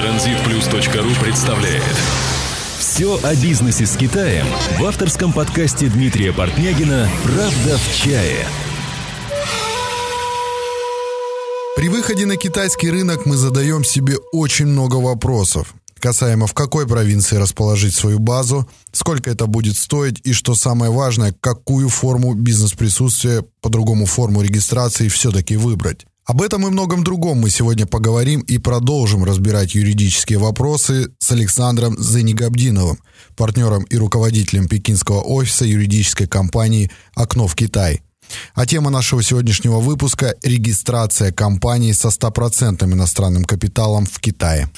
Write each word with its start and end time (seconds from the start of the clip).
Транзитплюс.ру 0.00 1.22
представляет 1.22 1.82
Все 2.78 3.20
о 3.22 3.34
бизнесе 3.34 3.84
с 3.84 3.98
Китаем 3.98 4.46
в 4.78 4.84
авторском 4.86 5.30
подкасте 5.30 5.88
Дмитрия 5.88 6.32
Портнягина 6.32 7.06
«Правда 7.22 7.76
в 7.76 7.94
чае». 7.94 8.46
При 11.76 11.90
выходе 11.90 12.24
на 12.24 12.38
китайский 12.38 12.90
рынок 12.90 13.26
мы 13.26 13.36
задаем 13.36 13.84
себе 13.84 14.16
очень 14.32 14.68
много 14.68 14.96
вопросов 14.96 15.74
касаемо 15.98 16.46
в 16.46 16.54
какой 16.54 16.88
провинции 16.88 17.36
расположить 17.36 17.94
свою 17.94 18.18
базу, 18.20 18.66
сколько 18.90 19.30
это 19.30 19.46
будет 19.46 19.76
стоить 19.76 20.18
и, 20.24 20.32
что 20.32 20.54
самое 20.54 20.90
важное, 20.90 21.34
какую 21.38 21.90
форму 21.90 22.32
бизнес-присутствия, 22.32 23.44
по-другому 23.60 24.06
форму 24.06 24.40
регистрации 24.40 25.08
все-таки 25.08 25.58
выбрать. 25.58 26.06
Об 26.30 26.42
этом 26.42 26.64
и 26.64 26.70
многом 26.70 27.02
другом 27.02 27.38
мы 27.38 27.50
сегодня 27.50 27.86
поговорим 27.86 28.42
и 28.42 28.58
продолжим 28.58 29.24
разбирать 29.24 29.74
юридические 29.74 30.38
вопросы 30.38 31.10
с 31.18 31.32
Александром 31.32 32.00
Зенигабдиновым, 32.00 33.00
партнером 33.36 33.82
и 33.82 33.96
руководителем 33.96 34.68
пекинского 34.68 35.22
офиса 35.22 35.64
юридической 35.64 36.28
компании 36.28 36.88
«Окно 37.16 37.48
в 37.48 37.56
Китай». 37.56 38.02
А 38.54 38.64
тема 38.64 38.90
нашего 38.90 39.24
сегодняшнего 39.24 39.80
выпуска– 39.80 40.36
регистрация 40.44 41.32
компании 41.32 41.90
со 41.90 42.10
стопроцентным 42.10 42.94
иностранным 42.94 43.44
капиталом 43.44 44.06
в 44.06 44.20
Китае. 44.20 44.70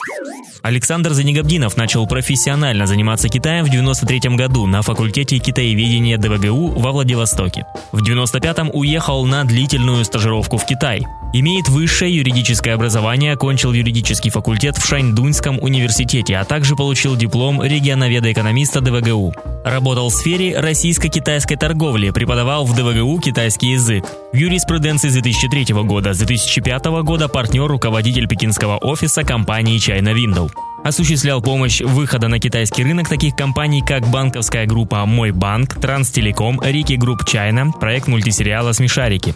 Александр 0.63 1.13
Занегабдинов 1.13 1.77
начал 1.77 2.07
профессионально 2.07 2.87
заниматься 2.87 3.29
Китаем 3.29 3.67
в 3.67 3.69
93 3.69 4.37
году 4.37 4.67
на 4.67 4.81
факультете 4.81 5.37
китаеведения 5.37 6.17
ДВГУ 6.17 6.81
во 6.81 6.93
Владивостоке. 6.93 7.67
В 7.93 8.03
95-м 8.03 8.71
уехал 8.73 9.27
на 9.27 9.45
длительную 9.45 10.03
стажировку 10.07 10.57
в 10.57 10.65
Китай. 10.65 11.05
Имеет 11.35 11.71
высшее 11.71 12.15
юридическое 12.15 12.75
образование, 12.75 13.33
окончил 13.33 13.73
юридический 13.73 14.31
факультет 14.31 14.77
в 14.77 14.87
Шаньдуньском 14.87 15.59
университете, 15.63 16.37
а 16.37 16.45
также 16.45 16.77
получил 16.77 17.17
диплом 17.17 17.63
регионоведа-экономиста 17.63 18.83
ДВГУ. 18.83 19.33
Работал 19.65 20.11
в 20.11 20.15
сфере 20.15 20.59
российско-китайской 20.59 21.57
торговли, 21.57 22.11
преподавал 22.11 22.67
в 22.67 22.77
ДВГУ 22.77 23.19
китайский 23.21 23.69
язык. 23.69 24.05
В 24.33 24.37
юриспруденции 24.37 25.09
с 25.09 25.15
2003 25.15 25.73
года, 25.85 26.13
с 26.13 26.19
2005 26.19 26.85
года 27.03 27.29
партнер, 27.29 27.67
руководитель 27.67 28.29
пекинского 28.29 28.77
офиса 28.77 29.25
компании 29.25 29.79
China 29.79 30.15
Window. 30.15 30.51
Осуществлял 30.85 31.41
помощь 31.41 31.81
выхода 31.81 32.29
на 32.29 32.41
китайский 32.41 32.83
рынок 32.83 33.09
таких 33.09 33.37
компаний, 33.37 33.83
как 33.87 34.07
банковская 34.09 34.67
группа 34.67 35.07
«Мой 35.07 35.31
банк», 35.31 35.81
Транстелеком, 35.81 36.61
Riki 36.61 36.95
Group 36.95 37.25
China, 37.25 37.71
проект 37.71 38.09
мультисериала 38.09 38.73
«Смешарики». 38.73 39.35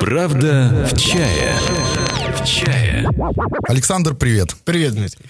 Правда 0.00 0.88
в 0.92 0.98
чае. 0.98 1.54
В 2.38 2.44
чае. 2.44 3.08
Александр, 3.68 4.14
привет. 4.14 4.54
Привет, 4.64 4.94
Дмитрий. 4.94 5.24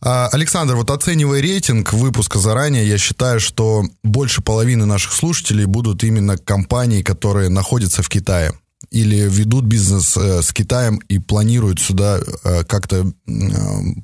А, 0.00 0.28
Александр, 0.28 0.76
вот 0.76 0.90
оценивая 0.90 1.40
рейтинг 1.40 1.92
выпуска 1.92 2.38
заранее, 2.38 2.86
я 2.88 2.98
считаю, 2.98 3.40
что 3.40 3.82
больше 4.04 4.42
половины 4.42 4.86
наших 4.86 5.12
слушателей 5.12 5.64
будут 5.64 6.04
именно 6.04 6.38
компании, 6.38 7.02
которые 7.02 7.48
находятся 7.48 8.02
в 8.02 8.08
Китае 8.08 8.52
или 8.90 9.28
ведут 9.28 9.64
бизнес 9.64 10.16
э, 10.16 10.40
с 10.40 10.52
Китаем 10.52 10.98
и 11.08 11.18
планируют 11.18 11.80
сюда 11.80 12.20
э, 12.44 12.64
как-то 12.64 13.06
э, 13.06 13.32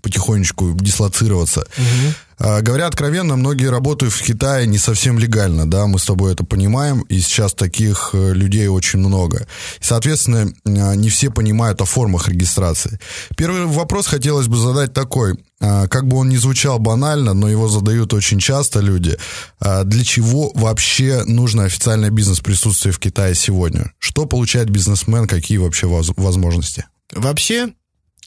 потихонечку 0.03 0.75
дислоцироваться. 0.75 1.61
Угу. 1.61 2.15
Говоря 2.39 2.87
откровенно, 2.87 3.37
многие 3.37 3.71
работают 3.71 4.13
в 4.13 4.23
Китае 4.23 4.67
не 4.67 4.79
совсем 4.79 5.19
легально, 5.19 5.71
да, 5.71 5.87
мы 5.87 5.99
с 5.99 6.05
тобой 6.05 6.33
это 6.33 6.45
понимаем, 6.45 7.03
и 7.03 7.21
сейчас 7.21 7.55
таких 7.55 8.11
людей 8.13 8.67
очень 8.69 8.99
много. 8.99 9.47
Соответственно, 9.81 10.53
не 10.65 11.09
все 11.11 11.31
понимают 11.31 11.81
о 11.81 11.85
формах 11.85 12.29
регистрации. 12.29 12.99
Первый 13.37 13.67
вопрос 13.67 14.07
хотелось 14.07 14.49
бы 14.49 14.57
задать 14.57 14.93
такой. 14.93 15.37
Как 15.61 16.07
бы 16.07 16.19
он 16.19 16.29
ни 16.29 16.37
звучал 16.37 16.79
банально, 16.79 17.33
но 17.33 17.49
его 17.49 17.69
задают 17.69 18.13
очень 18.13 18.39
часто 18.39 18.81
люди. 18.81 19.17
Для 19.61 20.05
чего 20.05 20.51
вообще 20.55 21.23
нужно 21.25 21.65
официальное 21.65 22.11
бизнес-присутствие 22.11 22.93
в 22.93 22.99
Китае 22.99 23.35
сегодня? 23.35 23.93
Что 23.99 24.27
получает 24.27 24.69
бизнесмен, 24.69 25.27
какие 25.27 25.59
вообще 25.59 25.87
возможности? 25.87 26.85
Вообще, 27.13 27.69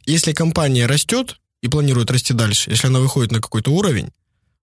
если 0.06 0.32
компания 0.34 0.88
растет, 0.88 1.38
и 1.68 1.70
планирует 1.70 2.10
расти 2.10 2.34
дальше, 2.34 2.70
если 2.70 2.88
она 2.88 3.00
выходит 3.00 3.32
на 3.32 3.42
какой-то 3.42 3.72
уровень, 3.72 4.10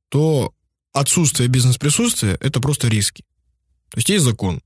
то 0.09 0.55
отсутствие 0.93 1.49
бизнес-присутствия– 1.49 2.39
это 2.41 2.61
просто 2.61 2.89
риски. 2.89 3.25
То 3.91 3.99
есть 3.99 4.09
есть 4.09 4.25
закон. 4.25 4.61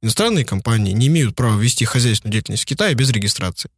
Иностранные 0.00 0.44
компании 0.44 0.92
не 0.92 1.08
имеют 1.08 1.36
права 1.36 1.60
вести 1.60 1.84
хозяйственную 1.84 2.32
деятельность 2.32 2.62
в 2.62 2.66
Китае 2.66 2.94
без 2.94 3.10
регистрации. 3.10 3.70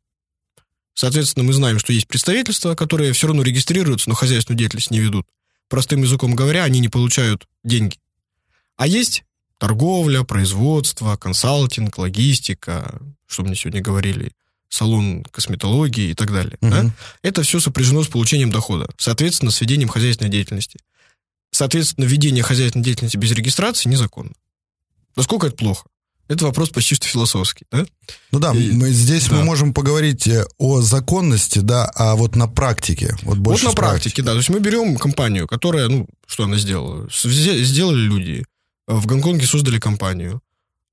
Соответственно, 0.94 1.44
мы 1.44 1.52
знаем, 1.52 1.78
что 1.78 1.92
есть 1.92 2.08
представительства, 2.08 2.74
которые 2.74 3.12
все 3.12 3.26
равно 3.26 3.42
регистрируются, 3.42 4.08
но 4.08 4.14
хозяйственную 4.14 4.58
деятельность 4.58 4.90
не 4.90 5.00
ведут. 5.00 5.26
Простым 5.68 6.02
языком 6.02 6.34
говоря, 6.34 6.64
они 6.64 6.80
не 6.80 6.88
получают 6.88 7.46
деньги. 7.64 7.98
А 8.76 8.86
есть 8.86 9.24
торговля, 9.58 10.22
производство, 10.22 11.16
консалтинг, 11.16 11.98
логистика, 11.98 13.00
что 13.26 13.42
мне 13.42 13.54
сегодня 13.54 13.80
говорили, 13.80 14.32
салон 14.68 15.24
косметологии 15.30 16.10
и 16.10 16.14
так 16.14 16.32
далее. 16.32 16.58
Угу. 16.60 16.70
Да? 16.70 16.90
Это 17.22 17.42
все 17.42 17.60
сопряжено 17.60 18.02
с 18.02 18.08
получением 18.08 18.50
дохода, 18.50 18.88
соответственно, 18.98 19.50
с 19.50 19.60
ведением 19.60 19.88
хозяйственной 19.88 20.30
деятельности. 20.30 20.78
Соответственно, 21.50 22.04
ведение 22.04 22.42
хозяйственной 22.42 22.84
деятельности 22.84 23.16
без 23.16 23.32
регистрации 23.32 23.88
незаконно. 23.88 24.32
Насколько 25.16 25.46
это 25.46 25.56
плохо? 25.56 25.86
Это 26.28 26.44
вопрос 26.44 26.68
почти 26.68 26.94
что 26.94 27.06
философский, 27.06 27.64
да? 27.72 27.86
Ну 28.32 28.38
да, 28.38 28.52
и, 28.52 28.70
мы, 28.72 28.90
здесь 28.90 29.28
да. 29.28 29.36
мы 29.36 29.44
можем 29.44 29.72
поговорить 29.72 30.26
э, 30.26 30.44
о 30.58 30.82
законности, 30.82 31.60
да, 31.60 31.90
а 31.94 32.16
вот 32.16 32.36
на 32.36 32.46
практике. 32.46 33.16
Вот, 33.22 33.38
больше 33.38 33.64
вот 33.64 33.74
на 33.74 33.76
практике, 33.76 34.22
да. 34.22 34.32
То 34.32 34.38
есть 34.38 34.50
мы 34.50 34.60
берем 34.60 34.98
компанию, 34.98 35.48
которая, 35.48 35.88
ну, 35.88 36.06
что 36.26 36.44
она 36.44 36.58
сделала? 36.58 37.08
Сделали 37.10 38.00
люди. 38.00 38.44
В 38.86 39.06
Гонконге 39.06 39.46
создали 39.46 39.78
компанию. 39.78 40.42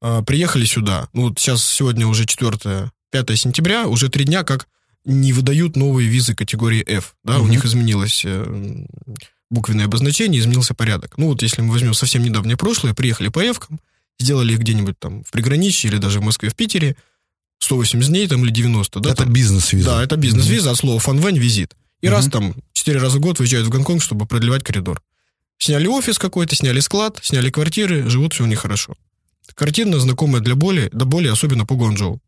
А, 0.02 0.22
приехали 0.22 0.63
сюда. 0.63 1.09
Ну, 1.12 1.24
вот 1.24 1.40
сейчас 1.40 1.66
сегодня 1.66 2.07
уже 2.07 2.25
4 2.25 2.92
5 3.11 3.39
сентября, 3.39 3.88
уже 3.88 4.09
три 4.09 4.25
дня 4.25 4.43
как 4.43 4.67
не 5.05 5.33
выдают 5.33 5.75
новые 5.75 6.09
визы 6.09 6.35
категории 6.35 6.83
F. 6.85 7.16
Да, 7.23 7.38
угу. 7.38 7.45
у 7.45 7.47
них 7.47 7.63
изменилось 7.63 8.23
э, 8.25 8.85
буквенное 9.49 9.85
обозначение, 9.85 10.41
изменился 10.41 10.73
порядок. 10.73 11.17
Ну 11.17 11.27
вот 11.27 11.41
если 11.41 11.61
мы 11.61 11.71
возьмем 11.71 11.94
совсем 11.94 12.23
недавнее 12.23 12.57
прошлое, 12.57 12.94
приехали 12.94 13.29
по 13.29 13.39
F, 13.39 13.69
сделали 14.19 14.53
их 14.53 14.59
где-нибудь 14.59 14.99
там 14.99 15.23
в 15.23 15.31
приграничье 15.31 15.89
или 15.89 15.97
даже 15.97 16.19
в 16.19 16.23
Москве, 16.23 16.49
в 16.49 16.55
Питере, 16.55 16.95
180 17.59 18.09
дней 18.09 18.27
там 18.27 18.44
или 18.44 18.51
90. 18.51 18.99
Да, 18.99 19.11
это 19.11 19.25
бизнес-виза. 19.25 19.85
Да, 19.85 20.03
это 20.03 20.17
бизнес-виза, 20.17 20.69
угу. 20.69 20.73
от 20.73 20.77
слова 20.77 20.99
фанвэнь, 20.99 21.38
визит. 21.38 21.75
И 22.01 22.07
угу. 22.07 22.15
раз 22.15 22.27
там 22.27 22.55
4 22.73 22.99
раза 22.99 23.17
в 23.17 23.21
год 23.21 23.39
выезжают 23.39 23.67
в 23.67 23.69
Гонконг, 23.69 24.01
чтобы 24.01 24.25
продлевать 24.25 24.63
коридор. 24.63 25.01
Сняли 25.57 25.88
офис 25.88 26.19
какой-то, 26.19 26.55
сняли 26.55 26.79
склад, 26.79 27.19
сняли 27.21 27.49
квартиры, 27.49 28.09
живут 28.09 28.33
все 28.33 28.44
у 28.44 28.47
них 28.47 28.59
хорошо. 28.59 28.95
Картина 29.53 29.99
знакомая 29.99 30.41
для 30.41 30.55
боли, 30.55 30.89
до 30.91 31.05
боли, 31.05 31.27
особенно 31.27 31.65
по 31.65 31.75
Гуанчжоу 31.75 32.19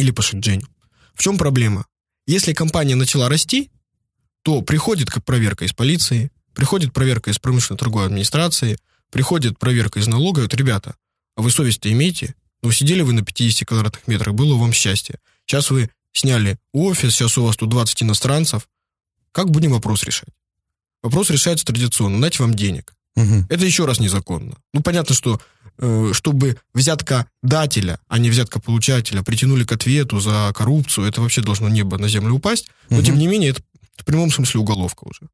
или 0.00 0.10
по 0.10 0.22
Шэньчжэню. 0.22 0.66
В 1.14 1.22
чем 1.22 1.38
проблема? 1.38 1.86
Если 2.26 2.52
компания 2.52 2.94
начала 2.94 3.28
расти, 3.28 3.70
то 4.42 4.62
приходит 4.62 5.10
как 5.10 5.24
проверка 5.24 5.64
из 5.64 5.72
полиции, 5.72 6.30
приходит 6.54 6.92
проверка 6.92 7.30
из 7.30 7.38
промышленной 7.38 7.78
торговой 7.78 8.06
администрации, 8.06 8.78
приходит 9.10 9.58
проверка 9.58 9.98
из 10.00 10.06
налога. 10.06 10.40
Вот, 10.40 10.54
ребята, 10.54 10.96
а 11.36 11.42
вы 11.42 11.50
совесть-то 11.50 11.90
имеете? 11.92 12.34
Ну, 12.62 12.70
сидели 12.72 13.02
вы 13.02 13.12
на 13.12 13.22
50 13.22 13.68
квадратных 13.68 14.06
метрах, 14.06 14.34
было 14.34 14.56
вам 14.56 14.72
счастье. 14.72 15.18
Сейчас 15.46 15.70
вы 15.70 15.90
сняли 16.12 16.58
офис, 16.72 17.14
сейчас 17.14 17.38
у 17.38 17.44
вас 17.44 17.56
тут 17.56 17.68
20 17.68 18.02
иностранцев. 18.02 18.68
Как 19.32 19.50
будем 19.50 19.72
вопрос 19.72 20.02
решать? 20.04 20.30
Вопрос 21.02 21.30
решается 21.30 21.64
традиционно. 21.64 22.20
Дать 22.20 22.38
вам 22.38 22.54
денег. 22.54 22.94
Угу. 23.16 23.46
Это 23.48 23.64
еще 23.64 23.86
раз 23.86 24.00
незаконно. 24.00 24.56
Ну, 24.72 24.82
понятно, 24.82 25.14
что 25.14 25.40
чтобы 26.12 26.58
взятка 26.74 27.26
дателя, 27.42 27.98
а 28.08 28.18
не 28.18 28.30
взятка 28.30 28.60
получателя, 28.60 29.22
притянули 29.22 29.64
к 29.64 29.72
ответу 29.72 30.20
за 30.20 30.52
коррупцию, 30.54 31.06
это 31.06 31.20
вообще 31.20 31.42
должно 31.42 31.68
небо 31.68 31.98
на 31.98 32.08
землю 32.08 32.34
упасть. 32.34 32.68
Но, 32.90 32.98
угу. 32.98 33.06
тем 33.06 33.18
не 33.18 33.26
менее, 33.26 33.50
это 33.50 33.62
в 33.96 34.04
прямом 34.04 34.30
смысле 34.30 34.60
уголовка 34.60 35.04
уже. 35.04 35.28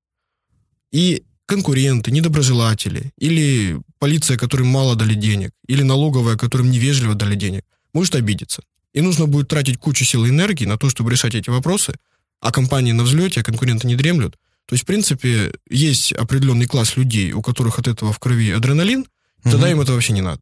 И 0.93 1.25
конкуренты, 1.47 2.11
недоброжелатели, 2.11 3.13
или 3.19 3.81
полиция, 3.99 4.37
которым 4.37 4.69
мало 4.69 4.97
дали 4.97 5.15
денег, 5.15 5.51
или 5.67 5.83
налоговая, 5.83 6.37
которым 6.37 6.71
невежливо 6.71 7.15
дали 7.15 7.37
денег, 7.37 7.65
может 7.93 8.15
обидеться. 8.15 8.63
И 8.93 9.01
нужно 9.01 9.27
будет 9.27 9.49
тратить 9.49 9.79
кучу 9.79 10.05
сил 10.05 10.25
и 10.25 10.31
энергии 10.31 10.65
на 10.65 10.77
то, 10.77 10.91
чтобы 10.91 11.11
решать 11.11 11.35
эти 11.35 11.51
вопросы, 11.51 11.95
а 12.41 12.51
компании 12.51 12.93
на 12.93 13.05
взлете, 13.05 13.41
а 13.41 13.45
конкуренты 13.45 13.87
не 13.87 13.95
дремлют. 13.95 14.37
То 14.67 14.75
есть, 14.75 14.83
в 14.83 14.87
принципе, 14.87 15.53
есть 15.71 16.13
определенный 16.13 16.67
класс 16.67 16.97
людей, 16.97 17.33
у 17.33 17.43
которых 17.43 17.79
от 17.79 17.87
этого 17.87 18.13
в 18.13 18.19
крови 18.19 18.51
адреналин, 18.51 19.07
тогда 19.43 19.71
им 19.71 19.81
это 19.81 19.93
вообще 19.93 20.13
не 20.13 20.23
надо. 20.23 20.41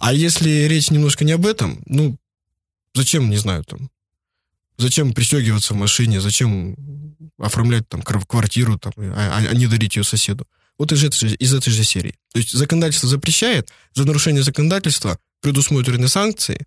А 0.00 0.12
если 0.12 0.66
речь 0.66 0.90
немножко 0.90 1.24
не 1.24 1.32
об 1.32 1.46
этом, 1.46 1.82
ну, 1.86 2.16
зачем, 2.94 3.30
не 3.30 3.36
знаю, 3.36 3.64
там, 3.64 3.90
зачем 4.78 5.12
пристегиваться 5.12 5.74
в 5.74 5.76
машине, 5.76 6.20
зачем 6.20 6.76
оформлять 7.38 7.88
там 7.88 8.02
квартиру, 8.02 8.78
там, 8.78 8.92
а, 8.96 9.38
а, 9.38 9.48
а 9.50 9.54
не 9.54 9.66
дарить 9.66 9.96
ее 9.96 10.04
соседу. 10.04 10.46
Вот 10.78 10.92
из 10.92 11.02
этой, 11.04 11.34
из 11.34 11.54
этой 11.54 11.70
же 11.70 11.84
серии. 11.84 12.14
То 12.32 12.38
есть 12.38 12.52
законодательство 12.52 13.08
запрещает, 13.08 13.70
за 13.94 14.04
нарушение 14.04 14.42
законодательства 14.42 15.18
предусмотрены 15.40 16.08
санкции, 16.08 16.66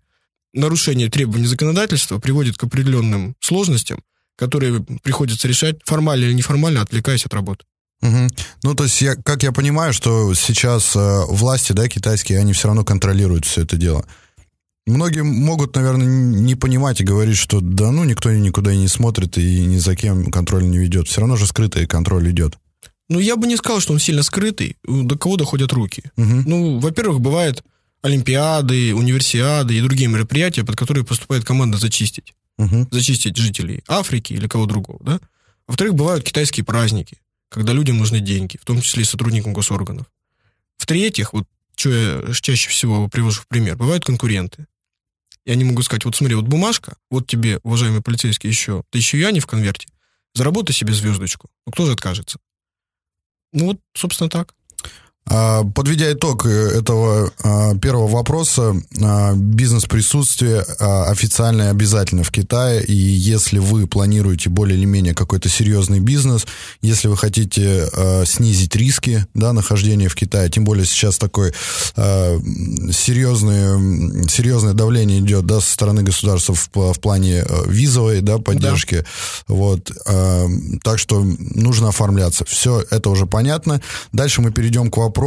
нарушение 0.52 1.08
требований 1.08 1.46
законодательства 1.46 2.18
приводит 2.18 2.56
к 2.56 2.64
определенным 2.64 3.36
сложностям, 3.40 4.02
которые 4.36 4.84
приходится 5.02 5.46
решать 5.46 5.78
формально 5.84 6.24
или 6.24 6.32
неформально, 6.32 6.82
отвлекаясь 6.82 7.24
от 7.26 7.34
работы. 7.34 7.64
Угу. 8.02 8.28
Ну, 8.62 8.74
то 8.74 8.84
есть, 8.84 9.00
я, 9.02 9.14
как 9.14 9.42
я 9.42 9.52
понимаю, 9.52 9.92
что 9.92 10.32
сейчас 10.34 10.96
э, 10.96 11.24
власти, 11.28 11.72
да, 11.72 11.88
китайские, 11.88 12.38
они 12.38 12.52
все 12.52 12.68
равно 12.68 12.84
контролируют 12.84 13.44
все 13.44 13.62
это 13.62 13.76
дело. 13.76 14.04
Многие 14.86 15.22
могут, 15.22 15.76
наверное, 15.76 16.06
не 16.06 16.54
понимать 16.54 17.00
и 17.00 17.04
говорить, 17.04 17.36
что 17.36 17.60
да 17.60 17.92
ну 17.92 18.04
никто 18.04 18.30
никуда 18.32 18.72
и 18.72 18.78
не 18.78 18.88
смотрит 18.88 19.38
и 19.38 19.64
ни 19.64 19.76
за 19.78 19.94
кем 19.94 20.30
контроль 20.30 20.64
не 20.64 20.78
ведет. 20.78 21.06
Все 21.06 21.20
равно 21.20 21.36
же 21.36 21.46
скрытый 21.46 21.86
контроль 21.86 22.30
идет. 22.30 22.58
Ну, 23.08 23.18
я 23.18 23.36
бы 23.36 23.46
не 23.46 23.56
сказал, 23.56 23.80
что 23.80 23.92
он 23.92 23.98
сильно 23.98 24.22
скрытый. 24.22 24.76
До 24.84 25.18
кого 25.18 25.36
доходят 25.36 25.72
руки? 25.72 26.04
Угу. 26.16 26.42
Ну, 26.46 26.78
во-первых, 26.78 27.20
бывают 27.20 27.62
олимпиады, 28.02 28.94
универсиады 28.94 29.74
и 29.74 29.80
другие 29.80 30.08
мероприятия, 30.08 30.64
под 30.64 30.76
которые 30.76 31.04
поступает 31.04 31.44
команда 31.44 31.76
зачистить. 31.78 32.34
Угу. 32.58 32.88
Зачистить 32.90 33.36
жителей 33.36 33.82
Африки 33.88 34.32
или 34.32 34.48
кого 34.48 34.66
другого, 34.66 34.98
да? 35.02 35.20
Во-вторых, 35.66 35.94
бывают 35.94 36.24
китайские 36.24 36.64
праздники, 36.64 37.18
когда 37.50 37.74
людям 37.74 37.98
нужны 37.98 38.20
деньги, 38.20 38.56
в 38.56 38.64
том 38.64 38.80
числе 38.80 39.02
и 39.02 39.04
сотрудникам 39.04 39.52
госорганов. 39.52 40.06
В-третьих, 40.78 41.34
вот 41.34 41.46
что 41.76 41.90
я 41.90 42.32
чаще 42.34 42.68
всего 42.68 43.08
привожу 43.08 43.42
в 43.42 43.48
пример, 43.48 43.76
бывают 43.76 44.04
конкуренты. 44.04 44.66
И 45.44 45.50
они 45.50 45.64
могут 45.64 45.86
сказать, 45.86 46.04
вот 46.04 46.14
смотри, 46.14 46.36
вот 46.36 46.46
бумажка, 46.46 46.96
вот 47.10 47.26
тебе, 47.26 47.58
уважаемый 47.62 48.02
полицейский, 48.02 48.48
еще 48.48 48.84
тысячу 48.90 49.16
юаней 49.16 49.40
в 49.40 49.46
конверте, 49.46 49.88
заработай 50.34 50.74
себе 50.74 50.92
звездочку. 50.92 51.48
Ну, 51.66 51.72
кто 51.72 51.86
же 51.86 51.92
откажется? 51.92 52.38
Ну, 53.52 53.66
вот, 53.66 53.80
собственно, 53.94 54.28
так. 54.28 54.54
А, 55.32 55.62
Подведя 55.62 56.12
итог 56.12 56.44
э, 56.44 56.48
этого 56.48 57.32
а, 57.42 57.76
первого 57.76 58.08
вопроса, 58.08 58.74
а, 59.00 59.34
бизнес-присутствие 59.34 60.60
официально 60.60 61.62
и 61.62 61.66
обязательно 61.66 62.24
в 62.24 62.30
Китае, 62.30 62.84
и 62.84 62.94
если 62.94 63.58
вы 63.58 63.86
планируете 63.86 64.50
более 64.50 64.76
или 64.76 64.86
менее 64.86 65.14
какой-то 65.14 65.48
серьезный 65.48 66.00
бизнес, 66.00 66.46
если 66.82 67.08
вы 67.08 67.16
хотите 67.16 67.88
снизить 68.24 68.74
риски 68.76 69.26
да, 69.34 69.52
нахождения 69.52 70.08
в 70.08 70.14
Китае, 70.14 70.50
тем 70.50 70.64
более 70.64 70.84
сейчас 70.84 71.18
такое 71.18 71.52
серьезное, 71.94 74.28
серьезное 74.28 74.72
давление 74.72 75.20
идет 75.20 75.46
да, 75.46 75.60
со 75.60 75.72
стороны 75.72 76.02
государства 76.02 76.54
в, 76.54 76.70
в 76.74 77.00
плане 77.00 77.44
э, 77.46 77.62
визовой 77.66 78.20
да, 78.20 78.38
поддержки, 78.38 79.04
вот, 79.48 79.92
а, 80.06 80.46
так 80.82 80.98
что 80.98 81.22
нужно 81.22 81.88
оформляться. 81.88 82.44
Все 82.46 82.84
это 82.90 83.10
уже 83.10 83.26
понятно. 83.26 83.80
Дальше 84.12 84.40
мы 84.40 84.50
перейдем 84.50 84.90
к 84.90 84.96
вопросу 84.96 85.19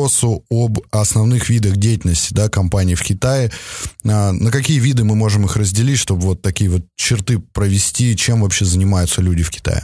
об 0.50 0.80
основных 0.92 1.50
видах 1.50 1.78
деятельности 1.78 2.34
да, 2.34 2.50
компании 2.50 2.96
в 2.96 3.02
Китае. 3.04 3.52
А, 4.06 4.32
На 4.32 4.52
какие 4.52 4.80
виды 4.80 5.04
мы 5.04 5.16
можем 5.16 5.46
их 5.46 5.56
разделить, 5.56 6.00
чтобы 6.00 6.22
вот 6.22 6.42
такие 6.42 6.70
вот 6.70 6.82
черты 6.96 7.40
провести, 7.40 8.16
чем 8.16 8.42
вообще 8.42 8.66
занимаются 8.66 9.22
люди 9.22 9.44
в 9.44 9.50
Китае? 9.50 9.84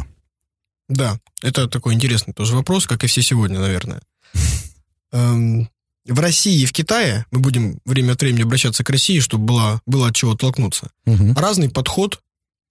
Да, 0.87 1.19
это 1.43 1.67
такой 1.67 1.93
интересный 1.93 2.33
тоже 2.33 2.55
вопрос, 2.55 2.85
как 2.87 3.03
и 3.03 3.07
все 3.07 3.21
сегодня, 3.21 3.59
наверное. 3.59 4.01
Эм, 5.11 5.69
В 6.07 6.19
России 6.19 6.61
и 6.61 6.65
в 6.65 6.71
Китае, 6.71 7.25
мы 7.31 7.39
будем 7.39 7.79
время 7.85 8.13
от 8.13 8.21
времени 8.21 8.41
обращаться 8.43 8.83
к 8.83 8.89
России, 8.89 9.19
чтобы 9.19 9.45
было, 9.45 9.81
было 9.85 10.07
от 10.07 10.15
чего 10.15 10.35
толкнуться, 10.35 10.89
Мгм. 11.05 11.33
разный 11.33 11.69
подход 11.69 12.19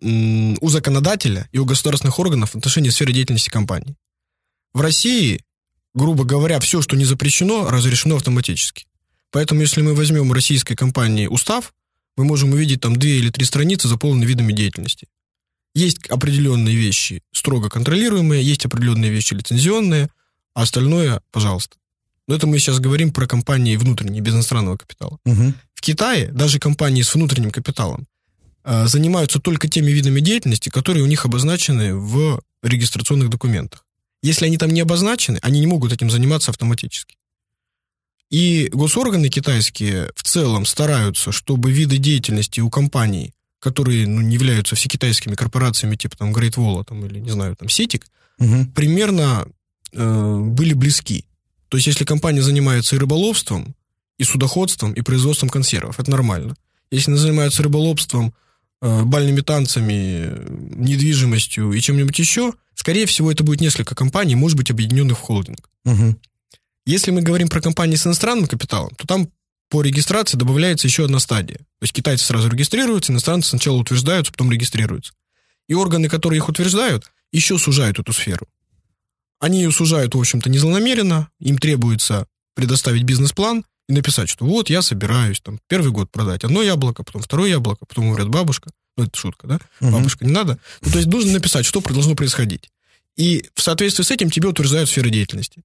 у 0.00 0.68
законодателя 0.68 1.48
и 1.52 1.58
у 1.58 1.64
государственных 1.64 2.18
органов 2.20 2.50
в 2.50 2.56
отношении 2.56 2.90
сферы 2.90 3.12
деятельности 3.12 3.48
компаний. 3.50 3.96
В 4.72 4.80
России, 4.80 5.40
грубо 5.94 6.24
говоря, 6.24 6.60
все, 6.60 6.82
что 6.82 6.96
не 6.96 7.04
запрещено, 7.04 7.68
разрешено 7.70 8.16
автоматически. 8.16 8.86
Поэтому, 9.30 9.60
если 9.60 9.82
мы 9.82 9.94
возьмем 9.94 10.32
российской 10.32 10.74
компании 10.74 11.26
устав, 11.26 11.74
мы 12.16 12.24
можем 12.24 12.52
увидеть 12.52 12.80
там 12.80 12.96
две 12.96 13.18
или 13.18 13.30
три 13.30 13.44
страницы, 13.44 13.88
заполненные 13.88 14.26
видами 14.26 14.52
деятельности. 14.52 15.06
Есть 15.74 16.06
определенные 16.08 16.74
вещи 16.74 17.22
строго 17.32 17.68
контролируемые, 17.68 18.42
есть 18.42 18.64
определенные 18.64 19.10
вещи 19.10 19.34
лицензионные, 19.34 20.08
а 20.54 20.62
остальное, 20.62 21.20
пожалуйста. 21.30 21.76
Но 22.26 22.34
это 22.34 22.46
мы 22.46 22.58
сейчас 22.58 22.80
говорим 22.80 23.12
про 23.12 23.26
компании 23.26 23.76
внутренние, 23.76 24.20
без 24.20 24.34
иностранного 24.34 24.76
капитала. 24.76 25.18
Мгм. 25.24 25.54
В 25.74 25.80
Китае 25.80 26.28
даже 26.32 26.58
компании 26.58 27.02
с 27.02 27.14
внутренним 27.14 27.50
капиталом 27.50 28.06
э, 28.64 28.86
занимаются 28.86 29.38
только 29.38 29.68
теми 29.68 29.90
видами 29.90 30.20
деятельности, 30.20 30.68
которые 30.68 31.04
у 31.04 31.06
них 31.06 31.24
обозначены 31.24 31.94
в 31.94 32.42
регистрационных 32.62 33.30
документах. 33.30 33.84
Если 34.22 34.46
они 34.46 34.58
там 34.58 34.70
не 34.70 34.80
обозначены, 34.80 35.38
они 35.42 35.60
не 35.60 35.66
могут 35.66 35.92
этим 35.92 36.10
заниматься 36.10 36.50
автоматически. 36.50 37.16
И 38.30 38.68
госорганы 38.72 39.28
китайские 39.28 40.10
в 40.14 40.22
целом 40.22 40.66
стараются, 40.66 41.32
чтобы 41.32 41.72
виды 41.72 41.96
деятельности 41.98 42.60
у 42.60 42.68
компаний, 42.68 43.32
которые 43.58 44.06
ну, 44.06 44.20
не 44.20 44.34
являются 44.34 44.76
всекитайскими 44.76 45.34
корпорациями, 45.34 45.96
типа 45.96 46.16
там 46.18 46.34
Great 46.34 46.56
Wall 46.56 46.84
там, 46.84 47.04
или, 47.06 47.20
не 47.20 47.30
знаю, 47.30 47.56
там 47.56 47.68
Сетик, 47.68 48.06
Мгм. 48.38 48.66
примерно 48.72 49.48
э, 49.92 50.38
были 50.40 50.74
близки. 50.74 51.24
То 51.68 51.76
есть, 51.76 51.86
если 51.86 52.04
компания 52.04 52.42
занимается 52.42 52.94
и 52.96 52.98
рыболовством, 52.98 53.74
и 54.18 54.24
судоходством, 54.24 54.92
и 54.92 55.00
производством 55.00 55.48
консервов, 55.48 55.98
это 55.98 56.10
нормально. 56.10 56.54
Если 56.90 57.10
она 57.10 57.18
занимается 57.20 57.62
рыболовством, 57.62 58.34
бальными 58.80 59.40
танцами, 59.40 60.28
э, 60.28 60.46
недвижимостью 60.76 61.72
и 61.72 61.80
чем-нибудь 61.80 62.18
еще, 62.18 62.52
скорее 62.74 63.06
всего, 63.06 63.32
это 63.32 63.42
будет 63.42 63.60
несколько 63.60 63.94
компаний, 63.94 64.36
может 64.36 64.56
быть, 64.56 64.70
объединенных 64.70 65.18
в 65.18 65.20
холдинг. 65.20 65.68
Мгм. 65.84 66.18
Если 66.86 67.10
мы 67.10 67.22
говорим 67.22 67.48
про 67.48 67.60
компании 67.60 67.96
с 67.96 68.06
иностранным 68.06 68.46
капиталом, 68.46 68.94
то 68.96 69.06
там 69.06 69.28
по 69.68 69.82
регистрации 69.82 70.38
добавляется 70.38 70.86
еще 70.86 71.04
одна 71.04 71.18
стадия. 71.18 71.58
То 71.58 71.82
есть 71.82 71.92
китайцы 71.92 72.24
сразу 72.24 72.48
регистрируются, 72.48 73.12
иностранцы 73.12 73.50
сначала 73.50 73.76
утверждаются, 73.76 74.32
потом 74.32 74.50
регистрируются. 74.50 75.12
И 75.66 75.74
органы, 75.74 76.08
которые 76.08 76.38
их 76.38 76.48
утверждают, 76.48 77.10
еще 77.30 77.58
сужают 77.58 77.98
эту 77.98 78.12
сферу. 78.12 78.46
Они 79.40 79.58
ее 79.60 79.70
сужают, 79.70 80.14
в 80.14 80.18
общем-то, 80.18 80.48
незлонамеренно. 80.48 81.28
Им 81.40 81.58
требуется 81.58 82.26
предоставить 82.54 83.02
бизнес-план 83.02 83.64
и 83.88 83.92
написать, 83.92 84.28
что 84.28 84.44
вот 84.44 84.70
я 84.70 84.82
собираюсь 84.82 85.40
там 85.40 85.58
первый 85.66 85.90
год 85.90 86.10
продать 86.10 86.44
одно 86.44 86.62
яблоко, 86.62 87.02
потом 87.02 87.22
второе 87.22 87.50
яблоко, 87.50 87.86
потом 87.86 88.08
умрет 88.08 88.28
бабушка. 88.28 88.70
Ну, 88.96 89.04
это 89.04 89.16
шутка, 89.16 89.46
да? 89.46 89.60
Мгм. 89.80 89.92
Бабушка 89.92 90.26
не 90.26 90.32
надо. 90.32 90.58
Ну, 90.82 90.90
то 90.90 90.98
есть 90.98 91.08
нужно 91.08 91.32
написать, 91.32 91.64
что 91.64 91.80
должно 91.80 92.14
происходить. 92.14 92.70
И 93.16 93.44
в 93.54 93.62
соответствии 93.62 94.04
с 94.04 94.10
этим 94.10 94.30
тебе 94.30 94.48
утверждают 94.48 94.88
сферы 94.88 95.10
деятельности. 95.10 95.62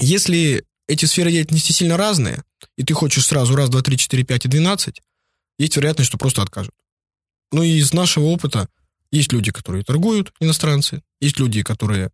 Если 0.00 0.64
эти 0.88 1.04
сферы 1.04 1.30
деятельности 1.30 1.72
сильно 1.72 1.96
разные, 1.96 2.42
и 2.76 2.84
ты 2.84 2.94
хочешь 2.94 3.26
сразу 3.26 3.54
раз, 3.54 3.70
два, 3.70 3.82
три, 3.82 3.96
четыре, 3.96 4.24
пять 4.24 4.44
и 4.44 4.48
двенадцать, 4.48 5.02
есть 5.58 5.76
вероятность, 5.76 6.08
что 6.08 6.18
просто 6.18 6.42
откажут. 6.42 6.74
Ну 7.52 7.62
и 7.62 7.76
из 7.78 7.92
нашего 7.92 8.24
опыта 8.24 8.68
есть 9.10 9.32
люди, 9.32 9.52
которые 9.52 9.84
торгуют, 9.84 10.32
иностранцы, 10.40 11.02
есть 11.20 11.38
люди, 11.38 11.62
которые 11.62 12.10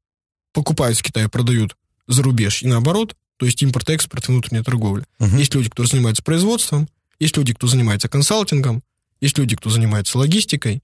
покупают 0.52 0.99
в 0.99 1.02
Китае, 1.02 1.28
продают 1.28 1.76
за 2.06 2.22
рубеж 2.22 2.62
и 2.62 2.66
наоборот, 2.66 3.16
то 3.40 3.47
есть 3.47 3.62
импорт-экспорт, 3.62 4.28
внутренняя 4.28 4.62
торговля. 4.62 5.06
Мгм. 5.18 5.38
Есть 5.38 5.54
люди, 5.54 5.70
кто 5.70 5.87
занимается 5.87 6.23
производством, 6.23 6.90
есть 7.18 7.38
люди, 7.38 7.54
кто 7.54 7.66
занимается 7.66 8.06
консалтингом, 8.06 8.82
есть 9.23 9.38
люди, 9.38 9.56
кто 9.56 9.70
занимается 9.70 10.18
логистикой, 10.18 10.82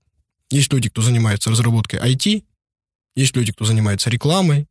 есть 0.49 0.73
люди, 0.73 0.89
кто 0.89 1.03
занимается 1.03 1.51
разработкой 1.51 2.01
IT, 2.01 2.45
есть 3.15 3.37
люди, 3.37 3.53
кто 3.53 3.67
занимается 3.67 4.09
рекламой. 4.09 4.67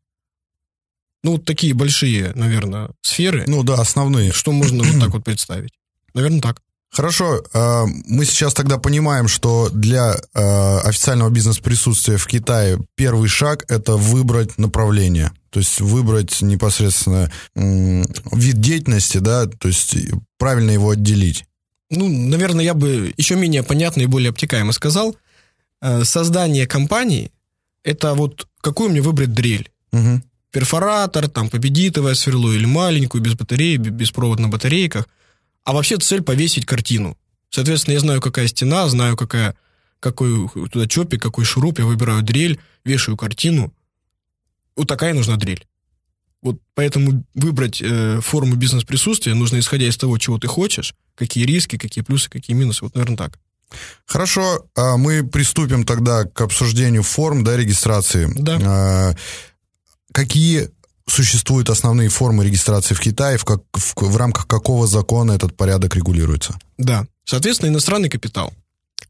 Ну, 1.24 1.34
вот 1.34 1.46
такие 1.46 1.76
большие, 1.76 2.34
наверное, 2.34 2.90
сферы, 3.02 3.44
Ну 3.46 3.62
да, 3.62 3.76
основные. 3.76 4.32
что 4.32 4.52
можно 4.52 4.84
вот 4.84 5.00
так 5.00 5.12
вот 5.12 5.24
представить. 5.24 5.74
Наверное, 6.16 6.42
так. 6.42 6.64
Хорошо, 6.90 7.44
э, 7.54 7.86
мы 8.08 8.26
сейчас 8.26 8.56
тогда 8.56 8.80
понимаем, 8.80 9.28
что 9.28 9.70
для 9.70 10.16
э, 10.16 10.78
официального 10.80 11.30
бизнес-присутствия 11.30 12.18
в 12.18 12.26
Китае 12.26 12.80
первый 12.96 13.30
шаг– 13.30 13.64
это 13.68 13.96
выбрать 13.96 14.58
направление. 14.58 15.32
То 15.56 15.60
есть 15.60 15.80
выбрать 15.80 16.42
непосредственно 16.42 17.32
вид 17.56 18.60
деятельности, 18.60 19.20
да, 19.20 19.46
то 19.46 19.70
есть 19.70 19.96
правильно 20.38 20.72
его 20.72 20.90
отделить. 20.90 21.46
Ну, 21.90 22.10
наверное, 22.10 22.66
я 22.66 22.74
бы 22.74 23.14
еще 23.16 23.38
менее 23.38 23.64
понятно 23.64 24.02
и 24.02 24.06
более 24.06 24.32
обтекаемо 24.32 24.74
сказал. 24.74 25.16
Э, 25.82 26.04
Создание 26.04 26.68
компании– 26.68 27.32
это 27.86 28.16
вот 28.16 28.50
какую 28.60 28.90
мне 28.90 29.00
выбрать 29.00 29.32
дрель. 29.32 29.72
Мгм. 29.94 30.24
перфоратор, 30.52 31.30
там, 31.30 31.48
победитовое 31.48 32.16
сверло 32.16 32.52
или 32.52 32.66
маленькую, 32.66 33.22
без 33.22 33.36
батареи, 33.36 33.78
без 33.78 34.12
провод 34.12 34.40
на 34.40 34.50
батарейках. 34.50 35.08
А 35.64 35.72
вообще 35.72 35.96
цель 35.96 36.22
повесить 36.22 36.66
картину. 36.66 37.18
Соответственно, 37.50 37.94
я 37.94 38.02
знаю, 38.02 38.20
какая 38.20 38.48
стена, 38.48 38.90
знаю, 38.90 39.16
какая, 39.16 39.56
какой 40.02 40.50
туда 40.70 40.86
чопик, 40.86 41.22
какой 41.22 41.46
шуруп, 41.46 41.80
я 41.80 41.86
выбираю 41.86 42.24
дрель, 42.24 42.60
вешаю 42.84 43.16
картину. 43.16 43.72
Вот 44.76 44.88
такая 44.88 45.14
нужна 45.14 45.38
дрель. 45.38 45.66
Вот 46.42 46.60
поэтому 46.76 47.26
выбрать 47.34 47.82
э, 47.82 48.20
форму 48.22 48.56
бизнес-присутствия 48.56 49.34
нужно 49.34 49.60
исходя 49.60 49.88
из 49.88 49.98
того, 49.98 50.18
чего 50.18 50.38
ты 50.38 50.48
хочешь, 50.48 50.94
какие 51.16 51.46
риски, 51.46 51.78
какие 51.78 52.04
плюсы, 52.04 52.30
какие 52.30 52.56
минусы. 52.56 52.84
Вот, 52.84 52.94
наверное, 52.94 53.18
так. 53.18 53.40
Хорошо, 54.06 54.66
а 54.76 54.98
мы 54.98 55.28
приступим 55.28 55.86
тогда 55.86 56.26
к 56.26 56.42
обсуждению 56.42 57.04
форм 57.04 57.44
да, 57.44 57.58
регистрации. 57.58 58.32
Да. 58.36 58.60
А, 58.64 59.16
Какие 60.16 60.70
существуют 61.08 61.70
основные 61.70 62.08
формы 62.08 62.46
регистрации 62.46 62.96
в 62.96 63.02
Китае, 63.02 63.38
в, 63.38 63.44
как, 63.44 63.64
в, 63.74 63.96
в 63.98 64.16
рамках 64.16 64.48
какого 64.48 64.88
закона 64.88 65.34
этот 65.34 65.58
порядок 65.58 65.94
регулируется? 65.94 66.58
Да. 66.78 67.06
Соответственно, 67.26 67.70
иностранный 67.70 68.08
капитал 68.08 68.54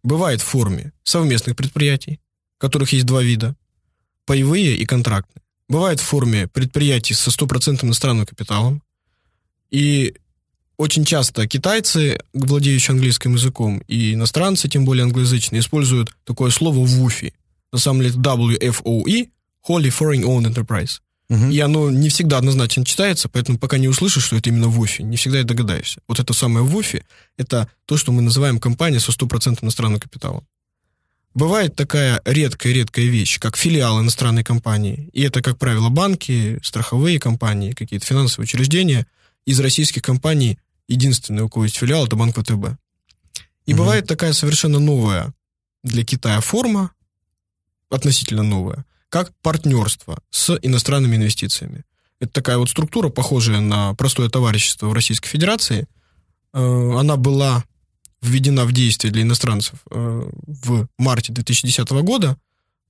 бывает 0.01 0.41
в 0.41 0.45
форме 0.45 0.93
совместных 1.03 1.55
предприятий, 1.55 2.19
которых 2.57 2.91
есть 2.91 3.05
два 3.05 3.21
вида. 3.21 3.55
Паевые 4.25 4.75
и 4.75 4.85
контрактные. 4.85 5.43
Бывает 5.67 5.99
в 5.99 6.03
форме 6.03 6.47
предприятий 6.47 7.13
со 7.13 7.31
стопроцентным 7.31 7.89
иностранным 7.89 8.25
капиталом. 8.25 8.83
И 9.71 10.15
очень 10.77 11.05
часто 11.05 11.47
китайцы, 11.47 12.19
владеющие 12.33 12.93
английским 12.93 13.33
языком, 13.33 13.79
и 13.87 14.13
иностранцы, 14.13 14.67
тем 14.67 14.85
более 14.85 15.03
англоязычные, 15.03 15.61
используют 15.61 16.15
такое 16.23 16.51
слово 16.51 16.85
WUFI. 16.85 17.33
На 17.71 17.79
самом 17.79 18.01
деле 18.01 18.15
WFOE, 18.15 19.29
Wholly 19.67 19.89
Foreign 19.89 20.23
Owned 20.23 20.53
Enterprise. 20.53 20.99
Мгм. 21.29 21.49
И 21.49 21.59
оно 21.59 21.89
не 21.89 22.09
всегда 22.09 22.37
однозначно 22.37 22.85
читается, 22.85 23.29
поэтому 23.29 23.57
пока 23.57 23.77
не 23.77 23.87
услышишь, 23.87 24.25
что 24.25 24.35
это 24.35 24.49
именно 24.49 24.67
ВУФИ, 24.67 25.01
не 25.01 25.17
всегда 25.17 25.39
и 25.39 25.43
догадаешься. 25.43 26.01
Вот 26.07 26.19
это 26.19 26.33
самое 26.33 26.65
ВУФИ– 26.65 27.03
это 27.37 27.67
то, 27.85 27.97
что 27.97 28.11
мы 28.11 28.21
называем 28.21 28.59
компания 28.59 28.99
со 28.99 29.11
стопроцентным 29.11 29.67
иностранным 29.67 29.99
капиталом. 29.99 30.45
Бывает 31.35 31.75
такая 31.75 32.21
редкая-редкая 32.23 33.05
вещь, 33.05 33.39
как 33.39 33.57
филиал 33.57 33.99
иностранной 34.01 34.43
компании. 34.45 35.09
И 35.11 35.21
это, 35.21 35.41
как 35.41 35.57
правило, 35.57 35.89
банки, 35.89 36.59
страховые 36.63 37.19
компании, 37.19 37.73
какие-то 37.73 38.05
финансовые 38.05 38.45
учреждения. 38.45 39.05
Из 39.45 39.59
российских 39.59 40.01
компаний 40.01 40.57
единственный, 40.87 41.43
у 41.43 41.49
кого 41.49 41.65
есть 41.65 41.75
филиал, 41.75 42.07
это 42.07 42.15
Банк 42.15 42.37
ВТБ. 42.39 42.77
И 43.65 43.73
Мгм. 43.73 43.77
бывает 43.79 44.07
такая 44.07 44.31
совершенно 44.31 44.79
новая 44.79 45.33
для 45.83 46.05
Китая 46.05 46.39
форма, 46.39 46.91
относительно 47.89 48.43
новая, 48.43 48.85
как 49.09 49.33
партнерство 49.41 50.19
с 50.29 50.57
иностранными 50.61 51.17
инвестициями. 51.17 51.83
Это 52.21 52.31
такая 52.31 52.57
вот 52.57 52.69
структура, 52.69 53.09
похожая 53.09 53.59
на 53.59 53.93
простое 53.95 54.29
товарищество 54.29 54.87
в 54.87 54.93
Российской 54.93 55.27
Федерации. 55.27 55.85
Э, 56.53 56.97
Она 56.97 57.17
была 57.17 57.65
введена 58.25 58.65
в 58.65 58.71
действие 58.71 59.11
для 59.11 59.23
иностранцев 59.23 59.79
э, 59.91 60.29
в 60.47 60.87
марте 60.97 61.33
2010 61.33 61.89
года, 62.03 62.37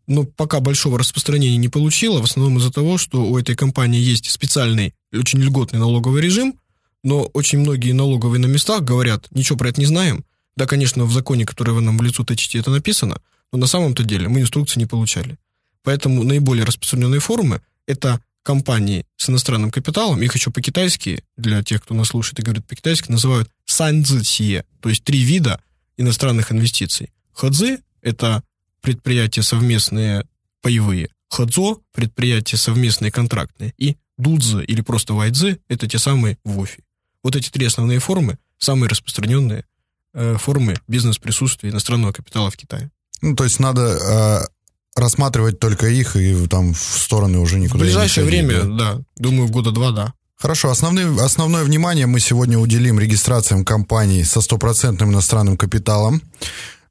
но 0.08 0.24
пока 0.24 0.60
большого 0.60 1.00
распространения 1.00 1.58
не 1.58 1.70
получила, 1.70 2.22
в 2.22 2.26
основном 2.26 2.58
из-за 2.58 2.72
того, 2.72 2.98
что 2.98 3.26
у 3.26 3.38
этой 3.38 3.56
компании 3.56 4.00
есть 4.00 4.30
специальный, 4.30 4.94
очень 5.12 5.40
льготный 5.40 5.80
налоговый 5.80 6.22
режим, 6.22 6.60
но 7.04 7.24
очень 7.34 7.60
многие 7.60 7.92
налоговые 7.92 8.40
на 8.40 8.48
местах 8.48 8.84
говорят, 8.84 9.28
ничего 9.32 9.58
про 9.58 9.70
это 9.70 9.80
не 9.80 9.86
знаем. 9.86 10.26
Да, 10.56 10.68
конечно, 10.68 11.06
в 11.06 11.12
законе, 11.12 11.46
который 11.46 11.74
вы 11.74 11.82
нам 11.82 11.98
в 11.98 12.02
лицо 12.02 12.24
тычете, 12.24 12.60
это 12.60 12.72
написано, 12.72 13.20
но 13.52 13.60
на 13.60 13.68
самом-то 13.68 14.04
деле 14.04 14.28
мы 14.30 14.42
инструкции 14.42 14.80
не 14.80 14.86
получали. 14.86 15.38
Поэтому 15.84 16.24
наиболее 16.24 16.66
распространенные 16.66 17.20
формы– 17.20 17.62
это 17.88 18.22
компании 18.44 19.06
с 19.18 19.30
иностранным 19.30 19.72
капиталом, 19.72 20.22
их 20.22 20.36
еще 20.36 20.52
по-китайски, 20.52 21.24
для 21.36 21.64
тех, 21.64 21.84
кто 21.84 21.94
нас 21.94 22.10
слушает 22.10 22.40
и 22.40 22.44
говорит 22.44 22.66
по-китайски, 22.66 23.12
называют 23.12 23.50
санцзисие, 23.66 24.66
то 24.82 24.90
есть 24.90 25.04
три 25.04 25.24
вида 25.24 25.62
иностранных 25.98 26.52
инвестиций. 26.52 27.12
Ходзы– 27.34 27.80
это 28.02 28.44
предприятия 28.82 29.42
совместные 29.42 30.26
паевые, 30.62 31.10
ходзо– 31.30 31.82
предприятия 31.94 32.58
совместные 32.58 33.12
контрактные, 33.12 33.74
и 33.78 33.98
дудзы 34.18 34.64
или 34.64 34.82
просто 34.82 35.14
вайдзы– 35.14 35.60
это 35.68 35.88
те 35.88 35.98
самые 35.98 36.38
ВОФИ. 36.44 36.84
Вот 37.24 37.36
эти 37.36 37.50
три 37.50 37.66
основные 37.66 38.00
формы, 38.00 38.38
самые 38.58 38.90
распространенные 38.90 39.66
э, 40.14 40.38
формы 40.38 40.76
бизнес-присутствия 40.88 41.72
иностранного 41.72 42.12
капитала 42.12 42.52
в 42.52 42.58
Китае. 42.58 42.92
Ну, 43.22 43.36
то 43.36 43.44
есть 43.44 43.60
надо 43.60 43.82
э, 43.82 45.00
рассматривать 45.00 45.60
только 45.60 45.88
их 45.88 46.16
и 46.16 46.48
там 46.48 46.74
в 46.74 46.80
стороны 46.80 47.40
уже 47.40 47.56
В 47.56 47.60
никуда 47.60 47.86
не 47.86 47.92
ближайшее 47.92 48.26
ходить, 48.26 48.46
время, 48.46 48.64
да? 48.64 48.94
да, 48.94 49.02
думаю, 49.18 49.48
в 49.48 49.52
года 49.52 49.72
два, 49.72 49.92
да. 49.92 50.14
Хорошо, 50.46 50.70
основные, 50.70 51.08
основное 51.24 51.64
внимание 51.64 52.06
мы 52.06 52.20
сегодня 52.20 52.60
уделим 52.60 53.00
регистрациям 53.00 53.66
компаний 53.66 54.24
со 54.24 54.42
стопроцентным 54.42 55.12
иностранным 55.12 55.58
капиталом. 55.58 56.22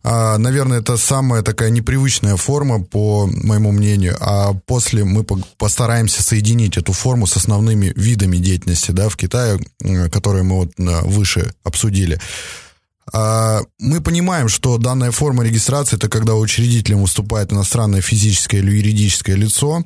А, 0.02 0.38
наверное, 0.38 0.80
это 0.80 0.96
самая 0.96 1.42
такая 1.42 1.70
непривычная 1.70 2.34
форма, 2.34 2.82
по 2.82 3.26
моему 3.26 3.70
мнению. 3.70 4.16
А 4.18 4.54
после 4.66 5.04
мы 5.04 5.23
по- 5.23 5.38
постараемся 5.56 6.20
соединить 6.20 6.76
эту 6.76 6.92
форму 6.92 7.28
с 7.28 7.37
основными 7.37 7.92
видами 7.94 8.38
деятельности 8.38 8.90
да, 8.90 9.08
в 9.08 9.16
Китае, 9.16 9.61
которые 10.11 10.42
мы 10.42 10.56
вот 10.56 10.73
а, 10.80 11.02
выше 11.04 11.54
обсудили. 11.62 12.18
А, 13.12 13.61
Мы 13.78 14.00
понимаем, 14.00 14.49
что 14.49 14.78
данная 14.78 15.12
форма 15.12 15.44
регистрации 15.44 15.94
это 15.94 16.08
когда 16.08 16.34
учредителем 16.34 17.02
выступает 17.02 17.52
иностранное 17.52 18.00
физическое 18.00 18.58
или 18.58 18.73
юридическое 18.73 19.37
лицо. 19.37 19.84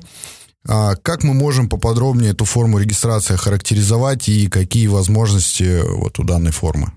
А 0.67 0.95
Как 0.95 1.23
мы 1.23 1.33
можем 1.33 1.69
поподробнее 1.69 2.31
эту 2.31 2.45
форму 2.45 2.79
регистрации 2.79 3.35
характеризовать 3.35 4.27
и 4.29 4.49
какие 4.49 4.87
возможности 4.87 5.81
вот 5.83 6.19
у 6.19 6.23
данной 6.23 6.51
формы? 6.51 6.91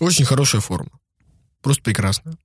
Очень 0.00 0.24
хорошая 0.24 0.60
форма. 0.60 0.90
Просто 1.62 1.82
прекрасная. 1.82 2.36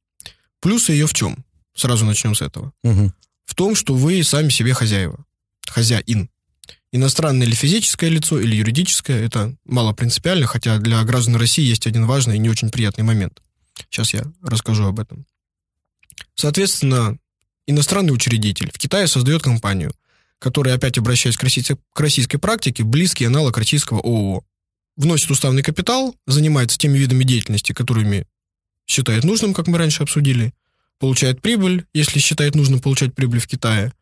Плюсы 0.60 0.92
ее 0.92 1.08
в 1.08 1.14
чем? 1.14 1.46
Сразу 1.76 2.06
начнем 2.06 2.36
с 2.36 2.42
этого. 2.42 2.72
Мгм. 2.84 3.14
В 3.46 3.56
том, 3.56 3.76
что 3.76 3.94
вы 3.94 4.24
сами 4.24 4.50
себе 4.50 4.74
хозяева. 4.74 5.26
Хозяин. 5.68 6.30
Иностранное 6.92 7.48
или 7.48 7.56
физическое 7.56 8.10
лицо, 8.10 8.40
или 8.40 8.56
юридическое, 8.56 9.26
это 9.26 9.56
мало 9.66 9.94
принципиально, 9.94 10.46
хотя 10.46 10.78
для 10.78 11.04
граждан 11.04 11.36
России 11.36 11.64
есть 11.64 11.88
один 11.88 12.06
важный 12.06 12.36
и 12.36 12.40
не 12.40 12.50
очень 12.50 12.70
приятный 12.70 13.04
момент. 13.04 13.42
Сейчас 13.90 14.14
я 14.14 14.24
расскажу 14.42 14.86
об 14.86 15.00
этом. 15.00 15.26
Соответственно, 16.36 17.18
иностранный 17.66 18.14
учредитель 18.14 18.72
в 18.72 18.78
Китае 18.78 19.08
создает 19.08 19.42
компанию, 19.42 19.94
которая, 20.44 20.76
опять 20.76 20.98
обращаясь 20.98 21.38
к 21.38 21.44
российской, 21.44 21.78
к 21.94 22.00
российской 22.02 22.38
практике, 22.38 22.84
близкий 22.84 23.24
аналог 23.24 23.58
российского 23.58 24.00
ООО. 24.00 24.44
Вносит 24.98 25.32
уставный 25.32 25.64
капитал, 25.64 26.18
занимается 26.28 26.78
теми 26.78 26.98
видами 26.98 27.24
деятельности, 27.24 27.72
которыми 27.72 28.28
считает 28.86 29.24
нужным, 29.24 29.54
как 29.54 29.68
мы 29.68 29.78
раньше 29.78 30.04
обсудили, 30.04 30.54
получает 31.00 31.42
прибыль, 31.42 31.86
если 31.94 32.20
считает 32.20 32.56
нужным 32.56 32.82
получать 32.82 33.16
прибыль 33.16 33.40
в 33.40 33.48
Китае, 33.48 33.94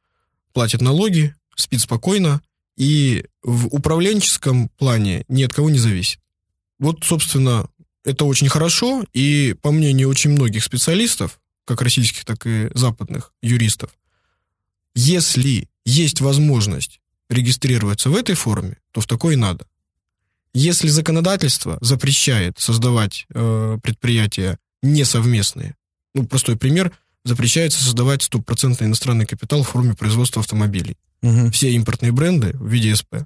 платит 0.52 0.82
налоги, 0.82 1.36
спит 1.56 1.82
спокойно 1.82 2.42
и 2.76 3.24
в 3.44 3.68
управленческом 3.68 4.70
плане 4.70 5.26
ни 5.28 5.44
от 5.44 5.54
кого 5.54 5.70
не 5.70 5.78
зависит. 5.78 6.20
Вот, 6.80 7.04
собственно, 7.04 7.68
это 8.04 8.26
очень 8.26 8.50
хорошо, 8.50 9.06
и 9.14 9.56
по 9.62 9.72
мнению 9.72 10.10
очень 10.10 10.32
многих 10.32 10.64
специалистов, 10.64 11.40
как 11.66 11.84
российских, 11.84 12.26
так 12.26 12.48
и 12.48 12.72
западных 12.74 13.32
юристов, 13.44 13.92
если 14.96 15.68
есть 15.86 16.22
возможность 16.22 17.00
регистрироваться 17.30 18.10
в 18.10 18.16
этой 18.16 18.36
форме, 18.36 18.78
то 18.92 19.02
в 19.02 19.08
такой 19.08 19.36
надо. 19.36 19.66
Если 20.54 20.90
законодательство 20.90 21.78
запрещает 21.82 22.60
создавать 22.60 23.26
э, 23.34 23.78
предприятия 23.82 24.58
несовместные, 24.84 25.76
ну, 26.14 26.26
простой 26.28 26.58
пример, 26.58 26.92
запрещается 27.24 27.82
создавать 27.82 28.24
стопроцентный 28.24 28.88
иностранный 28.88 29.26
капитал 29.26 29.64
в 29.64 29.70
форме 29.70 29.94
производства 29.94 30.42
автомобилей. 30.42 30.98
Мгм. 31.22 31.52
Все 31.52 31.72
импортные 31.72 32.12
бренды 32.12 32.52
в 32.58 32.68
виде 32.68 32.96
СП. 32.96 33.26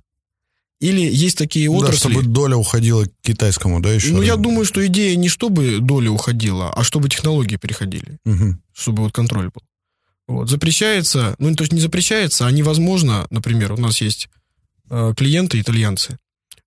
Или 0.81 1.01
есть 1.01 1.37
такие 1.37 1.69
Да, 1.69 1.75
отрасли... 1.75 2.09
чтобы 2.11 2.23
доля 2.23 2.57
уходила 2.57 3.05
к 3.05 3.11
китайскому, 3.21 3.79
да, 3.79 3.91
еще? 3.93 4.11
ну, 4.13 4.21
я 4.21 4.35
думаю, 4.35 4.65
что 4.65 4.85
идея 4.85 5.15
не 5.15 5.29
чтобы 5.29 5.79
доля 5.79 6.11
уходила, 6.11 6.71
а 6.73 6.83
чтобы 6.83 7.09
технологии 7.09 7.55
переходили, 7.55 8.19
Мгм. 8.25 8.61
чтобы 8.73 9.03
вот 9.03 9.13
контроль 9.13 9.45
был. 9.45 9.63
Вот. 10.27 10.49
Запрещается, 10.49 11.35
ну, 11.37 11.53
то 11.55 11.63
есть 11.63 11.73
не 11.73 11.79
запрещается, 11.79 12.47
а 12.47 12.51
невозможно, 12.51 13.27
например, 13.29 13.73
у 13.73 13.77
нас 13.77 14.01
есть 14.01 14.29
э, 14.89 15.13
клиенты 15.15 15.59
итальянцы, 15.59 16.17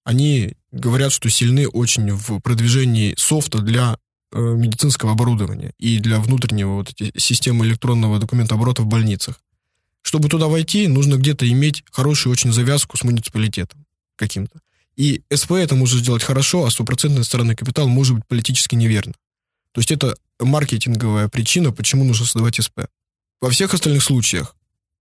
они 0.04 0.54
говорят, 0.70 1.12
что 1.12 1.28
сильны 1.28 1.68
очень 1.68 2.12
в 2.12 2.40
продвижении 2.40 3.14
софта 3.18 3.58
для 3.58 3.98
э, 4.32 4.38
медицинского 4.40 5.12
оборудования 5.12 5.72
и 5.78 5.98
для 5.98 6.20
внутреннего 6.20 6.76
вот 6.76 6.90
эти 6.90 7.12
системы 7.18 7.66
электронного 7.66 8.18
документооборота 8.18 8.82
в 8.82 8.86
больницах. 8.86 9.40
Чтобы 10.02 10.28
туда 10.28 10.46
войти, 10.46 10.86
нужно 10.86 11.16
где-то 11.16 11.46
иметь 11.50 11.84
хорошую 11.90 12.32
очень 12.32 12.52
завязку 12.52 12.96
с 12.96 13.02
муниципалитетом 13.02 13.84
каким-то. 14.16 14.60
И 14.96 15.22
СП 15.32 15.52
это 15.52 15.74
может 15.74 16.00
сделать 16.00 16.22
хорошо, 16.22 16.64
а 16.64 16.70
стопроцентный 16.70 17.18
иностранный 17.18 17.54
капитал 17.54 17.88
может 17.88 18.16
быть 18.16 18.26
политически 18.26 18.74
неверно. 18.74 19.12
То 19.72 19.80
есть 19.80 19.92
это 19.92 20.16
маркетинговая 20.40 21.28
причина, 21.28 21.70
почему 21.70 22.04
нужно 22.04 22.24
создавать 22.24 22.56
СП. 22.56 22.86
Во 23.40 23.50
всех 23.50 23.74
остальных 23.74 24.02
случаях 24.02 24.56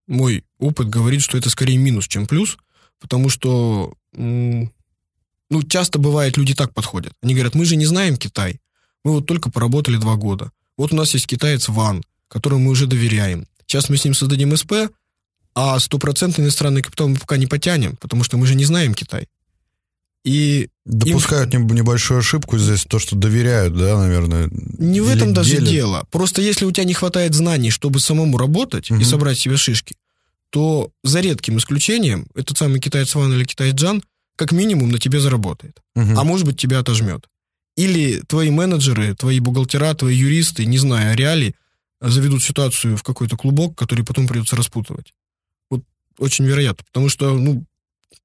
мой 0.06 0.44
опыт 0.58 0.88
говорит, 0.88 1.22
что 1.22 1.36
это 1.36 1.50
скорее 1.50 1.76
минус, 1.76 2.06
чем 2.06 2.26
плюс, 2.26 2.56
потому 3.00 3.28
что 3.28 3.94
ну, 4.12 5.62
часто 5.68 5.98
бывает, 5.98 6.36
люди 6.36 6.54
так 6.54 6.74
подходят. 6.74 7.12
Они 7.22 7.34
говорят, 7.34 7.54
мы 7.54 7.64
же 7.64 7.76
не 7.76 7.86
знаем 7.86 8.16
Китай, 8.16 8.60
мы 9.04 9.12
вот 9.12 9.26
только 9.26 9.50
поработали 9.50 9.96
два 9.96 10.16
года. 10.16 10.52
Вот 10.76 10.92
у 10.92 10.96
нас 10.96 11.14
есть 11.14 11.26
китаец 11.26 11.68
Ван, 11.68 12.02
которому 12.28 12.64
мы 12.64 12.70
уже 12.70 12.86
доверяем. 12.86 13.46
Сейчас 13.66 13.88
мы 13.88 13.96
с 13.96 14.04
ним 14.04 14.14
создадим 14.14 14.56
СП, 14.56 14.72
а 15.54 15.78
стопроцентный 15.78 16.44
иностранный 16.44 16.82
капитал 16.82 17.08
мы 17.08 17.16
пока 17.16 17.36
не 17.36 17.46
потянем, 17.46 17.96
потому 17.96 18.22
что 18.22 18.36
мы 18.36 18.46
же 18.46 18.54
не 18.54 18.64
знаем 18.64 18.94
Китай. 18.94 19.26
И 20.24 20.68
Допускают 20.84 21.52
неб- 21.54 21.70
небольшую 21.72 22.20
ошибку 22.20 22.58
здесь, 22.58 22.84
то, 22.84 22.98
что 22.98 23.14
доверяют, 23.16 23.76
да, 23.76 23.98
наверное. 23.98 24.48
не 24.78 25.00
в 25.00 25.08
этом 25.08 25.32
даже 25.32 25.56
делят. 25.56 25.68
дело. 25.70 26.06
Просто 26.10 26.42
если 26.42 26.64
у 26.64 26.72
тебя 26.72 26.84
не 26.84 26.94
хватает 26.94 27.34
знаний, 27.34 27.70
чтобы 27.70 28.00
самому 28.00 28.36
работать 28.38 28.90
Мгм. 28.90 29.00
и 29.00 29.04
собрать 29.04 29.38
себе 29.38 29.56
шишки, 29.56 29.96
то 30.50 30.90
за 31.04 31.20
редким 31.20 31.58
исключением 31.58 32.26
этот 32.34 32.56
самый 32.58 32.80
китаец 32.80 33.14
Ван 33.14 33.32
или 33.32 33.44
китаец 33.44 33.74
Джан 33.74 34.02
как 34.36 34.52
минимум 34.52 34.90
на 34.90 34.98
тебе 34.98 35.20
заработает. 35.20 35.80
Мгм. 35.94 36.18
а 36.18 36.24
может 36.24 36.46
быть 36.46 36.56
тебя 36.58 36.78
отожмет. 36.78 37.26
Или 37.76 38.20
твои 38.26 38.50
менеджеры, 38.50 39.14
твои 39.14 39.40
бухгалтера, 39.40 39.94
твои 39.94 40.16
юристы, 40.16 40.64
не 40.64 40.78
зная 40.78 41.14
реалий, 41.14 41.54
заведут 42.00 42.42
ситуацию 42.42 42.96
в 42.96 43.02
какой-то 43.02 43.36
клубок, 43.36 43.76
который 43.76 44.04
потом 44.04 44.26
придется 44.26 44.56
распутывать. 44.56 45.12
Вот 45.70 45.82
очень 46.18 46.44
вероятно, 46.44 46.84
потому 46.86 47.08
что, 47.08 47.36
ну, 47.36 47.64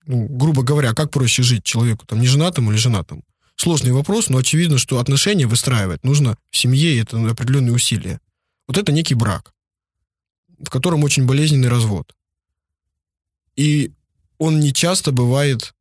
ну, 0.06 0.28
грубо 0.28 0.64
говоря, 0.64 0.94
как 0.94 1.12
проще 1.12 1.44
жить 1.44 1.64
человеку, 1.64 2.06
там, 2.06 2.20
не 2.20 2.28
женатому 2.28 2.72
или 2.72 2.78
женатому? 2.78 3.24
Сложный 3.56 3.92
вопрос, 3.92 4.30
но 4.30 4.38
очевидно, 4.38 4.78
что 4.78 5.00
отношения 5.00 5.46
выстраивать 5.46 6.04
нужно 6.04 6.38
в 6.50 6.58
семье, 6.58 6.96
и 6.96 7.02
это 7.02 7.18
определенные 7.30 7.74
усилия. 7.74 8.20
Вот 8.68 8.78
это 8.78 8.92
некий 8.92 9.16
брак, 9.16 9.54
в 10.60 10.70
котором 10.70 11.04
очень 11.04 11.26
болезненный 11.26 11.70
развод. 11.70 12.14
И 13.56 13.92
он 14.38 14.60
не 14.60 14.74
часто 14.74 15.12
бывает... 15.12 15.74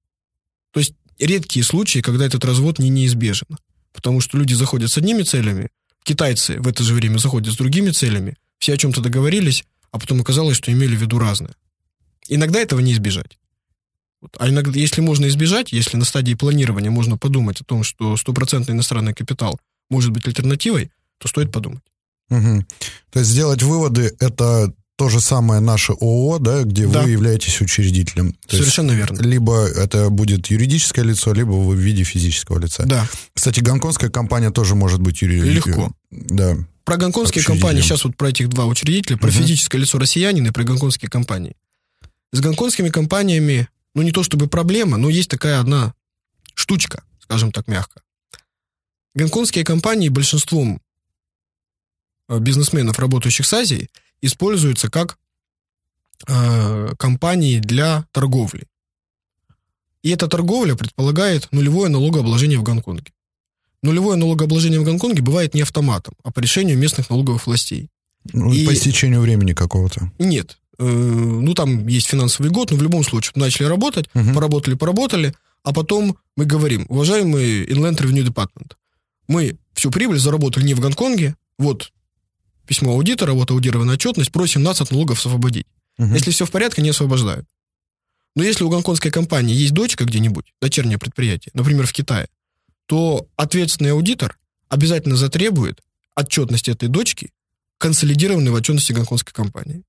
То 0.72 0.80
есть 0.80 0.94
редкие 1.18 1.64
случаи, 1.64 2.00
когда 2.00 2.26
этот 2.26 2.44
развод 2.44 2.78
не 2.78 2.90
неизбежен. 2.90 3.58
Потому 3.92 4.20
что 4.20 4.38
люди 4.38 4.54
заходят 4.54 4.90
с 4.90 4.98
одними 4.98 5.22
целями, 5.22 5.70
китайцы 6.02 6.60
в 6.60 6.68
это 6.68 6.82
же 6.82 6.94
время 6.94 7.18
заходят 7.18 7.52
с 7.52 7.56
другими 7.56 7.90
целями, 7.90 8.36
все 8.58 8.74
о 8.74 8.76
чем-то 8.76 9.00
договорились, 9.00 9.64
а 9.90 9.98
потом 9.98 10.20
оказалось, 10.20 10.56
что 10.56 10.72
имели 10.72 10.96
в 10.96 11.00
виду 11.00 11.18
разное. 11.18 11.54
Иногда 12.28 12.60
этого 12.60 12.80
не 12.80 12.92
избежать. 12.92 13.38
А 14.38 14.48
иногда, 14.48 14.78
если 14.78 15.00
можно 15.00 15.26
избежать, 15.26 15.72
если 15.72 15.96
на 15.96 16.04
стадии 16.04 16.34
планирования 16.34 16.90
можно 16.90 17.16
подумать 17.16 17.60
о 17.60 17.64
том, 17.64 17.82
что 17.82 18.16
стопроцентный 18.16 18.74
иностранный 18.74 19.14
капитал 19.14 19.58
может 19.90 20.10
быть 20.10 20.26
альтернативой, 20.26 20.90
то 21.18 21.28
стоит 21.28 21.52
подумать. 21.52 21.82
Угу. 22.30 22.64
То 23.10 23.18
есть 23.18 23.30
сделать 23.30 23.62
выводы– 23.62 24.14
это 24.20 24.72
то 24.96 25.08
же 25.08 25.20
самое 25.20 25.60
наше 25.60 25.92
ООО, 25.92 26.38
да, 26.38 26.62
где 26.62 26.86
да. 26.86 27.02
вы 27.02 27.10
являетесь 27.10 27.60
учредителем. 27.60 28.34
То 28.46 28.56
Совершенно 28.56 28.92
верно. 28.92 29.20
Либо 29.20 29.66
это 29.66 30.10
будет 30.10 30.46
юридическое 30.48 31.04
лицо, 31.04 31.32
либо 31.32 31.50
вы 31.50 31.74
в 31.74 31.78
виде 31.78 32.04
физического 32.04 32.58
лица. 32.58 32.84
Да. 32.86 33.08
Кстати, 33.34 33.60
гонконгская 33.60 34.10
компания 34.10 34.50
тоже 34.50 34.74
может 34.74 35.00
быть 35.00 35.22
юридической. 35.22 35.70
Легко. 35.70 35.92
Да. 36.10 36.56
Про 36.84 36.96
гонконгские 36.98 37.44
компании, 37.44 37.80
сейчас 37.80 38.04
вот 38.04 38.16
про 38.16 38.28
этих 38.28 38.48
два 38.48 38.66
учредителя, 38.66 39.16
про 39.16 39.28
угу. 39.28 39.36
физическое 39.38 39.78
лицо 39.78 39.98
россиянина 39.98 40.48
и 40.48 40.50
про 40.50 40.64
гонконгские 40.64 41.08
компании. 41.08 41.56
С 42.32 42.40
гонконгскими 42.40 42.88
компаниями 42.88 43.68
ну, 43.94 44.02
не 44.02 44.12
то 44.12 44.22
чтобы 44.22 44.48
проблема, 44.48 44.96
но 44.96 45.08
есть 45.08 45.30
такая 45.30 45.60
одна 45.60 45.94
штучка, 46.54 47.04
скажем 47.20 47.52
так 47.52 47.68
мягко. 47.68 48.02
Гонконгские 49.14 49.64
компании 49.64 50.08
большинством 50.08 50.80
э, 52.28 52.38
бизнесменов, 52.38 52.98
работающих 52.98 53.46
с 53.46 53.52
Азией, 53.52 53.90
используются 54.22 54.90
как 54.90 55.18
э, 56.26 56.94
компании 56.98 57.58
для 57.58 58.06
торговли. 58.12 58.66
И 60.02 60.10
эта 60.10 60.28
торговля 60.28 60.74
предполагает 60.74 61.50
нулевое 61.52 61.90
налогообложение 61.90 62.58
в 62.58 62.62
Гонконге. 62.62 63.12
Нулевое 63.82 64.16
налогообложение 64.16 64.80
в 64.80 64.84
Гонконге 64.84 65.22
бывает 65.22 65.54
не 65.54 65.62
автоматом, 65.62 66.14
а 66.22 66.30
по 66.32 66.40
решению 66.40 66.78
местных 66.78 67.10
налоговых 67.10 67.46
властей. 67.46 67.90
Ну, 68.32 68.52
и... 68.52 68.66
По 68.66 68.72
истечению 68.72 69.20
времени 69.20 69.52
какого-то. 69.52 70.10
Нет. 70.18 70.58
Э, 70.78 70.84
ну, 70.84 71.54
там 71.54 71.86
есть 71.86 72.08
финансовый 72.08 72.50
год, 72.50 72.70
но 72.70 72.76
в 72.76 72.82
любом 72.82 73.04
случае 73.04 73.32
начали 73.36 73.66
работать, 73.66 74.08
угу. 74.14 74.34
поработали, 74.34 74.74
поработали, 74.74 75.34
а 75.62 75.72
потом 75.72 76.16
мы 76.36 76.44
говорим, 76.44 76.86
уважаемый 76.88 77.64
Inland 77.66 77.98
Revenue 77.98 78.26
Department, 78.26 78.72
мы 79.28 79.56
всю 79.74 79.90
прибыль 79.90 80.18
заработали 80.18 80.64
не 80.64 80.74
в 80.74 80.80
Гонконге, 80.80 81.36
вот 81.58 81.92
письмо 82.66 82.92
аудитора, 82.92 83.32
вот 83.32 83.50
аудированная 83.50 83.94
отчетность, 83.94 84.32
просим 84.32 84.62
нас 84.62 84.80
от 84.80 84.90
налогов 84.90 85.18
освободить. 85.18 85.66
Угу. 85.98 86.14
Если 86.14 86.30
все 86.30 86.46
в 86.46 86.50
порядке, 86.50 86.82
не 86.82 86.90
освобождают. 86.90 87.46
Но 88.34 88.42
если 88.42 88.64
у 88.64 88.70
гонконгской 88.70 89.10
компании 89.10 89.54
есть 89.54 89.74
дочка 89.74 90.04
где-нибудь, 90.04 90.54
дочернее 90.60 90.98
предприятие, 90.98 91.50
например, 91.54 91.86
в 91.86 91.92
Китае, 91.92 92.28
то 92.86 93.26
ответственный 93.36 93.92
аудитор 93.92 94.38
обязательно 94.68 95.16
затребует 95.16 95.82
отчетность 96.16 96.68
этой 96.68 96.88
дочки, 96.88 97.30
консолидированной 97.78 98.50
в 98.50 98.54
отчетности 98.54 98.92
гонконгской 98.92 99.34
компании. 99.34 99.82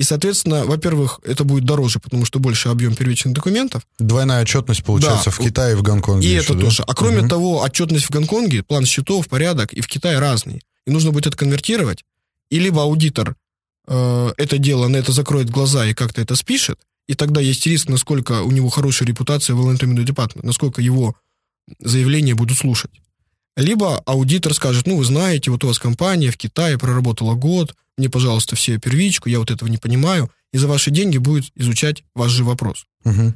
И, 0.00 0.02
соответственно, 0.02 0.64
во-первых, 0.64 1.20
это 1.24 1.44
будет 1.44 1.66
дороже, 1.66 1.98
потому 1.98 2.24
что 2.24 2.38
больше 2.38 2.70
объем 2.70 2.94
первичных 2.94 3.34
документов. 3.34 3.82
Двойная 3.98 4.40
отчетность 4.40 4.82
получается 4.82 5.26
да. 5.26 5.30
в 5.30 5.38
Китае 5.38 5.74
и 5.74 5.76
в 5.76 5.82
Гонконге. 5.82 6.26
И 6.26 6.30
еще, 6.30 6.40
это 6.42 6.54
да? 6.54 6.60
тоже. 6.64 6.84
А 6.86 6.94
кроме 6.94 7.18
угу. 7.18 7.28
того, 7.28 7.60
отчетность 7.60 8.06
в 8.06 8.10
Гонконге, 8.10 8.62
план 8.62 8.86
счетов, 8.86 9.28
порядок, 9.28 9.74
и 9.74 9.82
в 9.82 9.88
Китае 9.88 10.18
разный. 10.18 10.62
И 10.86 10.90
нужно 10.90 11.10
будет 11.10 11.26
это 11.26 11.36
конвертировать. 11.36 12.02
И 12.48 12.58
либо 12.58 12.82
аудитор 12.82 13.36
э, 13.88 14.32
это 14.38 14.56
дело 14.56 14.88
на 14.88 14.96
это 14.96 15.12
закроет 15.12 15.50
глаза 15.50 15.84
и 15.84 15.92
как-то 15.92 16.22
это 16.22 16.34
спишет, 16.34 16.78
и 17.06 17.12
тогда 17.12 17.42
есть 17.42 17.66
риск, 17.66 17.90
насколько 17.90 18.40
у 18.40 18.50
него 18.52 18.70
хорошая 18.70 19.06
репутация 19.06 19.54
в 19.54 19.68
Land 19.68 19.84
Департамент, 20.02 20.46
насколько 20.46 20.80
его 20.80 21.14
заявления 21.78 22.34
будут 22.34 22.56
слушать. 22.56 22.92
Либо 23.60 23.98
аудитор 24.06 24.54
скажет, 24.54 24.86
ну, 24.86 24.96
вы 24.96 25.04
знаете, 25.04 25.50
вот 25.50 25.62
у 25.64 25.66
вас 25.66 25.78
компания 25.78 26.30
в 26.30 26.38
Китае 26.38 26.78
проработала 26.78 27.34
год, 27.34 27.74
мне, 27.98 28.08
пожалуйста, 28.08 28.56
все 28.56 28.78
первичку, 28.78 29.28
я 29.28 29.38
вот 29.38 29.50
этого 29.50 29.68
не 29.68 29.76
понимаю, 29.76 30.30
и 30.52 30.58
за 30.58 30.66
ваши 30.66 30.90
деньги 30.90 31.18
будет 31.18 31.50
изучать 31.54 32.02
ваш 32.14 32.30
же 32.30 32.42
вопрос. 32.42 32.86
Угу. 33.04 33.34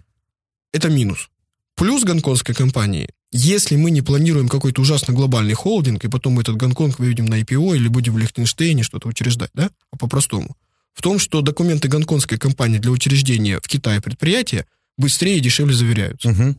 Это 0.73 0.89
минус. 0.89 1.29
Плюс 1.77 2.05
гонконгской 2.05 2.55
компании, 2.55 3.11
если 3.33 3.77
мы 3.77 3.91
не 3.91 4.01
планируем 4.01 4.49
какой-то 4.49 4.81
ужасно 4.81 5.13
глобальный 5.13 5.53
холдинг, 5.53 6.05
и 6.05 6.09
потом 6.09 6.35
мы 6.35 6.43
этот 6.43 6.57
Гонконг 6.57 6.99
выведем 6.99 7.27
на 7.27 7.41
IPO 7.41 7.77
или 7.77 7.89
будем 7.89 8.15
в 8.15 8.19
Лихтенштейне 8.19 8.83
что-то 8.83 9.09
учреждать, 9.09 9.51
да, 9.53 9.71
а 9.91 9.97
по-простому, 9.99 10.57
в 10.95 11.03
том, 11.03 11.19
что 11.19 11.43
документы 11.43 11.89
гонконгской 11.89 12.39
компании 12.39 12.79
для 12.79 12.93
учреждения 12.93 13.61
в 13.61 13.69
Китае 13.69 14.01
предприятия 14.01 14.67
быстрее 14.97 15.37
и 15.37 15.41
дешевле 15.41 15.75
заверяются. 15.75 16.31
Угу. 16.31 16.55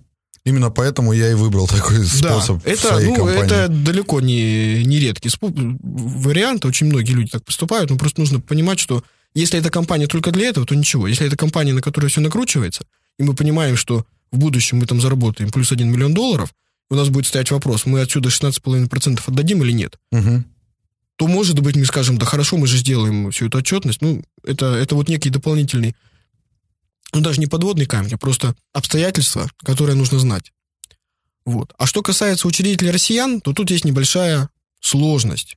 Именно 0.45 0.69
поэтому 0.69 1.11
я 1.11 1.31
и 1.31 1.33
выбрал 1.33 1.67
такой 1.67 2.05
способ 2.05 2.63
да, 2.63 2.71
это, 2.71 2.79
в 2.79 2.85
своей 2.91 3.07
ну, 3.07 3.15
компании. 3.15 3.43
Это 3.45 3.67
далеко 3.67 4.21
не, 4.21 4.83
не 4.85 4.99
редкий 4.99 5.31
вариант. 5.41 6.65
Очень 6.65 6.87
многие 6.87 7.13
люди 7.13 7.31
так 7.31 7.43
поступают. 7.43 7.89
Но 7.89 7.97
просто 7.97 8.21
нужно 8.21 8.39
понимать, 8.39 8.79
что 8.79 9.03
если 9.33 9.59
эта 9.59 9.71
компания 9.71 10.05
только 10.05 10.31
для 10.31 10.47
этого, 10.47 10.67
то 10.67 10.75
ничего. 10.75 11.07
Если 11.07 11.25
это 11.25 11.35
компания, 11.35 11.73
на 11.73 11.81
которую 11.81 12.11
все 12.11 12.21
накручивается, 12.21 12.85
и 13.17 13.23
мы 13.23 13.33
понимаем, 13.33 13.75
что 13.75 14.05
в 14.31 14.37
будущем 14.37 14.77
мы 14.77 14.85
там 14.85 15.01
заработаем 15.01 15.49
плюс 15.51 15.71
1 15.71 15.91
миллион 15.91 16.13
долларов, 16.13 16.53
у 16.89 16.95
нас 16.95 17.09
будет 17.09 17.25
стоять 17.25 17.49
вопрос, 17.51 17.85
мы 17.85 18.01
отсюда 18.01 18.29
16,5% 18.29 19.19
отдадим 19.25 19.63
или 19.63 19.71
нет, 19.71 19.97
угу. 20.11 20.43
то, 21.15 21.27
может 21.27 21.59
быть, 21.59 21.75
мы 21.75 21.85
скажем, 21.85 22.17
да 22.17 22.25
хорошо, 22.25 22.57
мы 22.57 22.67
же 22.67 22.77
сделаем 22.77 23.31
всю 23.31 23.47
эту 23.47 23.57
отчетность. 23.57 24.01
Ну, 24.01 24.23
это, 24.43 24.67
это 24.75 24.93
вот 24.95 25.09
некий 25.09 25.31
дополнительный 25.31 25.95
ну, 27.15 27.21
даже 27.21 27.39
не 27.39 27.47
подводный 27.47 27.85
камень, 27.85 28.13
а 28.13 28.17
просто 28.17 28.55
обстоятельства, 28.73 29.49
которые 29.63 29.95
нужно 29.95 30.19
знать. 30.19 30.51
Вот. 31.45 31.73
А 31.77 31.85
что 31.85 32.01
касается 32.01 32.47
учредителей 32.47 32.91
россиян, 32.91 33.39
то 33.39 33.53
тут 33.53 33.71
есть 33.71 33.85
небольшая 33.85 34.49
сложность, 34.81 35.55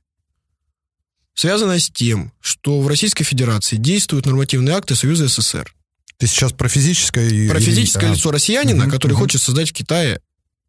связанная 1.33 1.79
с 1.79 1.89
тем, 1.89 2.31
что 2.39 2.79
в 2.79 2.87
Российской 2.87 3.25
Федерации 3.25 3.75
действуют 3.75 4.25
нормативные 4.25 4.75
акты 4.75 4.95
Союза 4.95 5.27
СССР. 5.27 5.73
Ты 6.17 6.27
сейчас 6.27 6.53
про 6.53 6.69
физическое... 6.69 7.49
Про 7.49 7.59
физическое 7.59 8.11
а. 8.11 8.13
лицо 8.13 8.31
россиянина, 8.31 8.85
угу, 8.85 8.91
который 8.91 9.13
угу. 9.13 9.21
хочет 9.21 9.41
создать 9.41 9.69
в 9.69 9.73
Китае, 9.73 10.21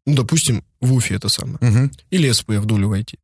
ну, 0.05 0.15
допустим, 0.15 0.65
в 0.79 0.93
Уфе 0.93 1.15
это 1.15 1.29
самое, 1.29 1.57
угу. 1.61 1.91
или 2.09 2.31
СП 2.31 2.49
в 2.49 2.65
долю 2.65 2.89
войти. 2.89 3.17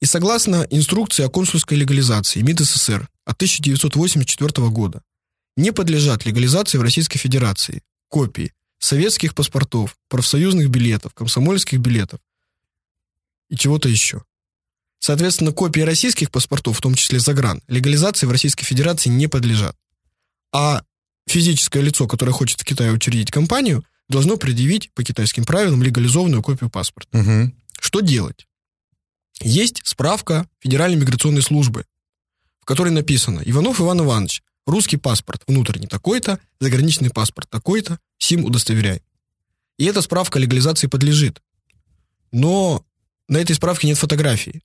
И 0.00 0.06
согласно 0.06 0.66
инструкции 0.70 1.24
о 1.24 1.28
консульской 1.28 1.78
легализации 1.78 2.42
МИД 2.42 2.60
СССР 2.60 3.08
от 3.24 3.36
1984 3.36 4.68
года, 4.68 5.02
не 5.56 5.72
подлежат 5.72 6.26
легализации 6.26 6.78
в 6.78 6.82
Российской 6.82 7.18
Федерации 7.18 7.82
копии 8.08 8.52
советских 8.78 9.34
паспортов, 9.34 9.96
профсоюзных 10.08 10.68
билетов, 10.68 11.14
комсомольских 11.14 11.78
билетов 11.78 12.20
и 13.48 13.56
чего-то 13.56 13.88
еще. 13.88 14.22
Соответственно, 14.98 15.52
копии 15.52 15.80
российских 15.80 16.30
паспортов, 16.30 16.78
в 16.78 16.80
том 16.80 16.94
числе 16.94 17.20
загран, 17.20 17.62
легализации 17.68 18.26
в 18.26 18.30
Российской 18.30 18.64
Федерации 18.64 19.08
не 19.08 19.28
подлежат. 19.28 19.76
А 20.52 20.82
физическое 21.26 21.82
лицо, 21.82 22.06
которое 22.06 22.32
хочет 22.32 22.60
в 22.60 22.64
Китае 22.64 22.92
учредить 22.92 23.30
компанию, 23.30 23.84
должно 24.08 24.36
предъявить 24.36 24.92
по 24.92 25.02
китайским 25.02 25.44
правилам 25.44 25.82
легализованную 25.82 26.42
копию 26.42 26.70
паспорта. 26.70 27.18
Угу. 27.18 27.52
Что 27.80 28.00
делать? 28.00 28.46
Есть 29.40 29.82
справка 29.84 30.48
Федеральной 30.60 30.98
миграционной 30.98 31.42
службы, 31.42 31.84
в 32.60 32.64
которой 32.64 32.90
написано 32.90 33.42
«Иванов 33.44 33.80
Иван 33.80 34.00
Иванович, 34.00 34.42
Русский 34.66 34.96
паспорт 34.96 35.42
внутренний 35.46 35.86
такой-то, 35.86 36.40
заграничный 36.60 37.10
паспорт 37.10 37.48
такой-то, 37.48 37.98
СИМ 38.18 38.44
удостоверяй. 38.44 39.02
И 39.78 39.84
эта 39.84 40.02
справка 40.02 40.38
легализации 40.38 40.88
подлежит. 40.88 41.40
Но 42.32 42.84
на 43.28 43.38
этой 43.38 43.54
справке 43.54 43.86
нет 43.86 43.98
фотографии. 43.98 44.62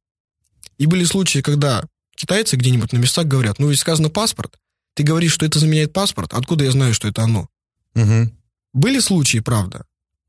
И 0.78 0.88
были 0.88 1.04
случаи, 1.04 1.40
когда 1.40 1.84
китайцы 2.16 2.56
где-нибудь 2.56 2.94
на 2.94 2.98
местах 2.98 3.28
говорят, 3.28 3.60
ну, 3.60 3.70
ведь 3.70 3.80
сказано 3.80 4.10
паспорт, 4.10 4.58
ты 4.96 5.04
говоришь, 5.04 5.34
что 5.34 5.46
это 5.46 5.60
заменяет 5.60 5.94
паспорт, 5.94 6.34
откуда 6.34 6.66
я 6.66 6.72
знаю, 6.72 6.94
что 6.94 7.08
это 7.08 7.24
оно? 7.24 7.48
Угу. 7.96 8.32
Были 8.74 9.00
случаи, 9.00 9.40
правда, 9.40 9.86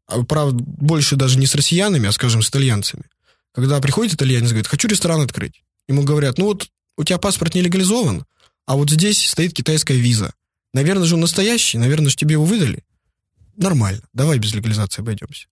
а, 0.07 0.23
правда, 0.25 0.63
больше 0.63 1.17
даже 1.17 1.39
не 1.39 1.47
с 1.47 1.55
россиянами, 1.55 2.09
а, 2.09 2.13
скажем, 2.13 2.43
с 2.43 2.51
итальянцами, 2.51 3.05
когда 3.53 3.81
приходит 3.81 4.15
итальянец 4.15 4.49
и 4.49 4.51
говорит, 4.51 4.67
хочу 4.67 4.89
ресторан 4.89 5.21
открыть. 5.21 5.63
Ему 5.89 6.03
говорят, 6.03 6.39
ну 6.39 6.47
вот 6.47 6.69
у 6.97 7.05
тебя 7.05 7.19
паспорт 7.19 7.55
не 7.55 7.63
легализован, 7.63 8.25
а 8.73 8.77
вот 8.77 8.89
здесь 8.89 9.27
стоит 9.27 9.53
китайская 9.53 9.99
виза. 9.99 10.33
Наверное 10.73 11.05
же 11.05 11.17
он 11.17 11.21
настоящий, 11.21 11.77
наверное 11.77 12.09
же 12.09 12.17
тебе 12.17 12.33
его 12.33 12.47
выдали. 12.47 12.85
Нормально, 13.55 14.01
давай 14.15 14.39
без 14.39 14.55
легализации 14.55 15.03
обойдемся. 15.03 15.49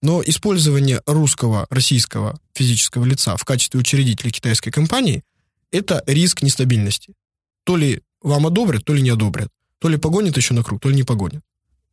Но 0.00 0.22
использование 0.24 1.02
русского, 1.04 1.66
российского 1.68 2.40
физического 2.54 3.04
лица 3.04 3.36
в 3.36 3.44
качестве 3.44 3.78
учредителя 3.78 4.30
китайской 4.30 4.70
компании– 4.70 5.22
это 5.72 6.02
риск 6.06 6.40
нестабильности. 6.40 7.12
То 7.64 7.76
ли 7.76 8.00
вам 8.22 8.46
одобрят, 8.46 8.82
то 8.82 8.94
ли 8.94 9.02
не 9.02 9.10
одобрят. 9.10 9.50
То 9.78 9.90
ли 9.90 9.98
погонят 9.98 10.38
еще 10.38 10.54
на 10.54 10.64
круг, 10.64 10.80
то 10.80 10.88
ли 10.88 10.96
не 10.96 11.02
погонят. 11.02 11.42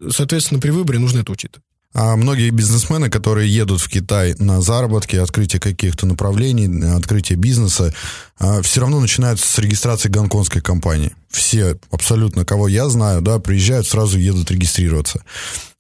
Соответственно, 0.10 0.62
при 0.62 0.70
выборе 0.70 1.00
нужно 1.00 1.20
это 1.20 1.34
учитывать. 1.34 1.66
А 1.94 2.16
многие 2.16 2.50
бизнесмены, 2.52 3.10
которые 3.10 3.54
едут 3.54 3.82
в 3.82 3.90
Китай 3.90 4.34
на 4.40 4.62
заработки, 4.62 5.18
открытие 5.18 5.60
каких-то 5.60 6.06
направлений, 6.06 6.96
открытие 6.96 7.38
бизнеса, 7.38 7.94
а, 8.40 8.62
все 8.62 8.82
равно 8.82 9.02
начинают 9.02 9.42
с 9.42 9.60
регистрации 9.60 10.08
гонконгской 10.08 10.62
компании. 10.62 11.14
Все, 11.30 11.78
абсолютно, 11.92 12.46
кого 12.46 12.70
я 12.70 12.88
знаю, 12.88 13.22
да, 13.22 13.40
приезжают, 13.40 13.88
сразу 13.88 14.18
едут 14.18 14.52
регистрироваться. 14.52 15.24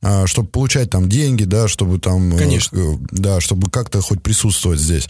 А, 0.02 0.28
чтобы 0.28 0.50
получать 0.50 0.90
там 0.90 1.08
деньги, 1.08 1.46
да, 1.46 1.70
чтобы 1.70 2.00
там... 2.00 2.36
э, 2.36 2.38
Конечно. 2.38 3.00
Да, 3.12 3.40
чтобы 3.40 3.70
как-то 3.70 4.02
хоть 4.02 4.22
присутствовать 4.22 4.80
здесь. 4.80 5.08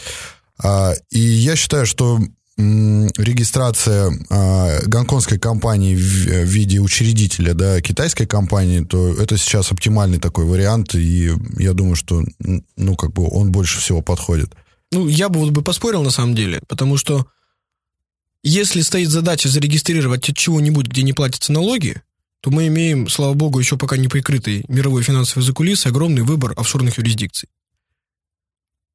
А, 0.63 0.93
и 1.09 1.19
я 1.19 1.55
считаю, 1.55 1.87
что 1.87 2.19
регистрация 2.57 4.11
э, 4.11 4.85
гонконгской 4.85 5.39
компании 5.39 5.95
в, 5.95 5.99
в 5.99 6.45
виде 6.45 6.79
учредителя 6.79 7.53
да, 7.53 7.81
китайской 7.81 8.25
компании, 8.25 8.81
то 8.81 9.13
это 9.13 9.37
сейчас 9.37 9.71
оптимальный 9.71 10.19
такой 10.19 10.45
вариант, 10.45 10.93
и 10.95 11.31
я 11.57 11.73
думаю, 11.73 11.95
что 11.95 12.23
ну, 12.39 12.95
как 12.95 13.13
бы 13.13 13.27
он 13.27 13.51
больше 13.51 13.79
всего 13.79 14.01
подходит. 14.01 14.53
Ну, 14.91 15.07
я 15.07 15.29
бы 15.29 15.39
вот 15.39 15.51
бы 15.51 15.61
поспорил 15.61 16.03
на 16.03 16.11
самом 16.11 16.35
деле, 16.35 16.61
потому 16.67 16.97
что 16.97 17.25
если 18.43 18.81
стоит 18.81 19.09
задача 19.09 19.47
зарегистрировать 19.49 20.29
от 20.29 20.35
чего-нибудь, 20.35 20.87
где 20.87 21.03
не 21.03 21.13
платятся 21.13 21.53
налоги, 21.53 22.01
то 22.41 22.49
мы 22.49 22.67
имеем, 22.67 23.07
слава 23.07 23.33
богу, 23.33 23.59
еще 23.59 23.77
пока 23.77 23.97
не 23.97 24.07
прикрытый 24.07 24.65
мировой 24.67 25.03
финансовый 25.03 25.43
закулис, 25.43 25.85
огромный 25.85 26.23
выбор 26.23 26.53
офшорных 26.57 26.97
юрисдикций. 26.97 27.49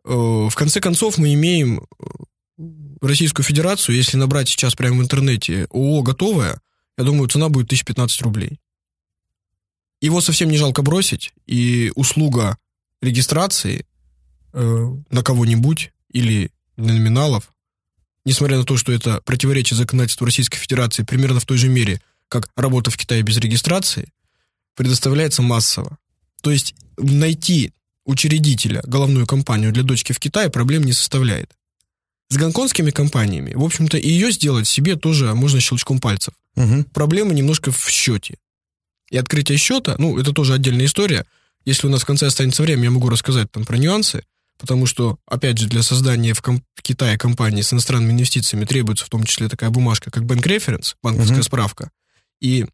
Э, 0.04 0.10
в 0.10 0.54
конце 0.54 0.80
концов, 0.80 1.16
мы 1.16 1.32
имеем 1.34 1.86
Российскую 3.00 3.44
Федерацию, 3.44 3.96
если 3.96 4.16
набрать 4.16 4.48
сейчас 4.48 4.74
прямо 4.74 4.98
в 4.98 5.02
интернете 5.02 5.66
ООО 5.70 6.02
готовое, 6.02 6.60
я 6.96 7.04
думаю, 7.04 7.28
цена 7.28 7.48
будет 7.48 7.66
1015 7.66 8.22
рублей. 8.22 8.60
Его 10.00 10.20
совсем 10.20 10.50
не 10.50 10.56
жалко 10.56 10.82
бросить, 10.82 11.32
и 11.46 11.92
услуга 11.94 12.58
регистрации 13.02 13.86
э, 14.52 14.94
на 15.10 15.22
кого-нибудь 15.22 15.92
или 16.10 16.50
на 16.76 16.92
номиналов, 16.92 17.50
несмотря 18.24 18.58
на 18.58 18.64
то, 18.64 18.76
что 18.76 18.92
это 18.92 19.20
противоречит 19.24 19.78
законодательству 19.78 20.24
Российской 20.24 20.58
Федерации 20.58 21.02
примерно 21.02 21.40
в 21.40 21.46
той 21.46 21.58
же 21.58 21.68
мере, 21.68 22.00
как 22.28 22.48
работа 22.56 22.90
в 22.90 22.96
Китае 22.96 23.22
без 23.22 23.36
регистрации, 23.38 24.12
предоставляется 24.74 25.42
массово. 25.42 25.98
То 26.42 26.50
есть 26.50 26.74
найти 26.96 27.72
учредителя, 28.04 28.82
головную 28.86 29.26
компанию 29.26 29.72
для 29.72 29.82
дочки 29.82 30.12
в 30.12 30.18
Китае 30.18 30.50
проблем 30.50 30.84
не 30.84 30.92
составляет. 30.92 31.56
С 32.28 32.36
гонконгскими 32.36 32.90
компаниями, 32.90 33.52
в 33.54 33.62
общем-то, 33.62 33.98
ее 33.98 34.32
сделать 34.32 34.66
себе 34.66 34.96
тоже 34.96 35.32
можно 35.34 35.60
щелчком 35.60 36.00
пальцев. 36.00 36.34
Угу. 36.56 36.84
Проблема 36.92 37.32
немножко 37.32 37.70
в 37.70 37.88
счете. 37.88 38.36
И 39.10 39.16
открытие 39.16 39.58
счета, 39.58 39.94
ну, 39.98 40.18
это 40.18 40.32
тоже 40.32 40.54
отдельная 40.54 40.86
история. 40.86 41.24
Если 41.64 41.86
у 41.86 41.90
нас 41.90 42.02
в 42.02 42.06
конце 42.06 42.26
останется 42.26 42.62
время, 42.62 42.84
я 42.84 42.90
могу 42.90 43.08
рассказать 43.08 43.50
там 43.52 43.64
про 43.64 43.76
нюансы, 43.76 44.24
потому 44.58 44.86
что, 44.86 45.18
опять 45.26 45.58
же, 45.58 45.68
для 45.68 45.82
создания 45.82 46.32
в, 46.34 46.42
комп- 46.42 46.64
в 46.74 46.82
Китае 46.82 47.16
компании 47.18 47.62
с 47.62 47.72
иностранными 47.72 48.12
инвестициями 48.12 48.64
требуется 48.64 49.04
в 49.04 49.08
том 49.08 49.24
числе 49.24 49.48
такая 49.48 49.70
бумажка, 49.70 50.10
как 50.10 50.24
Bank 50.24 50.42
Reference, 50.42 50.94
банковская 51.02 51.34
Мгм. 51.34 51.42
справка. 51.44 51.90
И 52.40 52.66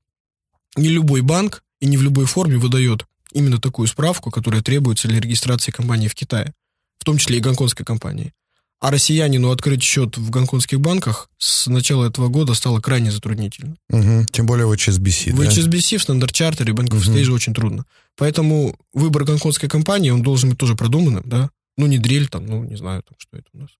не 0.77 0.89
любой 0.89 1.21
банк 1.21 1.63
и 1.81 1.87
не 1.87 1.99
в 1.99 2.03
любой 2.03 2.25
форме 2.27 2.57
выдает 2.57 3.05
именно 3.33 3.59
такую 3.61 3.89
справку, 3.89 4.31
которая 4.31 4.63
требуется 4.63 5.09
для 5.09 5.21
регистрации 5.21 5.73
компании 5.73 6.09
в 6.09 6.15
Китае, 6.15 6.55
в 6.99 7.05
том 7.05 7.19
числе 7.19 7.39
и 7.39 7.41
гонконгской 7.41 7.85
компании. 7.85 8.33
А 8.83 8.91
россиянину 8.91 9.53
открыть 9.53 9.81
счет 9.81 10.19
в 10.19 10.29
гонконгских 10.31 10.81
банках 10.81 11.31
с 11.39 11.69
начала 11.69 12.05
этого 12.05 12.27
года 12.27 12.53
стало 12.55 12.81
крайне 12.81 13.13
затруднительно. 13.13 13.77
Мгм. 13.89 14.27
Тем 14.27 14.45
более 14.45 14.67
в 14.67 14.73
HSBC, 14.73 15.33
В 15.33 15.37
да? 15.37 15.45
HSBC, 15.45 15.99
в 15.99 16.09
Standard 16.09 16.33
Charter 16.33 16.69
и 16.69 16.73
Bank 16.73 16.89
of 16.89 17.23
же 17.23 17.33
очень 17.33 17.55
трудно. 17.55 17.85
Поэтому 18.17 18.77
выбор 18.93 19.23
гонконгской 19.23 19.69
компании, 19.69 20.11
он 20.11 20.23
должен 20.23 20.51
быть 20.51 20.59
тоже 20.59 20.75
продуманным, 20.75 21.23
да? 21.25 21.51
Ну, 21.77 21.87
не 21.87 21.99
дрель 21.99 22.29
там, 22.29 22.45
ну, 22.45 22.65
не 22.65 22.75
знаю, 22.75 23.05
там, 23.05 23.15
что 23.19 23.37
это 23.37 23.47
у 23.53 23.59
нас. 23.59 23.71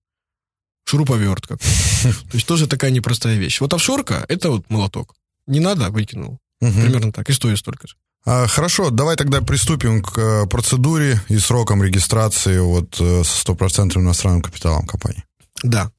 Шуруповерт 0.85 1.47
как 1.47 1.59
То 2.03 2.13
есть 2.31 2.47
тоже 2.47 2.67
такая 2.67 2.91
непростая 2.91 3.35
вещь. 3.35 3.59
Вот 3.59 3.73
офшорка— 3.73 4.25
это 4.29 4.51
вот 4.51 4.69
молоток. 4.69 5.15
Не 5.47 5.59
надо, 5.59 5.89
выкинул. 5.89 6.39
Мгм. 6.61 6.81
Примерно 6.81 7.11
так. 7.11 7.29
И 7.29 7.33
стоит 7.33 7.57
столько 7.59 7.89
же. 7.89 7.95
А, 8.25 8.47
хорошо, 8.47 8.89
давай 8.89 9.17
тогда 9.17 9.41
приступим 9.41 10.01
к 10.01 10.17
э, 10.17 10.45
процедуре 10.47 11.21
и 11.27 11.37
срокам 11.37 11.83
регистрации 11.83 12.57
вот 12.59 12.95
э, 12.99 13.23
со 13.23 13.37
стопроцентным 13.41 14.05
иностранным 14.05 14.41
капиталом 14.41 14.87
компании. 14.87 15.23
Да. 15.61 15.91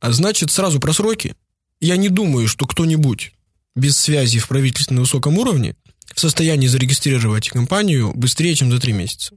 А 0.00 0.12
значит, 0.12 0.50
сразу 0.50 0.80
про 0.80 0.92
сроки. 0.92 1.34
Я 1.80 1.96
не 1.96 2.08
думаю, 2.08 2.48
что 2.48 2.66
кто-нибудь 2.66 3.32
без 3.76 3.96
связи 3.96 4.40
в 4.40 4.48
правительстве 4.48 4.96
на 4.96 5.02
высоком 5.02 5.38
уровне 5.38 5.76
в 6.14 6.18
состоянии 6.18 6.66
зарегистрировать 6.66 7.48
компанию 7.48 8.12
быстрее, 8.12 8.54
чем 8.56 8.72
за 8.72 8.80
три 8.80 8.92
месяца. 8.92 9.36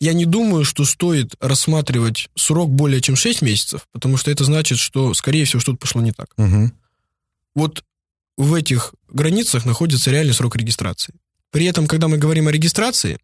Я 0.00 0.12
не 0.12 0.24
думаю, 0.24 0.64
что 0.64 0.84
стоит 0.84 1.34
рассматривать 1.40 2.30
срок 2.36 2.70
более 2.70 3.00
чем 3.00 3.16
6 3.16 3.42
месяцев, 3.42 3.86
потому 3.92 4.16
что 4.16 4.30
это 4.30 4.44
значит, 4.44 4.78
что, 4.78 5.12
скорее 5.12 5.44
всего, 5.44 5.60
что-то 5.60 5.78
пошло 5.78 6.00
не 6.00 6.12
так. 6.12 6.28
Мгм. 6.36 6.72
Вот 7.54 7.84
в 8.38 8.54
этих 8.54 8.94
границах 9.08 9.66
находится 9.66 10.10
реальный 10.12 10.32
срок 10.32 10.56
регистрации. 10.56 11.12
При 11.50 11.66
этом, 11.66 11.86
когда 11.86 12.06
мы 12.06 12.18
говорим 12.18 12.46
о 12.46 12.52
регистрации, 12.52 13.18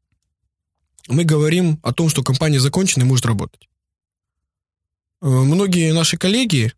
мы 1.08 1.24
говорим 1.24 1.78
о 1.82 1.92
том, 1.92 2.08
что 2.08 2.22
компания 2.22 2.58
закончена 2.58 3.04
и 3.04 3.06
может 3.06 3.24
работать. 3.24 3.68
Э, 5.22 5.26
Многие 5.26 5.92
наши 5.92 6.16
коллеги, 6.16 6.72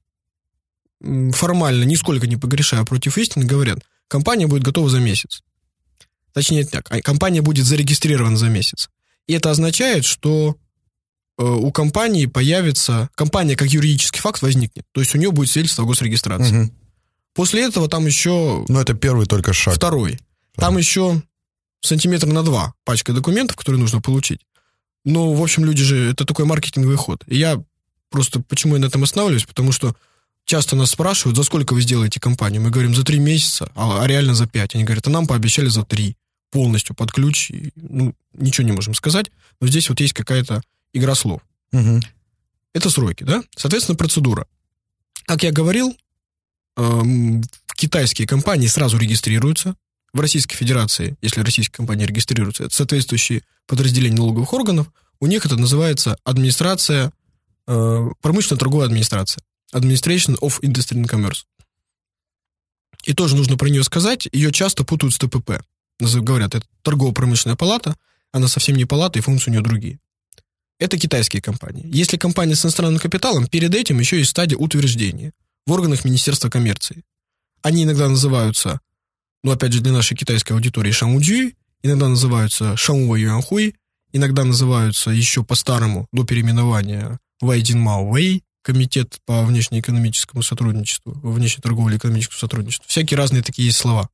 формально, 1.01 1.85
нисколько 1.85 2.27
не 2.27 2.37
погрешая 2.37 2.85
против 2.85 3.17
истины, 3.17 3.47
говорят, 3.47 3.79
компания 4.07 4.47
будет 4.47 4.63
готова 4.63 4.91
за 4.91 5.01
месяц. 5.01 5.43
Точнее 6.33 6.67
так, 6.67 6.87
а 6.91 7.01
компания 7.01 7.41
будет 7.41 7.65
зарегистрирована 7.65 8.37
за 8.37 8.51
месяц. 8.51 8.91
И 9.27 9.33
это 9.33 9.51
означает, 9.51 10.05
что 10.05 10.57
э, 11.39 11.43
у 11.43 11.73
компании 11.73 12.27
появится, 12.27 13.09
компания 13.15 13.57
как 13.57 13.69
юридический 13.69 14.21
факт 14.21 14.43
возникнет. 14.43 14.85
То 14.93 15.01
есть 15.01 15.15
у 15.15 15.19
нее 15.19 15.31
будет 15.31 15.49
свидетельство 15.49 15.85
о 15.85 15.87
госрегистрации. 15.87 16.53
Мгм. 16.53 16.86
После 17.37 17.65
этого 17.65 17.89
там 17.89 18.07
еще 18.07 18.65
Ну, 18.67 18.81
это 18.81 18.95
первый 18.95 19.27
только 19.27 19.53
шаг. 19.53 19.75
второй. 19.75 20.19
Там 20.57 20.79
еще 20.79 21.23
сантиметр 21.83 22.27
на 22.27 22.43
два 22.43 22.75
пачка 22.85 23.13
документов, 23.13 23.57
которые 23.57 23.81
нужно 23.81 24.01
получить. 24.01 24.41
Но, 25.05 25.33
в 25.33 25.43
общем, 25.43 25.65
люди 25.65 25.85
же, 25.85 26.11
это 26.11 26.25
такой 26.25 26.47
маркетинговый 26.47 26.97
ход. 26.97 27.23
И 27.29 27.37
я 27.37 27.63
просто, 28.11 28.41
почему 28.41 28.75
я 28.75 28.81
на 28.81 28.87
этом 28.87 29.03
останавливаюсь, 29.05 29.45
потому 29.45 29.71
что 29.71 29.95
часто 30.47 30.75
нас 30.77 30.91
спрашивают, 30.91 31.37
за 31.37 31.45
сколько 31.45 31.75
вы 31.75 31.83
сделаете 31.83 32.19
компанию. 32.19 32.63
Мы 32.63 32.71
говорим, 32.71 32.95
за 32.95 33.05
три 33.05 33.19
месяца, 33.19 33.71
а, 33.75 34.03
а 34.03 34.07
реально 34.07 34.35
за 34.35 34.47
пять. 34.47 34.75
Они 34.75 34.85
говорят, 34.85 35.07
а 35.07 35.11
нам 35.11 35.27
пообещали 35.27 35.69
за 35.69 35.85
три, 35.85 36.17
полностью 36.51 36.97
под 36.97 37.13
ключ. 37.13 37.51
И, 37.51 37.73
ну, 37.77 38.15
ничего 38.33 38.67
не 38.67 38.73
можем 38.73 38.95
сказать, 38.95 39.31
но 39.61 39.69
здесь 39.69 39.89
вот 39.91 40.01
есть 40.01 40.15
какая-то 40.15 40.63
игра 40.93 41.15
слов. 41.15 41.43
Мгм. 41.73 42.01
Это 42.73 42.91
сроки, 42.91 43.25
да? 43.25 43.43
Соответственно, 43.57 43.97
процедура. 43.97 44.47
Как 45.27 45.43
я 45.43 45.53
говорил, 45.53 45.97
китайские 47.75 48.27
компании 48.27 48.67
сразу 48.67 48.99
регистрируются. 48.99 49.77
В 50.13 50.21
Российской 50.21 50.57
Федерации, 50.57 51.17
если 51.21 51.41
российские 51.43 51.77
компании 51.77 52.07
регистрируются, 52.07 52.65
это 52.65 52.75
соответствующие 52.75 53.43
подразделения 53.67 54.17
налоговых 54.17 54.53
органов, 54.53 54.91
у 55.21 55.27
них 55.27 55.45
это 55.45 55.57
называется 55.57 56.17
администрация, 56.25 57.13
э, 57.67 58.09
промышленно-торговая 58.23 58.87
администрация. 58.87 59.43
Administration 59.75 60.39
of 60.41 60.61
Industry 60.61 61.03
and 61.03 61.07
Commerce. 61.07 61.45
И 63.05 63.13
тоже 63.13 63.37
нужно 63.37 63.57
про 63.57 63.69
нее 63.69 63.85
сказать, 63.85 64.29
ее 64.33 64.53
часто 64.53 64.85
путают 64.85 65.15
с 65.15 65.19
ТПП. 65.19 65.63
Говорят, 66.01 66.55
это 66.55 66.67
торгово-промышленная 66.83 67.57
палата, 67.57 67.97
она 68.33 68.49
совсем 68.49 68.77
не 68.77 68.85
палата, 68.85 69.19
и 69.19 69.23
функции 69.23 69.51
у 69.51 69.53
нее 69.53 69.63
другие. 69.63 69.99
Это 70.79 70.99
китайские 70.99 71.41
компании. 71.41 71.85
Если 71.87 72.17
компания 72.19 72.55
с 72.55 72.65
иностранным 72.65 73.01
капиталом, 73.01 73.47
перед 73.47 73.75
этим 73.75 73.99
еще 73.99 74.19
есть 74.19 74.31
стадия 74.31 74.59
утверждения 74.59 75.33
в 75.67 75.73
органах 75.73 76.05
Министерства 76.05 76.49
коммерции. 76.49 77.03
Они 77.63 77.85
иногда 77.85 78.09
называются, 78.09 78.81
ну, 79.43 79.53
опять 79.53 79.73
же, 79.73 79.81
для 79.81 79.93
нашей 79.93 80.17
китайской 80.17 80.53
аудитории 80.53 80.93
Шамуджи, 80.93 81.55
иногда 81.83 82.09
называются 82.09 82.77
Шамува 82.77 83.17
Юанхуй, 83.17 83.75
иногда 84.13 84.45
называются 84.45 85.11
еще 85.11 85.43
по-старому, 85.43 86.07
до 86.13 86.25
переименования 86.25 87.19
Вайдин 87.41 87.81
Мао 87.81 88.09
Вэй, 88.09 88.43
Комитет 88.63 89.21
по 89.27 89.45
внешнеэкономическому 89.45 90.43
сотрудничеству, 90.43 91.13
внешней 91.23 91.63
торговле 91.63 91.95
и 91.95 91.99
экономическому 91.99 92.41
сотрудничеству. 92.41 92.89
Всякие 92.89 93.17
разные 93.17 93.45
такие 93.45 93.67
есть 93.67 93.79
слова. 93.79 94.09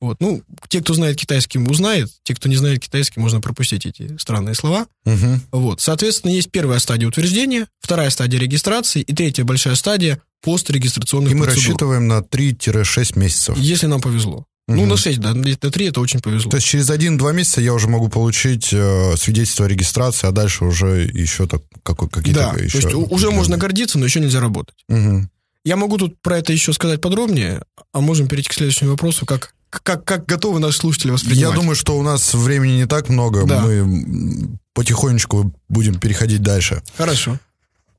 Вот. 0.00 0.18
Ну, 0.20 0.42
те, 0.68 0.80
кто 0.80 0.94
знает 0.94 1.16
китайский, 1.16 1.58
узнает. 1.58 2.08
Те, 2.22 2.34
кто 2.34 2.48
не 2.48 2.56
знает 2.56 2.80
китайский, 2.80 3.18
можно 3.20 3.40
пропустить 3.40 3.84
эти 3.84 4.16
странные 4.18 4.54
слова. 4.54 4.86
Мгм. 5.04 5.40
Вот. 5.50 5.80
Соответственно, 5.80 6.30
есть 6.32 6.50
первая 6.50 6.78
стадия 6.78 7.08
утверждения, 7.08 7.66
вторая 7.80 8.10
стадия 8.10 8.38
регистрации 8.38 9.02
и 9.02 9.12
третья 9.14 9.44
большая 9.44 9.74
стадия 9.74 10.20
пострегистрационных 10.42 11.32
И 11.32 11.34
мы 11.34 11.44
процедур. 11.46 11.64
рассчитываем 11.66 12.06
на 12.06 12.22
3-6 12.22 13.18
месяцев. 13.18 13.58
Если 13.58 13.86
нам 13.86 14.00
повезло. 14.00 14.44
Ну, 14.68 14.82
Мгм. 14.82 14.88
на 14.90 14.96
6, 14.98 15.18
да, 15.18 15.32
на 15.32 15.42
3 15.56 15.86
это 15.86 16.00
очень 16.00 16.20
повезло. 16.20 16.50
То 16.50 16.58
есть 16.58 16.66
через 16.66 16.90
1-2 16.90 17.32
месяца 17.32 17.60
я 17.62 17.72
уже 17.72 17.88
могу 17.88 18.08
получить 18.08 18.68
э, 18.70 19.16
свидетельство 19.16 19.64
о 19.64 19.68
регистрации, 19.68 20.26
а 20.26 20.30
дальше 20.30 20.64
уже 20.66 21.10
еще 21.12 21.46
так, 21.46 21.62
какой, 21.82 22.08
какие-то 22.10 22.52
да, 22.54 22.62
еще... 22.62 22.80
то 22.82 22.88
есть 22.88 23.12
уже 23.12 23.30
можно 23.30 23.56
гордиться, 23.56 23.98
но 23.98 24.04
еще 24.04 24.20
нельзя 24.20 24.40
работать. 24.40 24.76
Мгм. 24.88 25.30
Я 25.64 25.76
могу 25.76 25.98
тут 25.98 26.20
про 26.20 26.38
это 26.38 26.52
еще 26.52 26.72
сказать 26.72 27.00
подробнее, 27.00 27.62
а 27.92 28.00
можем 28.00 28.28
перейти 28.28 28.48
к 28.48 28.52
следующему 28.54 28.90
вопросу, 28.90 29.26
как, 29.26 29.54
как, 29.70 30.04
как 30.04 30.26
готовы 30.26 30.60
наши 30.60 30.78
слушатели 30.78 31.10
воспринимать. 31.10 31.40
Я 31.40 31.50
думаю, 31.50 31.74
что 31.76 31.98
у 31.98 32.02
нас 32.02 32.32
времени 32.34 32.72
не 32.72 32.86
так 32.86 33.08
много. 33.08 33.44
Да. 33.44 33.60
Мы 33.62 34.48
потихонечку 34.74 35.52
будем 35.68 35.98
переходить 35.98 36.42
дальше. 36.42 36.82
Хорошо. 36.96 37.38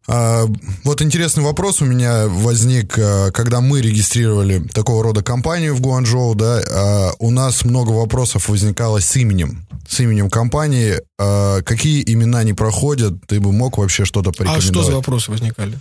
А, 0.07 0.45
Вот 0.83 1.01
интересный 1.03 1.43
вопрос 1.43 1.81
у 1.81 1.85
меня 1.85 2.27
возник, 2.27 2.97
а, 2.97 3.29
когда 3.31 3.61
мы 3.61 3.81
регистрировали 3.81 4.59
такого 4.73 5.03
рода 5.03 5.21
компанию 5.21 5.75
в 5.75 5.81
Гуанчжоу, 5.81 6.33
да, 6.33 6.61
а, 6.67 7.11
у 7.19 7.29
нас 7.29 7.63
много 7.63 7.91
вопросов 7.91 8.49
возникало 8.49 9.01
с 9.01 9.15
именем, 9.17 9.67
с 9.87 9.99
именем 9.99 10.29
компании. 10.31 10.95
А, 11.19 11.61
Какие 11.61 12.01
имена 12.11 12.43
не 12.43 12.53
проходят, 12.53 13.13
ты 13.27 13.39
бы 13.39 13.51
мог 13.51 13.77
вообще 13.77 14.05
что-то 14.05 14.31
А 14.31 14.33
порекомендовать? 14.33 14.63
что 14.63 14.83
за 14.83 14.95
вопросы 14.95 15.29
возникали? 15.29 15.77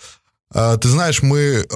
А, 0.55 0.77
Ты 0.79 0.89
знаешь, 0.89 1.23
мы 1.23 1.67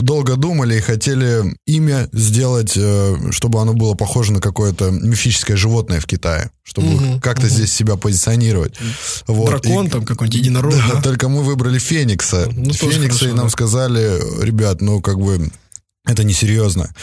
долго 0.00 0.36
думали 0.36 0.76
и 0.76 0.80
хотели 0.80 1.54
имя 1.66 2.08
сделать, 2.12 2.72
э, 2.76 3.16
чтобы 3.30 3.60
оно 3.60 3.74
было 3.74 3.94
похоже 3.94 4.32
на 4.32 4.40
какое-то 4.40 4.90
мифическое 4.90 5.56
животное 5.56 6.00
в 6.00 6.06
Китае, 6.06 6.50
чтобы 6.62 6.88
Мгм, 6.88 7.20
как-то 7.20 7.48
здесь 7.48 7.72
себя 7.74 7.96
позиционировать. 7.96 8.76
Вот. 9.26 9.50
Дракон 9.50 9.86
И- 9.86 9.90
там 9.90 10.04
какой-нибудь, 10.06 10.38
единорог, 10.40 10.74
да, 10.74 10.94
да? 10.94 11.02
только 11.02 11.28
мы 11.28 11.42
выбрали 11.42 11.78
Феникса. 11.78 12.48
Ну, 12.50 12.72
Феникса, 12.72 13.00
хорошо, 13.02 13.28
и 13.28 13.32
нам 13.32 13.46
да. 13.46 13.50
сказали, 13.50 14.42
ребят, 14.42 14.80
ну, 14.80 15.02
как 15.02 15.18
бы, 15.18 15.50
это 16.06 16.24
несерьезно. 16.24 16.94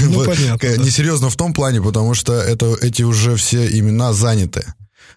Ну, 0.00 0.10
Вот, 0.16 0.26
понятно, 0.26 0.66
э, 0.66 0.76
да. 0.76 0.82
Несерьезно 0.82 1.30
в 1.30 1.36
том 1.36 1.54
плане, 1.54 1.80
потому 1.80 2.12
что 2.14 2.34
это, 2.34 2.76
эти 2.82 3.02
уже 3.02 3.36
все 3.36 3.66
имена 3.78 4.12
заняты. 4.12 4.66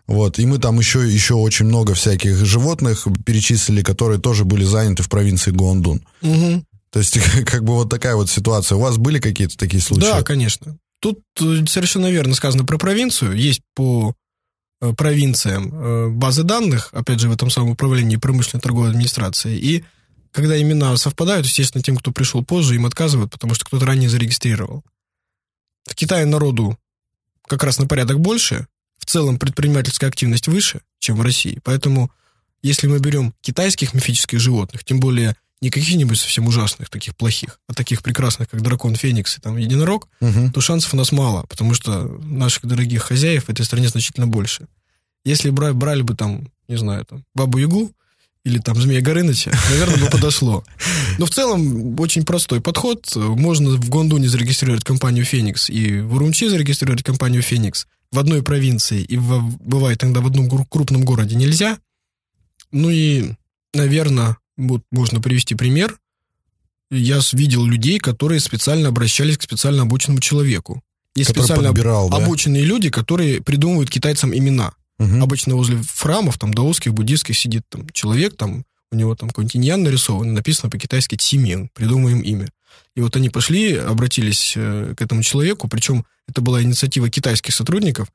Вот, 0.09 0.39
и 0.39 0.45
мы 0.47 0.57
там 0.57 0.79
еще, 0.79 1.07
еще 1.07 1.35
очень 1.35 1.67
много 1.67 1.93
всяких 1.93 2.43
животных 2.43 3.05
перечислили, 3.27 3.83
которые 3.83 4.19
тоже 4.19 4.43
были 4.43 4.63
заняты 4.63 5.03
в 5.03 5.07
провинции 5.07 5.51
Гуандун. 5.51 6.01
Мгм. 6.23 6.65
То 6.89 6.97
есть, 6.97 7.19
как 7.45 7.63
бы 7.63 7.75
вот 7.75 7.91
такая 7.91 8.15
вот 8.15 8.27
ситуация. 8.27 8.75
У 8.77 8.81
вас 8.81 8.97
были 8.97 9.19
какие-то 9.19 9.55
такие 9.55 9.83
случаи? 9.83 10.01
Да, 10.01 10.23
конечно. 10.23 10.79
Тут 10.99 11.19
э, 11.39 11.63
совершенно 11.67 12.09
верно 12.09 12.33
сказано 12.33 12.65
про 12.65 12.79
провинцию. 12.79 13.35
Есть 13.35 13.61
по 13.75 14.15
э, 14.81 14.93
провинциям 14.93 15.71
э, 15.75 16.09
базы 16.09 16.41
данных, 16.41 16.89
опять 16.91 17.19
же, 17.19 17.29
в 17.29 17.33
этом 17.33 17.51
самом 17.51 17.69
управлении 17.69 18.15
промышленной 18.15 18.61
торговой 18.61 18.89
администрации. 18.89 19.59
И 19.59 19.85
когда 20.31 20.59
имена 20.59 20.97
совпадают, 20.97 21.45
естественно, 21.45 21.83
тем, 21.83 21.95
кто 21.95 22.11
пришел 22.11 22.43
позже, 22.43 22.73
им 22.73 22.87
отказывают, 22.87 23.31
потому 23.31 23.53
что 23.53 23.65
кто-то 23.65 23.85
ранее 23.85 24.09
зарегистрировал. 24.09 24.83
В 25.85 25.93
Китае 25.93 26.25
народу 26.25 26.79
как 27.47 27.63
раз 27.63 27.77
на 27.77 27.85
порядок 27.85 28.19
больше, 28.19 28.65
целом 29.09 29.37
предпринимательская 29.37 30.09
активность 30.09 30.47
выше, 30.47 30.81
чем 30.99 31.15
в 31.17 31.21
России. 31.21 31.59
Поэтому, 31.63 32.11
если 32.61 32.87
мы 32.87 32.99
берем 32.99 33.33
китайских 33.41 33.93
мифических 33.93 34.39
животных, 34.39 34.83
тем 34.83 34.99
более 34.99 35.35
не 35.61 35.69
каких-нибудь 35.69 36.17
совсем 36.19 36.47
ужасных, 36.47 36.89
таких 36.89 37.15
плохих, 37.17 37.59
а 37.67 37.73
таких 37.73 38.01
прекрасных, 38.01 38.49
как 38.49 38.61
дракон, 38.61 38.95
феникс 38.95 39.37
и 39.37 39.41
там 39.41 39.57
единорог, 39.57 40.07
Мгм. 40.21 40.53
то 40.53 40.61
шансов 40.61 40.93
у 40.93 40.97
нас 40.97 41.11
мало, 41.11 41.43
потому 41.49 41.73
что 41.73 42.03
наших 42.23 42.65
дорогих 42.65 43.03
хозяев 43.03 43.45
в 43.45 43.49
этой 43.49 43.65
стране 43.65 43.89
значительно 43.89 44.25
больше. 44.27 44.67
Если 45.25 45.49
бра- 45.49 45.73
брали 45.73 46.01
бы 46.01 46.15
там, 46.15 46.47
не 46.69 46.77
знаю, 46.77 47.05
там, 47.05 47.25
Бабу-Ягу 47.35 47.91
или 48.45 48.59
там 48.59 48.81
Змея 48.81 49.01
Горыныча, 49.01 49.51
наверное, 49.69 49.97
бы 49.97 50.05
подошло. 50.11 50.63
Но 51.17 51.25
в 51.25 51.29
целом 51.29 51.99
очень 51.99 52.23
простой 52.23 52.61
подход. 52.61 53.13
Можно 53.15 53.71
в 53.71 53.89
Гондуне 53.89 54.29
зарегистрировать 54.29 54.85
компанию 54.85 55.25
«Феникс» 55.25 55.69
и 55.69 55.99
в 55.99 56.13
Урумчи 56.15 56.47
зарегистрировать 56.47 57.03
компанию 57.03 57.41
«Феникс» 57.41 57.85
в 58.11 58.19
одной 58.19 58.43
провинции, 58.43 59.01
и 59.01 59.17
в- 59.17 59.57
бывает 59.59 60.03
иногда 60.03 60.21
в 60.21 60.27
одном 60.27 60.49
крупном 60.67 61.03
городе 61.03 61.35
нельзя. 61.35 61.77
Ну 62.71 62.89
и, 62.89 63.31
наверное, 63.73 64.37
вот 64.57 64.83
можно 64.91 65.21
привести 65.21 65.55
пример. 65.55 65.97
Я 66.91 67.19
видел 67.33 67.65
людей, 67.65 67.99
которые 67.99 68.39
специально 68.39 68.89
обращались 68.89 69.37
к 69.37 69.43
специально 69.43 69.83
обученному 69.83 70.19
человеку. 70.21 70.81
Есть 71.15 71.29
Который 71.29 71.43
специально 71.45 71.69
подбирал, 71.69 72.09
да? 72.09 72.17
обученные 72.17 72.63
люди, 72.63 72.89
которые 72.89 73.41
придумывают 73.41 73.89
китайцам 73.89 74.35
имена. 74.35 74.73
Мгм. 74.97 75.23
Обычно 75.23 75.55
возле 75.55 75.81
храмов, 75.95 76.37
там, 76.37 76.53
даосских, 76.53 76.93
буддийских 76.93 77.37
сидит 77.37 77.63
там 77.69 77.89
человек, 77.91 78.35
там, 78.35 78.65
у 78.91 78.95
него 78.95 79.15
там 79.15 79.29
какой-нибудь 79.29 79.77
нарисован, 79.77 80.33
написано 80.33 80.69
по-китайски 80.69 81.15
«Тимин», 81.15 81.69
придумаем 81.73 82.21
имя. 82.21 82.49
И 82.95 83.01
вот 83.01 83.15
они 83.15 83.29
пошли, 83.29 83.75
обратились 83.75 84.53
э, 84.55 84.93
к 84.97 85.01
этому 85.01 85.23
человеку, 85.23 85.67
причем 85.67 86.05
это 86.27 86.41
была 86.41 86.61
инициатива 86.61 87.09
китайских 87.09 87.53
сотрудников, 87.53 88.07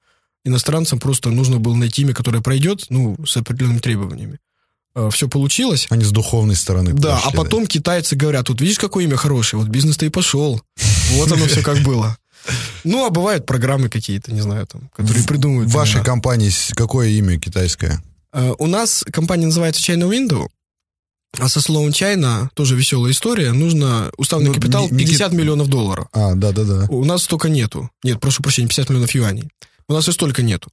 иностранцам 0.45 0.99
просто 0.99 1.31
нужно 1.31 1.59
было 1.59 1.75
найти 1.75 2.03
имя, 2.03 2.15
которое 2.15 2.41
пройдет, 2.41 2.87
ну, 2.91 3.17
с 3.27 3.37
определенными 3.37 3.79
требованиями. 3.79 4.39
Все 5.11 5.29
получилось. 5.29 5.89
Они 5.91 6.05
с 6.05 6.13
духовной 6.13 6.55
стороны 6.55 6.93
Да, 6.93 7.17
подошли, 7.17 7.31
а 7.33 7.37
потом 7.37 7.67
китайцы 7.67 8.15
говорят, 8.15 8.49
вот 8.49 8.61
видишь, 8.61 8.79
какое 8.79 9.05
имя 9.05 9.17
хорошее, 9.17 9.61
вот 9.61 9.69
бизнес-то 9.69 10.07
и 10.07 10.09
пошел. 10.09 10.63
Вот 11.15 11.33
оно 11.33 11.47
все 11.47 11.63
как 11.63 11.79
было. 11.79 12.17
Ну, 12.85 13.05
а 13.05 13.11
бывают 13.11 13.47
программы 13.47 13.89
какие-то, 13.89 14.33
не 14.33 14.41
знаю, 14.41 14.67
там, 14.67 14.91
которые 14.95 15.25
придумывают. 15.25 15.71
В 15.71 15.75
вашей 15.75 15.95
имена. 15.95 16.05
компании 16.05 16.53
какое 16.75 17.09
имя 17.09 17.39
китайское? 17.41 18.03
Э, 18.33 18.53
У 18.59 18.67
нас 18.67 19.05
компания 19.11 19.47
называется 19.47 19.83
China 19.83 20.09
Window, 20.09 20.49
а 21.39 21.49
со 21.49 21.61
словом 21.61 21.91
China 21.91 22.49
тоже 22.55 22.77
веселая 22.77 23.13
история. 23.13 23.53
Нужно 23.53 24.11
уставный 24.17 24.49
Ну, 24.49 24.55
капитал 24.55 24.85
не- 24.87 24.93
не 24.93 25.05
50 25.05 25.33
миллионов 25.33 25.69
долларов. 25.69 26.09
А, 26.13 26.35
да-да-да. 26.35 26.87
У 26.89 27.05
нас 27.05 27.25
столько 27.25 27.49
нету. 27.49 27.91
Нет, 28.03 28.21
прошу 28.21 28.43
прощения, 28.43 28.69
50 28.69 28.91
миллионов 28.91 29.15
юаней. 29.15 29.49
У 29.89 29.93
нас 29.93 30.09
и 30.09 30.13
столько 30.13 30.43
нету. 30.43 30.69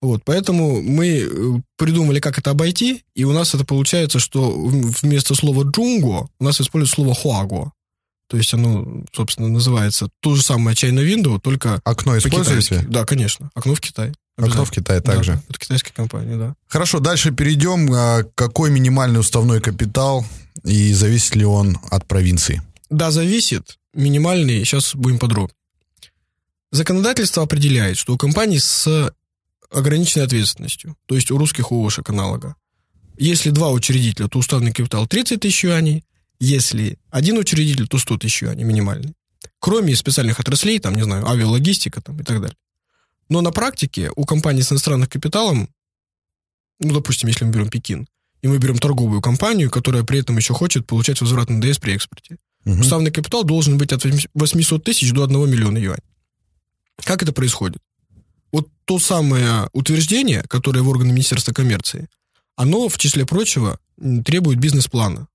Вот, 0.00 0.22
поэтому 0.24 0.82
мы 0.82 1.06
э, 1.20 1.60
придумали, 1.78 2.20
как 2.20 2.38
это 2.38 2.50
обойти, 2.50 3.04
и 3.14 3.24
у 3.24 3.32
нас 3.32 3.54
это 3.54 3.64
получается, 3.64 4.18
что 4.18 4.50
вместо 5.02 5.34
слова 5.34 5.62
«джунго» 5.64 6.28
у 6.38 6.44
нас 6.44 6.60
используют 6.60 6.90
слово 6.90 7.14
«хуаго». 7.14 7.72
То 8.28 8.36
есть 8.36 8.52
оно, 8.52 9.04
собственно, 9.12 9.48
называется 9.48 10.08
то 10.20 10.34
же 10.34 10.42
самое 10.42 10.76
China 10.76 11.00
Window, 11.04 11.38
только 11.40 11.80
Окно 11.84 12.18
используете? 12.18 12.84
Да, 12.88 13.04
конечно. 13.04 13.50
Окно 13.54 13.74
в 13.74 13.80
Китае. 13.80 14.12
Окно 14.36 14.64
в 14.64 14.70
Китае 14.70 15.00
Да, 15.00 15.12
также. 15.12 15.40
это 15.48 15.58
китайская 15.58 15.92
компания, 15.92 16.36
да. 16.36 16.54
Хорошо, 16.66 16.98
дальше 16.98 17.30
перейдем. 17.30 17.92
А, 17.92 18.24
Какой 18.34 18.70
минимальный 18.70 19.20
уставной 19.20 19.60
капитал 19.60 20.26
и 20.64 20.92
зависит 20.92 21.36
ли 21.36 21.44
он 21.44 21.78
от 21.90 22.06
провинции? 22.06 22.62
Да, 22.90 23.10
зависит. 23.10 23.78
Минимальный, 23.94 24.64
сейчас 24.64 24.94
будем 24.94 25.18
подробнее. 25.18 25.54
Законодательство 26.72 27.44
определяет, 27.44 27.96
что 27.96 28.14
у 28.14 28.18
компаний 28.18 28.58
с 28.58 29.12
ограниченной 29.70 30.26
ответственностью, 30.26 30.96
то 31.06 31.14
есть 31.14 31.30
у 31.30 31.38
русских 31.38 31.70
ООшек 31.70 32.10
аналога, 32.10 32.56
если 33.16 33.50
два 33.50 33.70
учредителя, 33.70 34.26
то 34.26 34.38
уставный 34.40 34.72
капитал 34.72 35.06
30 35.06 35.40
тысяч 35.40 35.62
юаней, 35.64 36.04
если 36.40 36.98
один 37.10 37.38
учредитель, 37.38 37.86
то 37.86 37.98
100 37.98 38.18
тысяч 38.18 38.42
юаней 38.42 38.64
минимальный. 38.64 39.14
Кроме 39.60 39.94
специальных 39.94 40.40
отраслей, 40.40 40.80
там, 40.80 40.96
не 40.96 41.02
знаю, 41.04 41.28
авиалогистика 41.28 42.00
там, 42.00 42.20
и 42.20 42.24
так 42.24 42.40
далее. 42.40 42.56
Но 43.28 43.40
на 43.40 43.50
практике 43.50 44.10
у 44.16 44.24
компаний 44.24 44.62
с 44.62 44.72
иностранным 44.72 45.08
капиталом, 45.08 45.68
ну, 46.80 46.94
допустим, 46.94 47.28
если 47.28 47.44
мы 47.44 47.52
берем 47.52 47.68
Пекин, 47.68 48.06
и 48.42 48.48
мы 48.48 48.58
берем 48.58 48.78
торговую 48.78 49.22
компанию, 49.22 49.70
которая 49.70 50.02
при 50.02 50.20
этом 50.20 50.36
еще 50.36 50.52
хочет 50.52 50.86
получать 50.86 51.20
возврат 51.20 51.48
НДС 51.48 51.78
при 51.78 51.94
экспорте, 51.94 52.36
Мгм. 52.64 52.80
Уставный 52.80 53.10
капитал 53.10 53.44
должен 53.44 53.78
быть 53.78 53.92
от 53.92 54.04
800 54.34 54.84
тысяч 54.84 55.12
до 55.12 55.24
1 55.24 55.50
миллиона 55.50 55.78
юаней. 55.78 56.02
Как 57.04 57.22
это 57.22 57.32
происходит? 57.32 57.82
Вот 58.52 58.68
то 58.84 58.98
самое 58.98 59.68
утверждение, 59.72 60.42
которое 60.48 60.80
в 60.80 60.88
органы 60.88 61.12
Министерства 61.12 61.52
коммерции, 61.52 62.08
оно, 62.56 62.88
в 62.88 62.98
числе 62.98 63.26
прочего, 63.26 63.78
требует 64.24 64.58
бизнес-плана. 64.58 65.28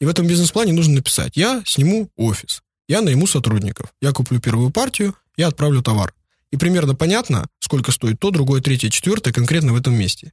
И 0.00 0.04
в 0.04 0.08
этом 0.08 0.26
бизнес-плане 0.26 0.72
нужно 0.72 0.96
написать, 0.96 1.36
я 1.36 1.62
сниму 1.66 2.10
офис, 2.16 2.62
я 2.88 3.00
найму 3.00 3.26
сотрудников, 3.26 3.92
я 4.02 4.12
куплю 4.12 4.40
первую 4.40 4.70
партию, 4.70 5.14
я 5.36 5.48
отправлю 5.48 5.82
товар. 5.82 6.14
И 6.54 6.56
примерно 6.56 6.94
понятно, 6.94 7.48
сколько 7.58 7.90
стоит 7.90 8.20
то, 8.20 8.30
другое, 8.30 8.60
третье, 8.60 8.88
четвертое 8.88 9.32
конкретно 9.32 9.72
в 9.72 9.76
этом 9.76 9.92
месте. 9.92 10.32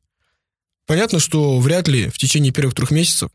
Понятно, 0.86 1.18
что 1.18 1.60
вряд 1.60 1.88
ли 1.88 2.10
в 2.10 2.20
течение 2.20 2.54
первых 2.54 2.76
трех 2.76 2.92
месяцев 2.92 3.32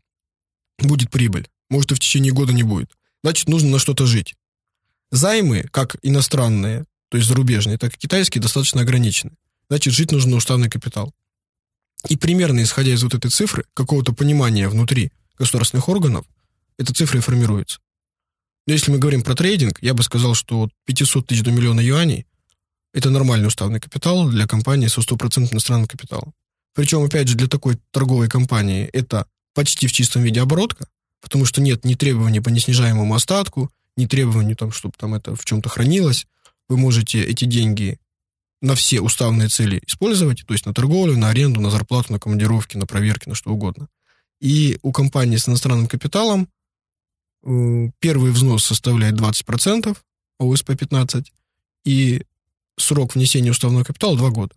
будет 0.79 1.11
прибыль. 1.11 1.49
Может, 1.69 1.91
и 1.91 1.95
в 1.95 1.99
течение 1.99 2.31
года 2.31 2.53
не 2.53 2.63
будет. 2.63 2.89
Значит, 3.25 3.49
нужно 3.49 3.71
на 3.71 3.79
что-то 3.79 4.05
жить. 4.05 4.35
Займы, 5.11 5.63
как 5.69 5.97
иностранные, 6.01 6.85
то 7.09 7.17
есть 7.17 7.27
зарубежные, 7.27 7.77
так 7.77 7.93
и 7.93 7.97
китайские, 7.97 8.41
достаточно 8.41 8.83
ограничены. 8.83 9.33
Значит, 9.69 9.93
жить 9.93 10.13
нужно 10.13 10.31
на 10.31 10.37
уставный 10.37 10.69
капитал. 10.69 11.13
И 12.07 12.15
примерно 12.15 12.63
исходя 12.63 12.93
из 12.93 13.03
вот 13.03 13.13
этой 13.13 13.29
цифры, 13.29 13.65
какого-то 13.73 14.13
понимания 14.13 14.69
внутри 14.69 15.11
государственных 15.37 15.89
органов, 15.89 16.25
эта 16.77 16.93
цифра 16.93 17.17
и 17.17 17.21
формируется. 17.21 17.79
Но 18.65 18.71
если 18.71 18.91
мы 18.91 18.97
говорим 18.97 19.23
про 19.23 19.35
трейдинг, 19.35 19.77
я 19.81 19.93
бы 19.93 20.03
сказал, 20.03 20.35
что 20.35 20.61
от 20.61 20.71
500 20.85 21.27
тысяч 21.27 21.43
до 21.43 21.51
миллиона 21.51 21.81
юаней– 21.81 22.25
это 22.97 23.09
нормальный 23.09 23.47
уставный 23.47 23.79
капитал 23.79 24.27
для 24.29 24.47
компании 24.47 24.87
со 24.87 25.01
100% 25.01 25.51
иностранным 25.51 25.87
капиталом. 25.87 26.33
Причем, 26.73 27.03
опять 27.03 27.27
же, 27.27 27.35
для 27.35 27.47
такой 27.47 27.79
торговой 27.91 28.29
компании 28.29 28.85
это 28.93 29.25
почти 29.53 29.87
в 29.87 29.91
чистом 29.91 30.23
виде 30.23 30.41
оборотка, 30.41 30.87
потому 31.21 31.45
что 31.45 31.61
нет 31.61 31.85
ни 31.85 31.95
требований 31.95 32.39
по 32.39 32.49
неснижаемому 32.49 33.15
остатку, 33.15 33.71
ни 33.95 34.05
требований, 34.05 34.55
там, 34.55 34.71
чтобы 34.71 34.95
там 34.97 35.15
это 35.15 35.35
в 35.35 35.43
чем-то 35.45 35.69
хранилось. 35.69 36.27
Вы 36.69 36.77
можете 36.77 37.23
эти 37.23 37.45
деньги 37.45 37.99
на 38.61 38.75
все 38.75 39.01
уставные 39.01 39.49
цели 39.49 39.81
использовать, 39.87 40.45
то 40.45 40.53
есть 40.53 40.65
на 40.65 40.73
торговлю, 40.73 41.17
на 41.17 41.29
аренду, 41.29 41.61
на 41.61 41.71
зарплату, 41.71 42.13
на 42.13 42.19
командировки, 42.19 42.77
на 42.77 42.85
проверки, 42.85 43.29
на 43.29 43.35
что 43.35 43.51
угодно. 43.51 43.87
И 44.39 44.77
у 44.83 44.91
компании 44.91 45.37
с 45.37 45.47
иностранным 45.47 45.87
капиталом 45.87 46.49
Э, 47.47 47.89
Первый 47.99 48.31
взнос 48.31 48.65
составляет 48.65 49.15
20%, 49.15 49.97
а 50.39 50.43
ОСП 50.45 50.77
15, 50.77 51.31
и 51.85 52.23
срок 52.77 53.15
внесения 53.15 53.51
уставного 53.51 53.83
капитала 53.83 54.17
2 54.17 54.29
года. 54.29 54.55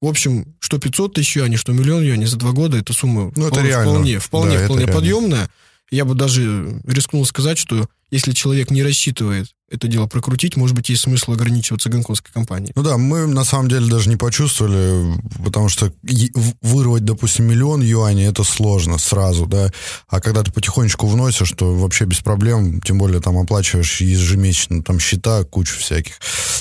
В 0.00 0.06
общем, 0.06 0.54
что 0.60 0.78
500 0.78 1.14
тысяч 1.14 1.36
юаней, 1.36 1.56
что 1.56 1.72
миллион 1.72 2.02
юаней 2.02 2.26
за 2.26 2.36
два 2.36 2.52
года, 2.52 2.76
эта 2.76 2.92
сумма 2.92 3.32
Ну, 3.34 3.46
это 3.46 3.54
вполне, 3.54 3.68
реально. 3.68 3.90
вполне, 3.92 4.18
вполне, 4.18 4.50
Да, 4.50 4.56
это 4.56 4.64
вполне 4.66 4.84
реально. 4.84 4.94
подъемная. 5.00 5.50
Я 5.90 6.04
бы 6.04 6.14
даже 6.14 6.80
рискнул 6.84 7.24
сказать, 7.24 7.56
что 7.58 7.88
если 8.10 8.32
человек 8.32 8.70
не 8.70 8.82
рассчитывает 8.82 9.54
это 9.70 9.88
дело 9.88 10.06
прокрутить, 10.06 10.56
может 10.56 10.76
быть, 10.76 10.88
есть 10.88 11.02
смысл 11.02 11.32
ограничиваться 11.32 11.88
гонконгской 11.88 12.32
компанией. 12.32 12.72
Ну 12.76 12.82
да, 12.82 12.96
мы 12.96 13.26
на 13.26 13.44
самом 13.44 13.68
деле 13.68 13.88
даже 13.88 14.08
не 14.08 14.16
почувствовали, 14.16 15.20
потому 15.44 15.68
что 15.68 15.92
вырвать, 16.62 17.04
допустим, 17.04 17.46
миллион 17.46 17.82
юаней 17.82 18.28
это 18.28 18.44
сложно 18.44 18.98
сразу, 18.98 19.46
да. 19.46 19.70
А 20.08 20.20
когда 20.20 20.42
ты 20.42 20.52
потихонечку 20.52 21.06
вносишь, 21.06 21.52
то 21.52 21.74
вообще 21.74 22.04
без 22.04 22.20
проблем, 22.20 22.80
тем 22.80 22.98
более 22.98 23.20
там 23.20 23.38
оплачиваешь 23.38 24.00
ежемесячно 24.00 24.82
там 24.82 25.00
счета, 25.00 25.42
кучу 25.44 25.78
всяких, 25.78 26.14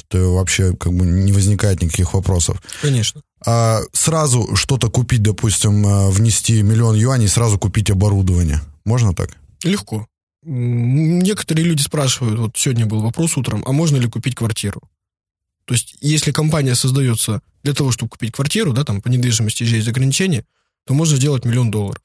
то 0.08 0.34
вообще 0.34 0.76
как 0.76 0.94
бы 0.94 1.06
не 1.06 1.32
возникает 1.32 1.82
никаких 1.82 2.13
вопросов. 2.13 2.62
Конечно. 2.82 3.22
А 3.46 3.82
сразу 3.94 4.56
что-то 4.56 4.89
купить, 4.89 5.22
допустим, 5.22 5.86
э, 5.86 6.10
внести 6.10 6.63
миллион 6.63 6.96
юаней, 6.96 7.28
сразу 7.28 7.60
купить 7.60 7.91
оборудование. 7.91 8.62
Можно 8.86 9.13
так? 9.13 9.30
Легко. 9.63 10.08
Некоторые 10.46 11.66
люди 11.66 11.82
спрашивают, 11.82 12.40
вот 12.40 12.56
сегодня 12.56 12.86
был 12.86 13.02
вопрос 13.02 13.36
утром, 13.36 13.64
а 13.66 13.72
можно 13.72 13.98
ли 13.98 14.08
купить 14.08 14.36
квартиру? 14.36 14.82
То 15.66 15.74
есть, 15.74 15.96
если 16.02 16.32
компания 16.32 16.76
создается 16.76 17.42
для 17.64 17.74
того, 17.74 17.92
чтобы 17.92 18.10
купить 18.10 18.32
квартиру, 18.32 18.72
да, 18.72 18.84
там 18.84 19.02
по 19.02 19.08
недвижимости 19.08 19.64
же 19.64 19.78
есть 19.78 19.88
ограничения, 19.88 20.46
то 20.86 20.94
можно 20.94 21.18
сделать 21.18 21.46
миллион 21.46 21.72
долларов. 21.72 22.02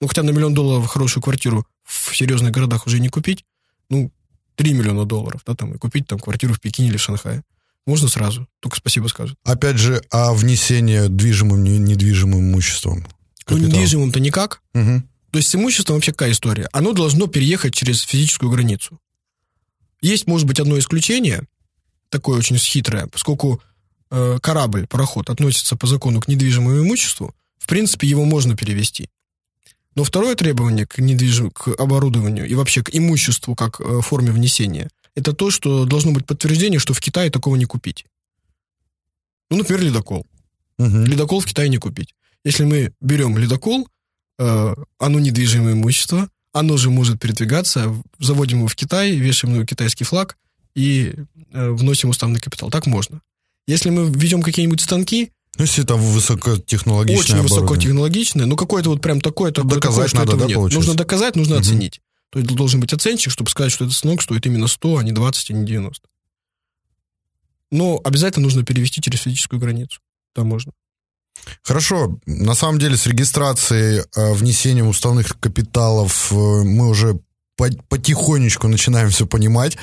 Ну, 0.00 0.08
хотя 0.08 0.22
на 0.22 0.30
миллион 0.30 0.54
долларов 0.54 0.86
хорошую 0.86 1.22
квартиру 1.22 1.66
в 1.84 2.16
серьезных 2.16 2.50
городах 2.52 2.86
уже 2.86 2.98
не 2.98 3.10
купить, 3.10 3.44
ну, 3.90 4.10
3 4.56 4.72
миллиона 4.72 5.04
долларов, 5.04 5.42
да, 5.46 5.54
там, 5.54 5.74
и 5.74 5.78
купить 5.78 6.06
там 6.06 6.18
квартиру 6.18 6.54
в 6.54 6.60
Пекине 6.60 6.88
или 6.88 6.96
в 6.96 7.02
Шанхае. 7.02 7.42
Можно 7.86 8.08
сразу, 8.08 8.48
только 8.60 8.76
спасибо 8.78 9.08
скажут. 9.08 9.36
Опять 9.44 9.76
же, 9.76 10.02
а 10.10 10.32
внесение 10.32 11.08
движимым, 11.08 11.62
не- 11.64 11.78
недвижимым 11.78 12.40
имуществом? 12.40 13.00
Ну, 13.00 13.56
Капитал. 13.56 13.68
недвижимым-то 13.68 14.20
никак, 14.20 14.62
Мгм. 14.72 15.06
То 15.32 15.38
есть 15.38 15.48
с 15.48 15.54
имуществом 15.54 15.96
вообще 15.96 16.12
какая 16.12 16.32
история? 16.32 16.68
Оно 16.72 16.92
должно 16.92 17.26
переехать 17.26 17.74
через 17.74 18.02
физическую 18.02 18.50
границу. 18.52 19.00
Есть, 20.02 20.26
может 20.26 20.46
быть, 20.46 20.60
одно 20.60 20.78
исключение, 20.78 21.44
такое 22.10 22.38
очень 22.38 22.58
хитрое, 22.58 23.06
поскольку 23.06 23.62
э, 24.10 24.38
корабль, 24.42 24.86
пароход 24.86 25.30
относится 25.30 25.74
по 25.74 25.86
закону 25.86 26.20
к 26.20 26.28
недвижимому 26.28 26.82
имуществу, 26.82 27.34
в 27.58 27.66
принципе, 27.66 28.06
его 28.06 28.26
можно 28.26 28.56
перевести. 28.56 29.08
Но 29.94 30.04
второе 30.04 30.34
требование 30.34 30.86
к, 30.86 30.98
недвижим... 30.98 31.50
к 31.50 31.68
оборудованию 31.80 32.46
и 32.46 32.54
вообще 32.54 32.82
к 32.82 32.94
имуществу 32.94 33.54
как 33.54 33.80
э, 33.80 34.02
форме 34.02 34.32
внесения, 34.32 34.90
это 35.14 35.32
то, 35.32 35.50
что 35.50 35.86
должно 35.86 36.12
быть 36.12 36.26
подтверждение, 36.26 36.78
что 36.78 36.92
в 36.92 37.00
Китае 37.00 37.30
такого 37.30 37.56
не 37.56 37.64
купить. 37.64 38.04
Ну, 39.50 39.56
например, 39.56 39.82
ледокол. 39.82 40.26
Мгм. 40.76 41.04
Ледокол 41.04 41.40
в 41.40 41.46
Китае 41.46 41.70
не 41.70 41.78
купить. 41.78 42.14
Если 42.44 42.64
мы 42.64 42.92
берем 43.00 43.38
ледокол, 43.38 43.88
э, 44.38 44.74
оно 44.98 45.18
недвижимое 45.20 45.72
имущество, 45.74 46.28
оно 46.52 46.76
же 46.76 46.90
может 46.90 47.18
передвигаться, 47.20 47.94
заводим 48.18 48.58
его 48.58 48.68
в 48.68 48.74
Китай, 48.74 49.12
вешаем 49.16 49.56
на 49.56 49.66
китайский 49.66 50.04
флаг 50.04 50.36
и 50.74 51.14
э, 51.52 51.70
вносим 51.70 52.10
уставный 52.10 52.40
капитал. 52.40 52.70
Так 52.70 52.86
можно. 52.86 53.20
Если 53.66 53.90
мы 53.90 54.10
введем 54.10 54.42
какие-нибудь 54.42 54.80
станки, 54.80 55.30
Ну, 55.58 55.64
если 55.64 55.82
там 55.82 56.00
высокотехнологичное 56.00 57.18
очень 57.20 57.34
оборудование. 57.34 57.66
высокотехнологичные, 57.68 58.46
но 58.46 58.56
какое-то 58.56 58.90
вот 58.90 59.00
прям 59.00 59.20
такое, 59.20 59.52
такое, 59.52 59.74
Доказать 59.74 59.94
такое, 59.94 60.08
что 60.08 60.16
надо, 60.18 60.28
этого 60.32 60.40
да, 60.40 60.46
нет. 60.46 60.54
получается? 60.56 60.78
Нужно 60.88 60.94
доказать, 60.94 61.36
нужно 61.36 61.54
Мгм. 61.56 61.60
оценить. 61.62 62.00
То 62.30 62.38
есть 62.38 62.50
должен 62.54 62.80
быть 62.80 62.92
оценщик, 62.92 63.30
чтобы 63.30 63.50
сказать, 63.50 63.70
что 63.72 63.84
этот 63.84 63.96
станок 63.96 64.22
стоит 64.22 64.44
именно 64.46 64.66
100, 64.66 64.96
а 64.98 65.02
не 65.04 65.12
20, 65.12 65.50
а 65.50 65.52
не 65.54 65.66
90. 65.66 66.08
Но 67.70 68.00
обязательно 68.04 68.44
нужно 68.44 68.64
перевести 68.64 69.00
через 69.00 69.20
физическую 69.20 69.60
границу. 69.60 70.00
Там 70.34 70.48
можно. 70.48 70.72
Хорошо. 71.62 72.18
На 72.26 72.54
самом 72.54 72.78
деле 72.78 72.96
с 72.96 73.06
регистрацией, 73.06 74.04
э, 74.16 74.32
внесением 74.32 74.88
уставных 74.88 75.38
капиталов 75.40 76.32
э, 76.32 76.34
мы 76.34 76.88
уже 76.88 77.20
по- 77.56 77.70
потихонечку 77.88 78.68
начинаем 78.68 79.10
все 79.10 79.26
понимать. 79.26 79.76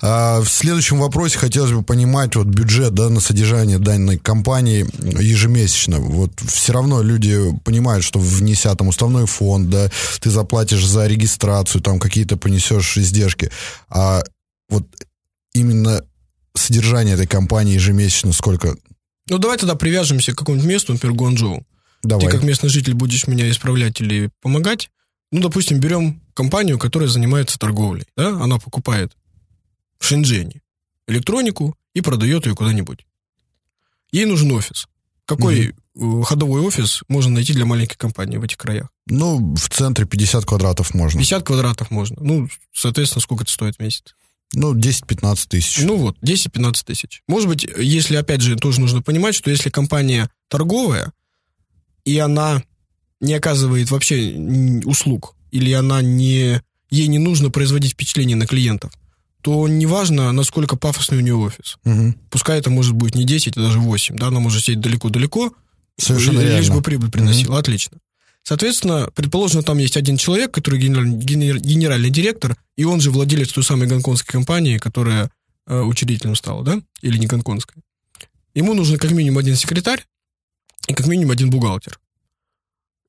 А 0.00 0.40
в 0.40 0.48
следующем 0.48 0.98
вопросе 0.98 1.38
хотелось 1.38 1.72
бы 1.72 1.82
понимать 1.82 2.36
вот 2.36 2.46
бюджет 2.46 2.94
да, 2.94 3.08
на 3.08 3.20
содержание 3.20 3.78
данной 3.78 4.18
компании 4.18 4.86
ежемесячно. 5.22 5.98
Вот 5.98 6.32
все 6.40 6.72
равно 6.72 7.02
люди 7.02 7.38
понимают, 7.64 8.04
что 8.04 8.18
внеся 8.18 8.74
там 8.74 8.88
уставной 8.88 9.26
фонд, 9.26 9.70
да, 9.70 9.90
ты 10.20 10.30
заплатишь 10.30 10.84
за 10.86 11.06
регистрацию, 11.06 11.82
там 11.82 11.98
какие-то 11.98 12.36
понесешь 12.36 12.98
издержки. 12.98 13.50
А 13.88 14.22
вот 14.68 14.84
именно 15.54 16.02
содержание 16.54 17.14
этой 17.14 17.26
компании 17.26 17.74
ежемесячно 17.74 18.32
сколько? 18.32 18.76
Ну, 19.28 19.38
давай 19.38 19.58
тогда 19.58 19.74
привяжемся 19.74 20.32
к 20.32 20.38
какому-нибудь 20.38 20.68
месту, 20.68 20.92
например, 20.92 21.16
Гуанчжоу. 21.16 21.66
Давай. 22.02 22.26
Ты 22.26 22.32
как 22.32 22.42
местный 22.44 22.68
житель 22.68 22.94
будешь 22.94 23.26
меня 23.26 23.50
исправлять 23.50 24.00
или 24.00 24.30
помогать. 24.40 24.90
Ну, 25.32 25.40
допустим, 25.40 25.80
берем 25.80 26.22
компанию, 26.34 26.78
которая 26.78 27.08
занимается 27.08 27.58
торговлей. 27.58 28.06
Да? 28.16 28.28
Она 28.28 28.58
покупает 28.58 29.16
в 29.98 30.06
Шэньчжэне 30.06 30.62
электронику 31.08 31.76
и 31.94 32.00
продает 32.00 32.46
ее 32.46 32.54
куда-нибудь. 32.54 33.06
Ей 34.12 34.24
нужен 34.26 34.52
офис. 34.52 34.86
Какой 35.24 35.74
э, 35.96 36.22
ходовой 36.22 36.60
офис 36.60 37.02
можно 37.08 37.34
найти 37.34 37.52
для 37.52 37.66
маленькой 37.66 37.96
компании 37.96 38.36
в 38.36 38.44
этих 38.44 38.56
краях? 38.56 38.88
Ну, 39.06 39.56
в 39.56 39.68
центре 39.68 40.06
50 40.06 40.44
квадратов 40.44 40.94
можно. 40.94 41.18
50 41.18 41.44
квадратов 41.44 41.90
можно. 41.90 42.16
Ну, 42.20 42.48
соответственно, 42.72 43.22
сколько 43.22 43.42
это 43.42 43.52
стоит 43.52 43.76
в 43.76 43.80
месяц? 43.80 44.14
Ну, 44.52 44.74
10-15 44.74 45.46
тысяч. 45.48 45.82
Ну 45.82 45.96
вот, 45.96 46.16
10-15 46.22 46.84
тысяч. 46.84 47.22
Может 47.28 47.48
быть, 47.48 47.66
если, 47.78 48.16
опять 48.16 48.40
же, 48.40 48.56
тоже 48.56 48.80
нужно 48.80 49.02
понимать, 49.02 49.34
что 49.34 49.50
если 49.50 49.70
компания 49.70 50.30
торговая, 50.48 51.12
и 52.04 52.18
она 52.18 52.62
не 53.20 53.34
оказывает 53.34 53.90
вообще 53.90 54.34
услуг, 54.84 55.34
или 55.50 55.72
она 55.72 56.00
не, 56.02 56.60
ей 56.90 57.06
не 57.08 57.18
нужно 57.18 57.50
производить 57.50 57.92
впечатление 57.92 58.36
на 58.36 58.46
клиентов, 58.46 58.92
то 59.42 59.66
неважно, 59.68 60.32
насколько 60.32 60.76
пафосный 60.76 61.18
у 61.18 61.20
нее 61.20 61.36
офис. 61.36 61.76
Мгм. 61.84 62.16
Пускай 62.30 62.58
это 62.58 62.70
может 62.70 62.94
быть 62.94 63.14
не 63.14 63.24
10, 63.24 63.56
а 63.56 63.60
даже 63.60 63.78
8, 63.78 64.16
да, 64.16 64.28
она 64.28 64.40
может 64.40 64.64
сидеть 64.64 64.80
далеко-далеко, 64.80 65.52
Совершенно 65.98 66.40
лишь 66.40 66.50
реально. 66.50 66.74
бы 66.74 66.82
прибыль 66.82 67.10
приносила. 67.10 67.58
Отлично. 67.58 67.98
Соответственно, 68.48 69.08
предположим, 69.12 69.64
там 69.64 69.78
есть 69.78 69.96
один 69.96 70.16
человек, 70.16 70.52
который 70.54 70.78
генеральный, 70.78 71.16
генер- 71.18 71.58
генеральный 71.58 72.10
директор, 72.10 72.56
и 72.76 72.84
он 72.84 73.00
же 73.00 73.10
владелец 73.10 73.48
той 73.52 73.64
самой 73.64 73.88
гонконгской 73.88 74.32
компании, 74.32 74.78
которая 74.78 75.32
э, 75.66 75.80
учредителем 75.80 76.36
стала, 76.36 76.62
да? 76.62 76.80
Или 77.02 77.18
не 77.18 77.26
гонконгской. 77.26 77.82
Ему 78.54 78.74
нужен 78.74 78.98
как 78.98 79.10
минимум 79.10 79.38
один 79.38 79.56
секретарь 79.56 80.06
и 80.86 80.94
как 80.94 81.08
минимум 81.08 81.32
один 81.32 81.50
бухгалтер. 81.50 81.98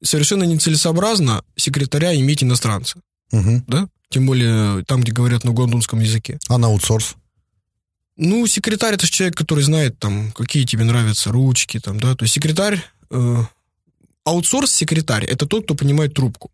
Совершенно 0.04 0.44
нецелесообразно 0.44 1.44
секретаря 1.56 2.16
иметь 2.20 2.42
иностранца, 2.44 3.00
Мгм. 3.32 3.64
да? 3.68 3.90
Тем 4.10 4.26
более 4.26 4.84
там, 4.86 5.02
где 5.02 5.12
говорят 5.12 5.44
на 5.44 5.52
гондонском 5.52 6.00
языке. 6.00 6.40
А 6.48 6.58
на 6.58 6.66
аутсорс? 6.66 7.14
Ну, 8.16 8.48
секретарь 8.48 8.96
это 8.96 9.06
же 9.06 9.12
человек, 9.12 9.38
который 9.38 9.64
знает, 9.64 10.00
там, 10.00 10.32
какие 10.32 10.64
тебе 10.64 10.84
нравятся 10.84 11.32
ручки, 11.32 11.80
там, 11.80 12.00
да. 12.00 12.16
То 12.16 12.24
есть 12.26 12.34
секретарь, 12.34 12.84
э, 13.12 13.44
аутсорс-секретарь 14.28 15.26
это 15.26 15.46
тот, 15.46 15.64
кто 15.64 15.76
понимает 15.76 16.14
трубку. 16.14 16.52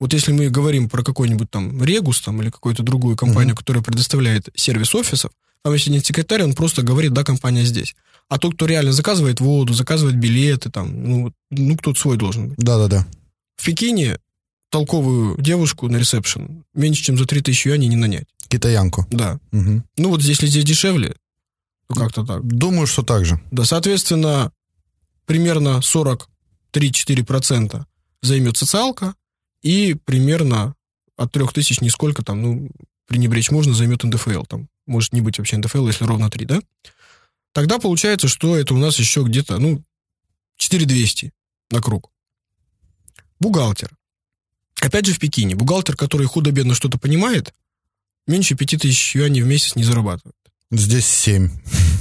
Вот 0.00 0.12
если 0.12 0.32
мы 0.32 0.50
говорим 0.50 0.88
про 0.90 1.04
какой-нибудь 1.04 1.50
там 1.50 1.82
Регус 1.82 2.20
там, 2.20 2.42
или 2.42 2.50
какую-то 2.50 2.82
другую 2.82 3.16
компанию, 3.16 3.54
которая 3.54 3.82
предоставляет 3.82 4.48
сервис 4.54 4.94
офисов, 4.94 5.30
там 5.62 5.72
если 5.72 5.90
нет 5.90 6.04
секретарь, 6.04 6.42
он 6.42 6.54
просто 6.54 6.82
говорит, 6.82 7.12
да, 7.12 7.22
компания 7.22 7.64
здесь. 7.64 7.94
А 8.28 8.38
тот, 8.38 8.54
кто 8.54 8.66
реально 8.66 8.92
заказывает 8.92 9.40
воду, 9.40 9.72
заказывает 9.72 10.16
билеты, 10.16 10.70
там, 10.70 11.08
ну, 11.08 11.32
ну 11.50 11.76
кто-то 11.76 11.98
свой 11.98 12.16
должен 12.16 12.48
быть. 12.48 12.58
Да-да-да. 12.58 13.06
В 13.56 13.64
Пекине 13.64 14.18
толковую 14.70 15.40
девушку 15.40 15.88
на 15.88 15.96
ресепшн 15.96 16.64
меньше, 16.74 17.04
чем 17.04 17.16
за 17.16 17.26
3000 17.26 17.68
юаней 17.68 17.88
не 17.88 17.96
нанять. 17.96 18.26
Китаянку. 18.48 19.06
Да. 19.10 19.38
Мгм. 19.52 19.84
Ну 19.96 20.08
вот 20.08 20.22
если 20.22 20.48
здесь 20.48 20.64
дешевле, 20.64 21.14
то 21.88 21.94
как-то 21.94 22.24
так. 22.24 22.44
Думаю, 22.44 22.86
что 22.86 23.02
так 23.02 23.24
же. 23.24 23.40
Да, 23.52 23.64
соответственно, 23.64 24.50
примерно 25.26 25.80
43-4% 26.74 27.84
займет 28.22 28.56
социалка, 28.56 29.14
и 29.62 29.94
примерно 29.94 30.74
от 31.16 31.32
3000 31.32 31.82
нисколько 31.82 32.22
там, 32.22 32.42
ну, 32.42 32.70
пренебречь 33.06 33.50
можно, 33.50 33.74
займет 33.74 34.02
НДФЛ. 34.02 34.44
Там 34.44 34.68
может 34.86 35.12
не 35.12 35.20
быть 35.20 35.38
вообще 35.38 35.56
НДФЛ, 35.58 35.86
если 35.86 36.04
ровно 36.04 36.30
3, 36.30 36.44
да? 36.44 36.60
Тогда 37.52 37.78
получается, 37.78 38.28
что 38.28 38.56
это 38.56 38.74
у 38.74 38.78
нас 38.78 38.98
еще 38.98 39.22
где-то, 39.22 39.58
ну, 39.58 39.82
4200 40.56 41.32
на 41.70 41.80
круг. 41.80 42.10
Бухгалтер. 43.40 43.90
Опять 44.80 45.06
же 45.06 45.12
в 45.12 45.18
Пекине. 45.18 45.54
Бухгалтер, 45.54 45.96
который 45.96 46.26
худо-бедно 46.26 46.74
что-то 46.74 46.98
понимает, 46.98 47.54
меньше 48.26 48.54
5000 48.54 49.16
юаней 49.16 49.42
в 49.42 49.46
месяц 49.46 49.76
не 49.76 49.84
зарабатывает. 49.84 50.36
Здесь 50.78 51.06
7. 51.06 51.50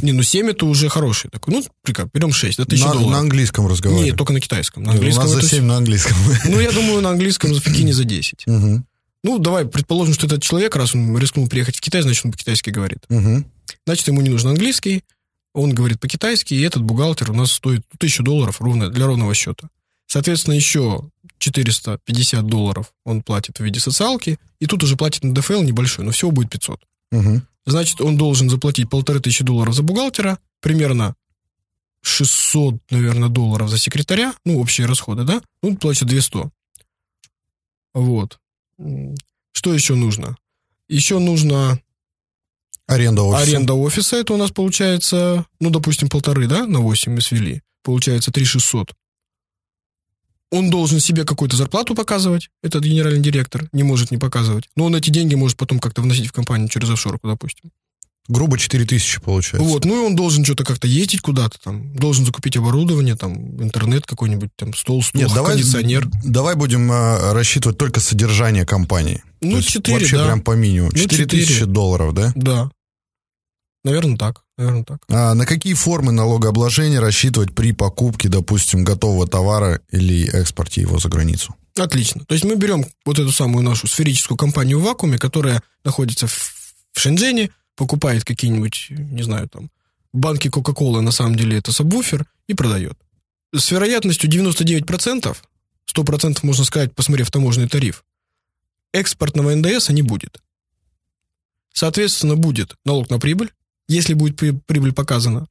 Не, 0.01 0.11
ну 0.11 0.23
7 0.23 0.49
это 0.49 0.65
уже 0.65 0.89
хороший 0.89 1.29
такой. 1.29 1.53
Ну, 1.53 1.63
прикольно, 1.81 2.09
берем 2.13 2.33
6, 2.33 2.59
это 2.59 2.63
1000 2.63 2.85
На, 2.85 2.93
долларов. 2.93 3.11
на 3.11 3.19
английском 3.19 3.67
разговариваем. 3.67 4.07
Нет, 4.07 4.17
только 4.17 4.33
на 4.33 4.39
китайском. 4.39 4.83
На 4.83 4.91
У 4.91 4.93
английском 4.95 5.23
нас 5.23 5.31
за 5.31 5.39
это 5.39 5.47
7 5.47 5.63
на 5.63 5.77
английском. 5.77 6.17
Ну, 6.45 6.59
я 6.59 6.71
думаю, 6.71 7.01
на 7.01 7.09
английском 7.11 7.53
в 7.53 7.63
Пекине 7.63 7.93
за 7.93 8.03
10. 8.03 8.47
Мгм. 8.47 8.85
Ну, 9.23 9.39
давай 9.39 9.65
предположим, 9.65 10.13
что 10.13 10.25
этот 10.27 10.41
человек, 10.41 10.75
раз 10.75 10.93
он 10.95 11.17
рискнул 11.17 11.47
приехать 11.47 11.77
в 11.77 11.81
Китай, 11.81 12.01
значит, 12.01 12.25
он 12.25 12.31
по-китайски 12.31 12.69
говорит. 12.69 12.99
Значит, 13.85 14.07
ему 14.07 14.21
не 14.21 14.29
нужен 14.29 14.49
английский, 14.49 15.03
он 15.53 15.73
говорит 15.73 15.99
по-китайски, 15.99 16.53
и 16.53 16.61
этот 16.61 16.83
бухгалтер 16.83 17.31
у 17.31 17.33
нас 17.33 17.51
стоит 17.51 17.81
1000 17.95 18.23
долларов 18.23 18.59
ровно, 18.59 18.89
для 18.89 19.05
ровного 19.05 19.33
счета. 19.33 19.69
Соответственно, 20.07 20.55
еще 20.55 21.09
450 21.39 22.45
долларов 22.45 22.87
он 23.05 23.21
платит 23.21 23.57
в 23.57 23.63
виде 23.63 23.79
социалки, 23.79 24.37
и 24.59 24.65
тут 24.65 24.83
уже 24.83 24.95
платит 24.97 25.23
НДФЛ 25.23 25.61
небольшой, 25.61 26.05
но 26.05 26.11
всего 26.11 26.31
будет 26.31 26.49
500. 26.49 26.81
Мгм. 27.11 27.47
Значит, 27.65 28.01
он 28.01 28.17
должен 28.17 28.49
заплатить 28.49 28.89
полторы 28.89 29.19
тысячи 29.19 29.43
долларов 29.43 29.73
за 29.73 29.83
бухгалтера, 29.83 30.39
примерно 30.59 31.15
600, 32.01 32.75
наверное, 32.91 33.29
долларов 33.29 33.69
за 33.69 33.77
секретаря, 33.77 34.33
ну, 34.45 34.59
общие 34.59 34.85
расходы, 34.85 35.23
да? 35.23 35.41
Ну, 35.61 35.77
платит 35.77 36.07
200. 36.07 36.51
Вот. 37.93 38.39
Что 39.53 39.73
еще 39.73 39.95
нужно? 39.95 40.35
Еще 40.89 41.19
нужно 41.19 41.79
Аренда 42.87 43.23
офиса. 43.23 43.43
аренда 43.43 43.73
офиса, 43.73 44.17
это 44.17 44.33
у 44.33 44.37
нас 44.37 44.51
получается, 44.51 45.45
ну, 45.59 45.69
допустим, 45.69 46.09
полторы, 46.09 46.47
да, 46.47 46.67
на 46.67 46.79
8 46.79 47.13
мы 47.13 47.21
свели. 47.21 47.61
Получается 47.83 48.31
3600. 48.31 48.93
Он 50.53 50.69
должен 50.69 50.99
себе 50.99 51.25
какую-то 51.25 51.57
зарплату 51.57 51.95
показывать, 51.95 52.49
этот 52.61 52.83
генеральный 52.83 53.21
директор, 53.21 53.67
не 53.71 53.81
может 53.81 54.11
не 54.11 54.19
показывать. 54.19 54.69
Но 54.75 54.85
он 54.85 54.95
эти 54.95 55.09
деньги 55.09 55.33
может 55.33 55.57
потом 55.57 55.79
как-то 55.79 56.03
вносить 56.03 56.27
в 56.27 56.31
компанию 56.31 56.69
через 56.69 56.91
офшорку, 56.91 57.27
допустим. 57.27 57.71
Грубо 58.27 58.57
4000 58.57 59.19
получается. 59.21 59.67
Вот, 59.67 59.83
ну 59.83 60.03
и 60.03 60.05
он 60.05 60.15
должен 60.15 60.45
что-то 60.45 60.63
как-то 60.63 60.87
ездить 60.87 61.21
куда-то 61.21 61.57
там, 61.61 61.95
должен 61.95 62.23
закупить 62.23 62.55
оборудование, 62.55 63.15
там, 63.15 63.61
интернет 63.63 64.05
какой-нибудь, 64.05 64.51
там, 64.55 64.75
стол, 64.75 65.01
стул, 65.01 65.21
Нет, 65.21 65.33
давай, 65.33 65.53
кондиционер. 65.53 66.07
давай 66.23 66.55
будем 66.55 66.89
а, 66.91 67.33
рассчитывать 67.33 67.79
только 67.79 67.99
содержание 67.99 68.63
компании. 68.63 69.23
Ну, 69.41 69.51
То 69.51 69.57
есть 69.57 69.69
4, 69.69 69.97
Вообще 69.97 70.17
да. 70.17 70.25
прям 70.25 70.41
по 70.41 70.51
минимуму. 70.51 70.91
Ну, 70.93 70.97
4000 70.97 71.47
4. 71.47 71.65
долларов, 71.65 72.13
да? 72.13 72.31
Да. 72.35 72.69
Наверное, 73.83 74.17
так. 74.17 74.43
Наверное, 74.57 74.83
так. 74.83 75.03
А 75.09 75.33
на 75.33 75.45
какие 75.45 75.73
формы 75.73 76.11
налогообложения 76.11 76.99
рассчитывать 76.99 77.53
при 77.53 77.73
покупке, 77.73 78.29
допустим, 78.29 78.83
готового 78.83 79.27
товара 79.27 79.81
или 79.91 80.29
экспорте 80.29 80.81
его 80.81 80.99
за 80.99 81.09
границу? 81.09 81.55
Отлично. 81.77 82.23
То 82.25 82.33
есть 82.33 82.45
мы 82.45 82.55
берем 82.55 82.85
вот 83.03 83.19
эту 83.19 83.31
самую 83.31 83.63
нашу 83.63 83.87
сферическую 83.87 84.37
компанию 84.37 84.79
в 84.79 84.83
вакууме, 84.83 85.17
которая 85.17 85.61
находится 85.83 86.27
в, 86.27 86.53
в 86.93 86.99
Шэньчжэне, 86.99 87.49
покупает 87.75 88.23
какие-нибудь, 88.23 88.87
не 88.89 89.23
знаю, 89.23 89.49
там, 89.49 89.69
банки 90.13 90.49
Кока-Колы, 90.49 91.01
на 91.01 91.11
самом 91.11 91.35
деле 91.35 91.57
это 91.57 91.71
сабвуфер, 91.71 92.25
и 92.47 92.53
продает. 92.53 92.97
С 93.53 93.71
вероятностью 93.71 94.29
99%, 94.29 95.35
100% 95.93 96.39
можно 96.43 96.63
сказать, 96.63 96.93
посмотрев 96.93 97.31
таможенный 97.31 97.67
тариф, 97.67 98.03
экспортного 98.93 99.55
НДС 99.55 99.89
не 99.89 100.03
будет. 100.03 100.41
Соответственно, 101.73 102.35
будет 102.35 102.75
налог 102.85 103.09
на 103.09 103.19
прибыль, 103.19 103.51
если 103.87 104.13
будет 104.13 104.35
при- 104.37 104.51
прибыль 104.51 104.93
показана. 104.93 105.47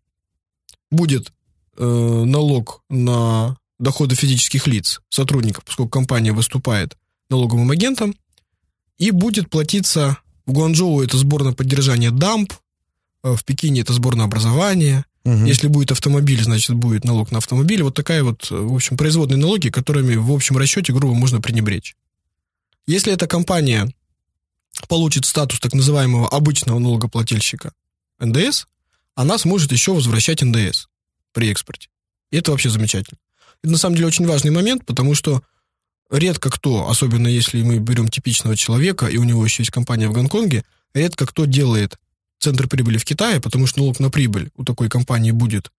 Будет 0.90 1.32
э, 1.78 1.84
налог 1.84 2.82
на 2.90 3.56
доходы 3.78 4.14
физических 4.14 4.66
лиц, 4.66 5.00
сотрудников, 5.08 5.64
поскольку 5.64 5.90
компания 5.90 6.32
выступает 6.32 6.96
налоговым 7.30 7.70
агентом, 7.70 8.14
и 8.98 9.10
будет 9.10 9.48
платиться 9.50 10.18
в 10.46 10.52
Гуанчжоу 10.52 11.02
это 11.02 11.16
сбор 11.16 11.44
на 11.44 11.52
поддержание 11.52 12.10
дамп, 12.10 12.52
э, 13.24 13.34
в 13.34 13.44
Пекине 13.44 13.80
это 13.80 13.92
сбор 13.92 14.16
на 14.16 14.24
образование, 14.24 15.04
Мгм. 15.24 15.44
если 15.44 15.68
будет 15.68 15.92
автомобиль, 15.92 16.42
значит, 16.42 16.74
будет 16.74 17.04
налог 17.04 17.30
на 17.30 17.38
автомобиль. 17.38 17.82
Вот 17.82 17.94
такая 17.94 18.22
вот, 18.24 18.48
э, 18.50 18.54
в 18.56 18.74
общем, 18.74 18.96
производные 18.96 19.38
налоги, 19.38 19.68
которыми 19.70 20.16
в 20.16 20.32
общем 20.32 20.56
расчете, 20.58 20.92
грубо, 20.92 21.14
можно 21.14 21.40
пренебречь. 21.40 21.96
Если 22.86 23.12
эта 23.12 23.26
компания 23.28 23.92
получит 24.88 25.24
статус 25.24 25.60
так 25.60 25.74
называемого 25.74 26.28
обычного 26.28 26.78
налогоплательщика 26.80 27.72
НДС, 28.24 28.66
она 29.14 29.38
сможет 29.38 29.72
еще 29.72 29.92
возвращать 29.92 30.42
НДС 30.42 30.86
при 31.32 31.50
экспорте. 31.50 31.88
И 32.30 32.36
это 32.36 32.50
вообще 32.50 32.70
замечательно. 32.70 33.18
Это 33.62 33.72
на 33.72 33.78
самом 33.78 33.96
деле 33.96 34.08
очень 34.08 34.26
важный 34.26 34.50
момент, 34.50 34.86
потому 34.86 35.14
что 35.14 35.42
редко 36.10 36.50
кто, 36.50 36.88
особенно 36.88 37.28
если 37.28 37.62
мы 37.62 37.78
берем 37.78 38.08
типичного 38.08 38.56
человека, 38.56 39.06
и 39.06 39.16
у 39.16 39.24
него 39.24 39.44
еще 39.44 39.62
есть 39.62 39.70
компания 39.70 40.08
в 40.08 40.12
Гонконге, 40.12 40.64
редко 40.94 41.26
кто 41.26 41.44
делает 41.44 41.98
центр 42.38 42.68
прибыли 42.68 42.98
в 42.98 43.04
Китае, 43.04 43.40
потому 43.40 43.66
что 43.66 43.80
налог 43.80 44.00
на 44.00 44.10
прибыль 44.10 44.50
у 44.56 44.64
такой 44.64 44.88
компании 44.88 45.30
будет 45.30 45.70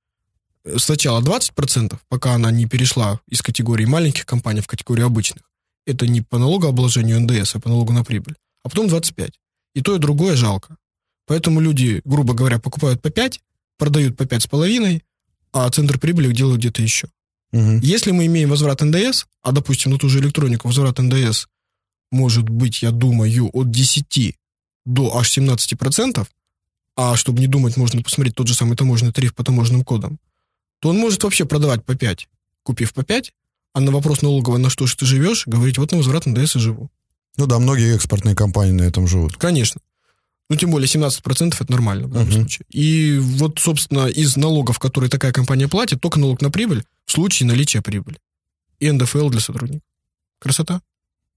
э, 0.64 0.78
сначала 0.78 1.22
20%, 1.22 1.98
пока 2.08 2.34
она 2.34 2.52
не 2.52 2.66
перешла 2.66 3.20
из 3.28 3.42
категории 3.42 3.86
маленьких 3.86 4.26
компаний 4.26 4.62
в 4.62 4.68
категорию 4.68 5.08
обычных. 5.08 5.44
Это 5.86 6.08
не 6.08 6.22
по 6.22 6.38
налогообложению 6.38 7.20
НДС, 7.22 7.56
а 7.56 7.60
по 7.60 7.68
налогу 7.68 7.92
на 7.92 8.06
прибыль. 8.06 8.36
А 8.64 8.70
потом 8.70 8.88
25%. 8.88 9.32
И 9.76 9.82
то, 9.82 9.96
и 9.96 10.00
другое 10.00 10.36
жалко. 10.36 10.78
Поэтому 11.26 11.60
люди, 11.60 12.02
грубо 12.06 12.34
говоря, 12.34 12.60
покупают 12.60 13.02
по 13.02 13.10
5, 13.10 13.42
продают 13.78 14.18
по 14.18 14.24
5,5, 14.24 15.02
а 15.54 15.70
центр 15.70 16.00
прибыли 16.00 16.34
делают 16.34 16.60
где-то 16.60 16.82
еще. 16.82 17.08
Мгм. 17.52 17.80
Если 17.80 18.12
мы 18.12 18.26
имеем 18.26 18.50
возврат 18.50 18.82
НДС, 18.82 19.26
а, 19.42 19.52
допустим, 19.52 19.92
на 19.92 20.00
ту 20.00 20.10
же 20.10 20.20
электронику 20.20 20.68
возврат 20.68 21.00
НДС 21.00 21.48
может 22.14 22.48
быть, 22.48 22.84
я 22.84 22.92
думаю, 22.92 23.50
от 23.54 23.72
10 23.72 24.36
до 24.86 25.18
аж 25.18 25.38
17%, 25.38 26.28
а 26.96 27.16
чтобы 27.16 27.40
не 27.40 27.48
думать, 27.48 27.76
можно 27.76 28.02
посмотреть 28.04 28.36
тот 28.36 28.48
же 28.48 28.54
самый 28.54 28.78
таможенный 28.78 29.12
тариф 29.12 29.34
по 29.34 29.44
таможенным 29.44 29.84
кодам, 29.84 30.20
то 30.80 30.90
он 30.90 30.98
может 30.98 31.24
вообще 31.24 31.46
продавать 31.46 31.84
по 31.84 31.96
5, 31.96 32.30
купив 32.62 32.94
по 32.94 33.04
5, 33.04 33.34
а 33.74 33.80
на 33.80 33.92
вопрос 33.92 34.22
налогового, 34.22 34.60
на 34.60 34.70
что 34.70 34.86
же 34.86 34.96
ты 34.96 35.06
живешь, 35.06 35.48
говорить, 35.48 35.80
вот 35.80 35.92
на 35.92 35.98
возврат 35.98 36.28
НДС 36.28 36.56
и 36.56 36.60
живу. 36.60 36.92
Ну 37.38 37.48
да, 37.48 37.58
многие 37.58 37.96
экспортные 37.96 38.36
компании 38.36 38.74
на 38.74 38.84
этом 38.84 39.08
живут. 39.08 39.38
Конечно. 39.38 39.82
Ну, 40.50 40.56
тем 40.58 40.72
более 40.72 40.88
17% 40.88 41.56
это 41.60 41.72
нормально 41.72 42.08
в 42.08 42.12
данном 42.12 42.28
Мгм. 42.28 42.34
случае. 42.34 42.66
И 42.70 43.18
вот, 43.18 43.60
собственно, 43.60 44.08
из 44.08 44.36
налогов, 44.36 44.78
которые 44.78 45.10
такая 45.10 45.32
компания 45.32 45.68
платит, 45.68 46.02
только 46.02 46.20
налог 46.20 46.42
на 46.42 46.52
прибыль 46.52 46.84
в 47.06 47.12
случае 47.12 47.48
наличия 47.48 47.82
прибыли. 47.82 48.18
И 48.80 48.92
НДФЛ 48.92 49.30
для 49.30 49.40
сотрудников. 49.40 49.84
Красота. 50.40 50.82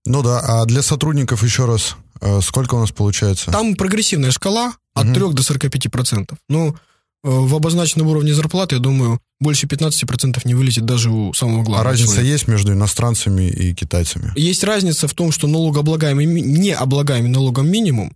Ну 0.04 0.22
да, 0.22 0.40
а 0.40 0.64
для 0.66 0.82
сотрудников 0.82 1.42
еще 1.44 1.66
раз, 1.66 1.96
э, 2.20 2.40
сколько 2.42 2.74
у 2.74 2.80
нас 2.80 2.90
получается? 2.92 3.50
Там 3.52 3.74
прогрессивная 3.76 4.30
шкала 4.32 4.74
от 4.94 5.04
Мгм. 5.06 5.14
3 5.14 5.32
до 5.32 5.42
45%. 5.42 6.38
Но 6.48 6.68
э, 6.68 7.28
в 7.28 7.54
обозначенном 7.54 8.08
уровне 8.08 8.34
зарплаты, 8.34 8.76
я 8.76 8.80
думаю, 8.80 9.20
больше 9.40 9.66
15% 9.66 10.46
не 10.46 10.54
вылезет 10.54 10.84
даже 10.84 11.10
у 11.10 11.32
самого 11.34 11.60
а 11.62 11.64
главного 11.64 11.84
разница 11.90 12.12
человека. 12.14 12.32
есть 12.32 12.48
между 12.48 12.72
иностранцами 12.72 13.48
и 13.48 13.74
китайцами? 13.74 14.32
Есть 14.36 14.62
разница 14.64 15.08
в 15.08 15.14
том, 15.14 15.32
что 15.32 15.46
налогооблагаемый, 15.48 16.26
ми- 16.26 16.42
не 16.42 16.72
облагаемый 16.72 17.30
налогом 17.30 17.68
минимум 17.68 18.12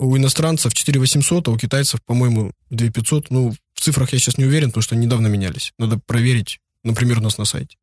у 0.00 0.16
иностранцев 0.16 0.74
4 0.74 0.98
800, 0.98 1.48
а 1.48 1.50
у 1.50 1.56
китайцев, 1.56 2.00
по-моему, 2.04 2.52
2 2.70 2.88
500. 2.88 3.30
Ну, 3.30 3.54
в 3.74 3.80
цифрах 3.80 4.12
я 4.12 4.18
сейчас 4.18 4.38
не 4.38 4.44
уверен, 4.44 4.68
потому 4.68 4.82
что 4.82 4.94
они 4.94 5.06
недавно 5.06 5.28
менялись. 5.28 5.72
Надо 5.78 6.00
проверить, 6.06 6.58
например, 6.82 7.18
у 7.18 7.22
нас 7.22 7.38
на 7.38 7.44
сайте. 7.44 7.76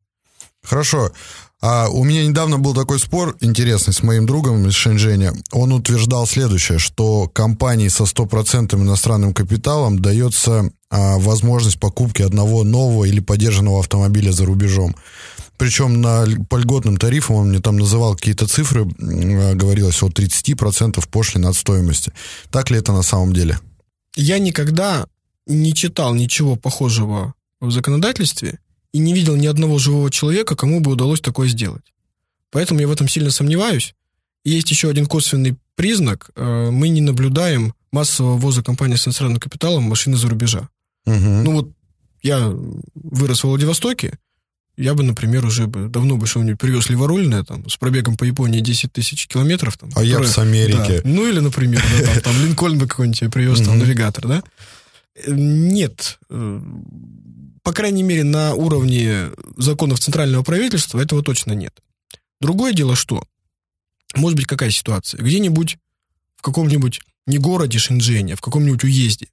Хорошо. 0.62 1.12
А 1.60 1.88
у 1.88 2.04
меня 2.04 2.24
недавно 2.26 2.58
был 2.58 2.74
такой 2.74 2.98
спор 2.98 3.36
интересный 3.40 3.92
с 3.92 4.02
моим 4.02 4.26
другом 4.26 4.66
из 4.66 4.74
Шэньчжэня. 4.74 5.32
Он 5.52 5.72
утверждал 5.72 6.26
следующее, 6.26 6.78
что 6.78 7.28
компании 7.28 7.88
со 7.88 8.04
100% 8.04 8.74
иностранным 8.74 9.34
капиталом 9.34 10.00
дается 10.00 10.70
а, 10.90 11.18
возможность 11.18 11.80
покупки 11.80 12.22
одного 12.22 12.64
нового 12.64 13.04
или 13.04 13.20
поддержанного 13.20 13.80
автомобиля 13.80 14.30
за 14.30 14.44
рубежом. 14.44 14.94
Причем 15.58 16.00
на, 16.00 16.24
по 16.48 16.56
льготным 16.56 16.96
тарифам 16.96 17.36
он 17.36 17.48
мне 17.48 17.60
там 17.60 17.76
называл 17.76 18.14
какие-то 18.14 18.46
цифры, 18.46 18.82
а, 18.82 19.54
говорилось 19.54 20.02
от 20.02 20.18
30% 20.18 21.06
пошлины 21.08 21.46
от 21.46 21.56
стоимости. 21.56 22.12
Так 22.50 22.70
ли 22.70 22.78
это 22.78 22.92
на 22.92 23.02
самом 23.02 23.32
деле? 23.32 23.58
Я 24.16 24.38
никогда 24.38 25.06
не 25.46 25.74
читал 25.74 26.14
ничего 26.14 26.56
похожего 26.56 27.34
в 27.60 27.70
законодательстве 27.72 28.60
и 28.92 28.98
не 28.98 29.12
видел 29.12 29.36
ни 29.36 29.46
одного 29.46 29.78
живого 29.78 30.10
человека, 30.10 30.54
кому 30.54 30.80
бы 30.80 30.92
удалось 30.92 31.20
такое 31.20 31.48
сделать. 31.48 31.92
Поэтому 32.50 32.80
я 32.80 32.88
в 32.88 32.92
этом 32.92 33.08
сильно 33.08 33.30
сомневаюсь. 33.30 33.94
И 34.44 34.50
есть 34.50 34.70
еще 34.70 34.88
один 34.88 35.06
косвенный 35.06 35.56
признак. 35.74 36.30
Э, 36.36 36.70
Мы 36.70 36.88
не 36.88 37.00
наблюдаем 37.00 37.74
массового 37.92 38.36
ввоза 38.36 38.62
компании 38.62 38.96
с 38.96 39.06
иностранным 39.06 39.40
капиталом 39.40 39.84
машины 39.84 40.16
за 40.16 40.28
рубежа. 40.28 40.68
Мгм. 41.04 41.44
Ну 41.44 41.52
вот 41.52 41.72
я 42.22 42.52
вырос 42.94 43.40
в 43.40 43.48
Владивостоке, 43.48 44.18
я 44.78 44.94
бы, 44.94 45.02
например, 45.02 45.44
уже 45.44 45.66
бы 45.66 45.88
давно 45.88 46.16
бы 46.16 46.26
что-нибудь 46.26 46.58
привез 46.58 46.88
Леворульное, 46.88 47.42
там, 47.42 47.68
с 47.68 47.76
пробегом 47.76 48.16
по 48.16 48.24
Японии 48.24 48.60
10 48.60 48.92
тысяч 48.92 49.26
километров. 49.26 49.76
Там, 49.76 49.90
а 49.96 50.02
я 50.04 50.18
бы 50.18 50.24
которое- 50.24 50.32
с 50.32 50.38
Америки. 50.38 51.00
да. 51.02 51.08
Ну, 51.08 51.28
или, 51.28 51.40
например, 51.40 51.82
да, 51.98 52.06
там, 52.14 52.22
там 52.22 52.42
Линкольн 52.46 52.78
бы 52.78 52.86
какой-нибудь 52.86 53.18
тебе 53.18 53.30
привез, 53.30 53.60
там, 53.60 53.78
навигатор, 53.78 54.26
да? 54.26 54.42
Э, 55.24 55.32
Нет. 55.34 56.18
Э, 56.30 56.60
По 57.64 57.72
крайней 57.74 58.02
мере, 58.02 58.24
на 58.24 58.54
уровне 58.54 59.30
законов 59.58 59.98
центрального 59.98 60.42
правительства 60.42 61.00
этого 61.00 61.22
точно 61.22 61.52
нет. 61.52 61.74
Другое 62.40 62.72
дело, 62.72 62.96
что 62.96 63.24
может 64.14 64.36
быть 64.36 64.46
какая 64.46 64.70
ситуация? 64.70 65.20
Где-нибудь 65.20 65.76
в 66.36 66.42
каком-нибудь 66.42 67.00
не 67.26 67.36
городе 67.36 67.78
Шэньчжэне, 67.78 68.34
а 68.34 68.36
в 68.36 68.40
каком-нибудь 68.40 68.84
уезде. 68.84 69.26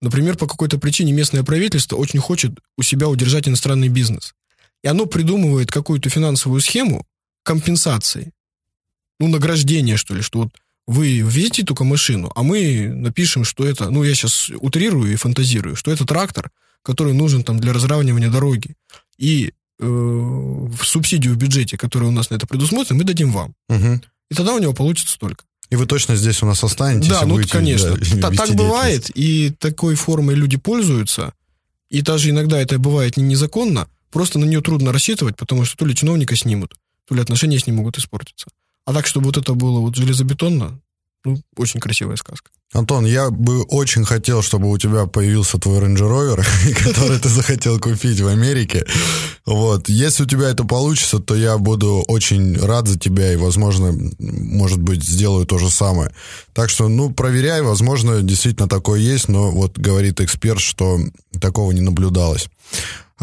Например, 0.00 0.36
по 0.36 0.48
какой-то 0.48 0.78
причине 0.78 1.12
местное 1.12 1.44
правительство 1.44 1.96
очень 1.96 2.18
хочет 2.18 2.58
у 2.76 2.82
себя 2.82 3.08
удержать 3.08 3.46
иностранный 3.46 3.88
бизнес. 3.88 4.34
И 4.82 4.88
оно 4.88 5.06
придумывает 5.06 5.70
какую-то 5.70 6.08
финансовую 6.10 6.60
схему 6.60 7.06
компенсации 7.44 8.32
ну, 9.22 9.28
награждение, 9.28 9.96
что 9.96 10.14
ли, 10.14 10.22
что 10.22 10.40
вот 10.40 10.50
вы 10.86 11.18
везите 11.18 11.62
только 11.62 11.84
машину, 11.84 12.32
а 12.34 12.42
мы 12.42 12.88
напишем, 12.88 13.44
что 13.44 13.64
это, 13.64 13.88
ну, 13.88 14.02
я 14.02 14.14
сейчас 14.14 14.50
утрирую 14.60 15.12
и 15.12 15.16
фантазирую, 15.16 15.76
что 15.76 15.92
это 15.92 16.04
трактор, 16.04 16.50
который 16.82 17.12
нужен 17.12 17.44
там 17.44 17.60
для 17.60 17.72
разравнивания 17.72 18.30
дороги. 18.30 18.74
И 19.16 19.52
э, 19.78 19.84
в 19.86 20.82
субсидию 20.82 21.34
в 21.34 21.36
бюджете, 21.36 21.76
которая 21.78 22.08
у 22.08 22.12
нас 22.12 22.30
на 22.30 22.34
это 22.34 22.48
предусмотрена, 22.48 22.98
мы 22.98 23.04
дадим 23.04 23.30
вам. 23.30 23.54
Мгм. 23.68 24.02
И 24.28 24.34
тогда 24.34 24.54
у 24.54 24.58
него 24.58 24.72
получится 24.72 25.14
столько. 25.14 25.44
И 25.70 25.76
вы 25.76 25.86
точно 25.86 26.16
здесь 26.16 26.42
у 26.42 26.46
нас 26.46 26.64
останетесь? 26.64 27.08
Да, 27.08 27.22
ну, 27.24 27.36
будете, 27.36 27.52
конечно. 27.52 27.96
да, 27.96 28.30
Та- 28.30 28.46
так 28.46 28.54
бывает, 28.56 29.08
и 29.14 29.50
такой 29.50 29.94
формой 29.94 30.34
люди 30.34 30.56
пользуются. 30.56 31.32
И 31.90 32.02
даже 32.02 32.30
иногда 32.30 32.60
это 32.60 32.78
бывает 32.78 33.16
не 33.16 33.22
незаконно, 33.22 33.88
просто 34.12 34.38
на 34.38 34.44
нее 34.44 34.60
трудно 34.60 34.92
рассчитывать, 34.92 35.36
потому 35.36 35.64
что 35.64 35.76
то 35.76 35.86
ли 35.86 35.94
чиновника 35.94 36.36
снимут, 36.36 36.74
то 37.08 37.14
ли 37.14 37.22
отношения 37.22 37.58
с 37.58 37.66
ним 37.66 37.76
могут 37.76 37.98
испортиться. 37.98 38.46
А 38.84 38.92
так, 38.92 39.06
чтобы 39.06 39.26
вот 39.26 39.36
это 39.36 39.54
было 39.54 39.80
вот 39.80 39.96
железобетонно, 39.96 40.80
ну, 41.24 41.40
очень 41.56 41.78
красивая 41.78 42.16
сказка. 42.16 42.50
Антон, 42.72 43.04
я 43.04 43.30
бы 43.30 43.62
очень 43.64 44.04
хотел, 44.04 44.42
чтобы 44.42 44.70
у 44.70 44.78
тебя 44.78 45.06
появился 45.06 45.58
твой 45.58 45.78
Range 45.78 45.96
Rover, 45.96 46.44
который 46.84 47.18
ты 47.18 47.28
захотел 47.28 47.78
купить 47.78 48.20
в 48.20 48.26
Америке. 48.26 48.84
Вот. 49.46 49.88
Если 49.88 50.24
у 50.24 50.26
тебя 50.26 50.48
это 50.48 50.64
получится, 50.64 51.20
то 51.20 51.36
я 51.36 51.58
буду 51.58 52.02
очень 52.08 52.58
рад 52.58 52.88
за 52.88 52.98
тебя 52.98 53.32
и, 53.32 53.36
возможно, 53.36 53.94
может 54.18 54.80
быть, 54.80 55.04
сделаю 55.04 55.46
то 55.46 55.58
же 55.58 55.70
самое. 55.70 56.12
Так 56.54 56.70
что, 56.70 56.88
ну, 56.88 57.12
проверяй, 57.12 57.62
возможно, 57.62 58.22
действительно 58.22 58.68
такое 58.68 58.98
есть, 58.98 59.28
но 59.28 59.50
вот 59.50 59.78
говорит 59.78 60.20
эксперт, 60.20 60.60
что 60.60 60.98
такого 61.40 61.72
не 61.72 61.82
наблюдалось. 61.82 62.48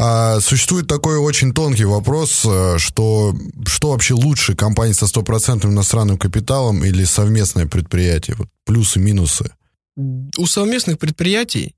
А, 0.01 0.39
существует 0.39 0.87
такой 0.87 1.17
очень 1.17 1.53
тонкий 1.53 1.83
вопрос, 1.83 2.45
э, 2.45 2.77
что, 2.77 3.35
что 3.67 3.91
вообще 3.91 4.13
лучше, 4.13 4.55
компания 4.55 4.93
со 4.93 5.07
стопроцентным 5.07 5.73
иностранным 5.73 6.17
капиталом 6.17 6.85
или 6.85 7.03
совместное 7.03 7.67
предприятие? 7.67 8.37
Вот 8.37 8.47
плюсы, 8.63 8.97
минусы. 8.97 9.53
У 9.97 10.45
совместных 10.45 10.99
предприятий, 10.99 11.75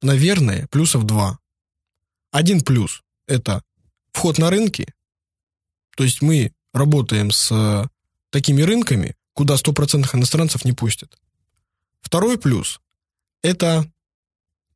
наверное, 0.00 0.68
плюсов 0.68 1.04
два. 1.04 1.38
Один 2.30 2.62
плюс– 2.62 3.02
это 3.26 3.62
вход 4.12 4.38
на 4.38 4.48
рынки. 4.48 4.86
То 5.98 6.04
есть 6.04 6.22
мы 6.22 6.54
работаем 6.72 7.30
с 7.30 7.50
э, 7.52 7.86
такими 8.30 8.62
рынками, 8.62 9.16
куда 9.34 9.58
стопроцентных 9.58 10.14
иностранцев 10.14 10.64
не 10.64 10.72
пустят. 10.72 11.14
Второй 12.00 12.38
плюс– 12.38 12.80
это 13.42 13.84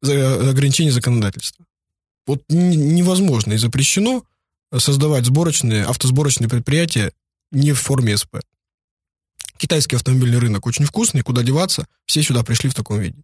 за- 0.03 0.51
ограничение 0.51 0.93
законодательства. 0.93 1.64
Вот 2.27 2.43
невозможно 2.49 3.53
и 3.53 3.59
запрещено 3.59 4.25
создавать 4.77 5.27
сборочные, 5.27 5.85
автосборочные 5.85 6.49
предприятия 6.49 7.12
не 7.53 7.72
в 7.72 7.81
форме 7.81 8.16
СП. 8.16 8.39
Китайский 9.57 9.97
автомобильный 9.97 10.39
рынок 10.39 10.66
очень 10.66 10.85
вкусный, 10.85 11.22
куда 11.22 11.43
деваться, 11.43 11.87
все 12.07 12.22
сюда 12.22 12.43
пришли 12.43 12.70
в 12.70 12.75
таком 12.75 12.99
виде. 12.99 13.22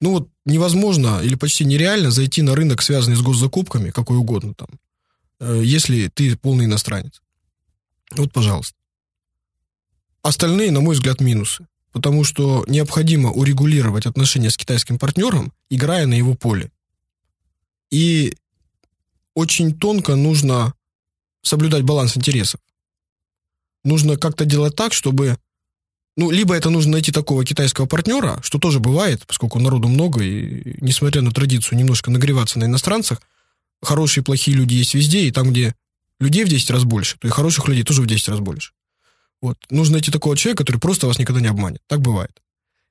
Ну 0.00 0.10
вот 0.10 0.28
невозможно 0.44 1.20
или 1.22 1.34
почти 1.34 1.64
нереально 1.64 2.10
зайти 2.10 2.42
на 2.42 2.54
рынок, 2.54 2.82
связанный 2.82 3.16
с 3.16 3.22
госзакупками, 3.22 3.90
какой 3.90 4.16
угодно 4.16 4.54
там, 4.54 4.68
э, 5.40 5.60
если 5.64 6.08
ты 6.08 6.36
полный 6.36 6.66
иностранец. 6.66 7.20
Вот, 8.12 8.32
пожалуйста. 8.32 8.76
Остальные, 10.22 10.70
на 10.70 10.80
мой 10.80 10.94
взгляд, 10.94 11.20
минусы. 11.20 11.66
Потому 11.92 12.22
что 12.22 12.64
необходимо 12.68 13.30
урегулировать 13.30 14.06
отношения 14.06 14.50
с 14.50 14.56
китайским 14.56 14.98
партнером, 14.98 15.52
играя 15.70 16.06
на 16.06 16.14
его 16.14 16.34
поле. 16.34 16.70
И 17.90 18.34
очень 19.34 19.78
тонко 19.78 20.16
нужно 20.16 20.74
соблюдать 21.42 21.82
баланс 21.82 22.16
интересов. 22.16 22.60
Нужно 23.84 24.16
как-то 24.16 24.44
делать 24.44 24.76
так, 24.76 24.92
чтобы... 24.92 25.38
Ну, 26.16 26.30
либо 26.30 26.54
это 26.54 26.68
нужно 26.68 26.92
найти 26.92 27.12
такого 27.12 27.44
китайского 27.44 27.86
партнера, 27.86 28.40
что 28.42 28.58
тоже 28.58 28.80
бывает, 28.80 29.24
поскольку 29.26 29.60
народу 29.60 29.86
много, 29.86 30.22
и 30.22 30.76
несмотря 30.80 31.22
на 31.22 31.30
традицию 31.30 31.78
немножко 31.78 32.10
нагреваться 32.10 32.58
на 32.58 32.64
иностранцах, 32.64 33.22
хорошие 33.80 34.22
и 34.22 34.24
плохие 34.24 34.56
люди 34.56 34.74
есть 34.74 34.94
везде, 34.94 35.20
и 35.22 35.30
там, 35.30 35.50
где 35.50 35.76
людей 36.18 36.44
в 36.44 36.48
10 36.48 36.70
раз 36.70 36.82
больше, 36.82 37.16
то 37.18 37.28
и 37.28 37.30
хороших 37.30 37.68
людей 37.68 37.84
тоже 37.84 38.02
в 38.02 38.06
10 38.06 38.28
раз 38.30 38.40
больше. 38.40 38.72
Вот. 39.40 39.56
Нужно 39.70 39.94
найти 39.94 40.10
такого 40.10 40.36
человека, 40.36 40.64
который 40.64 40.78
просто 40.78 41.06
вас 41.06 41.20
никогда 41.20 41.40
не 41.40 41.46
обманет. 41.46 41.80
Так 41.86 42.00
бывает. 42.00 42.42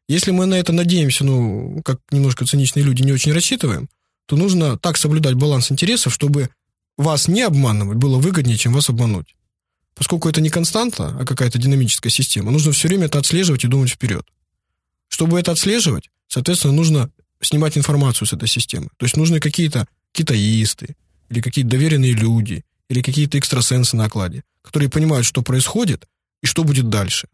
Если 0.08 0.32
мы 0.32 0.46
на 0.46 0.56
это 0.56 0.72
надеемся, 0.72 1.26
ну, 1.26 1.82
как 1.84 2.00
немножко 2.12 2.46
циничные 2.46 2.84
люди, 2.86 3.02
не 3.02 3.12
очень 3.12 3.34
рассчитываем, 3.34 3.90
то 4.28 4.36
нужно 4.36 4.78
так 4.78 4.98
соблюдать 4.98 5.34
баланс 5.34 5.72
интересов, 5.72 6.14
чтобы 6.14 6.50
вас 6.98 7.28
не 7.28 7.42
обманывать 7.42 7.98
было 7.98 8.18
выгоднее, 8.18 8.58
чем 8.58 8.74
вас 8.74 8.90
обмануть. 8.90 9.36
Поскольку 9.96 10.30
это 10.30 10.42
не 10.42 10.50
константа, 10.50 11.18
а 11.20 11.26
какая-то 11.26 11.58
динамическая 11.58 12.12
система, 12.12 12.52
нужно 12.52 12.72
все 12.72 12.88
время 12.88 13.06
это 13.06 13.18
отслеживать 13.18 13.64
и 13.64 13.68
думать 13.68 13.90
вперед. 13.90 14.26
Чтобы 15.08 15.40
это 15.40 15.52
отслеживать, 15.52 16.10
соответственно, 16.28 16.74
нужно 16.74 17.10
снимать 17.42 17.78
информацию 17.78 18.28
с 18.28 18.34
этой 18.34 18.48
системы. 18.48 18.90
То 18.98 19.06
есть 19.06 19.18
нужны 19.18 19.40
какие-то 19.40 19.88
китаисты, 20.12 20.96
или 21.30 21.42
какие-то 21.42 21.72
доверенные 21.72 22.14
люди, 22.14 22.64
или 22.90 23.02
какие-то 23.02 23.38
экстрасенсы 23.38 23.96
на 23.96 24.06
окладе, 24.06 24.44
которые 24.62 24.90
понимают, 24.90 25.26
что 25.26 25.42
происходит 25.42 26.06
и 26.42 26.48
что 26.48 26.64
будет 26.64 26.90
дальше. 26.90 27.28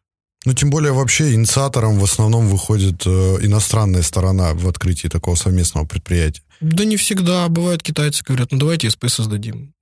Ну, 0.46 0.54
тем 0.54 0.70
более 0.70 0.91
вообще 0.91 1.34
инициатором 1.34 2.00
в 2.00 2.04
основном 2.04 2.48
выходит 2.48 3.04
э, 3.06 3.10
иностранная 3.41 4.02
сторона 4.02 4.54
в 4.54 4.68
открытии 4.68 5.08
такого 5.08 5.36
совместного 5.36 5.86
предприятия. 5.86 6.44
Да 6.64 6.86
не 6.86 6.97
всегда. 6.97 7.47
Бывают 7.49 7.84
китайцы 7.84 8.24
говорят, 8.24 8.51
ну 8.51 8.57
давайте 8.57 8.89
СП 8.89 9.09
создадим. 9.09 9.74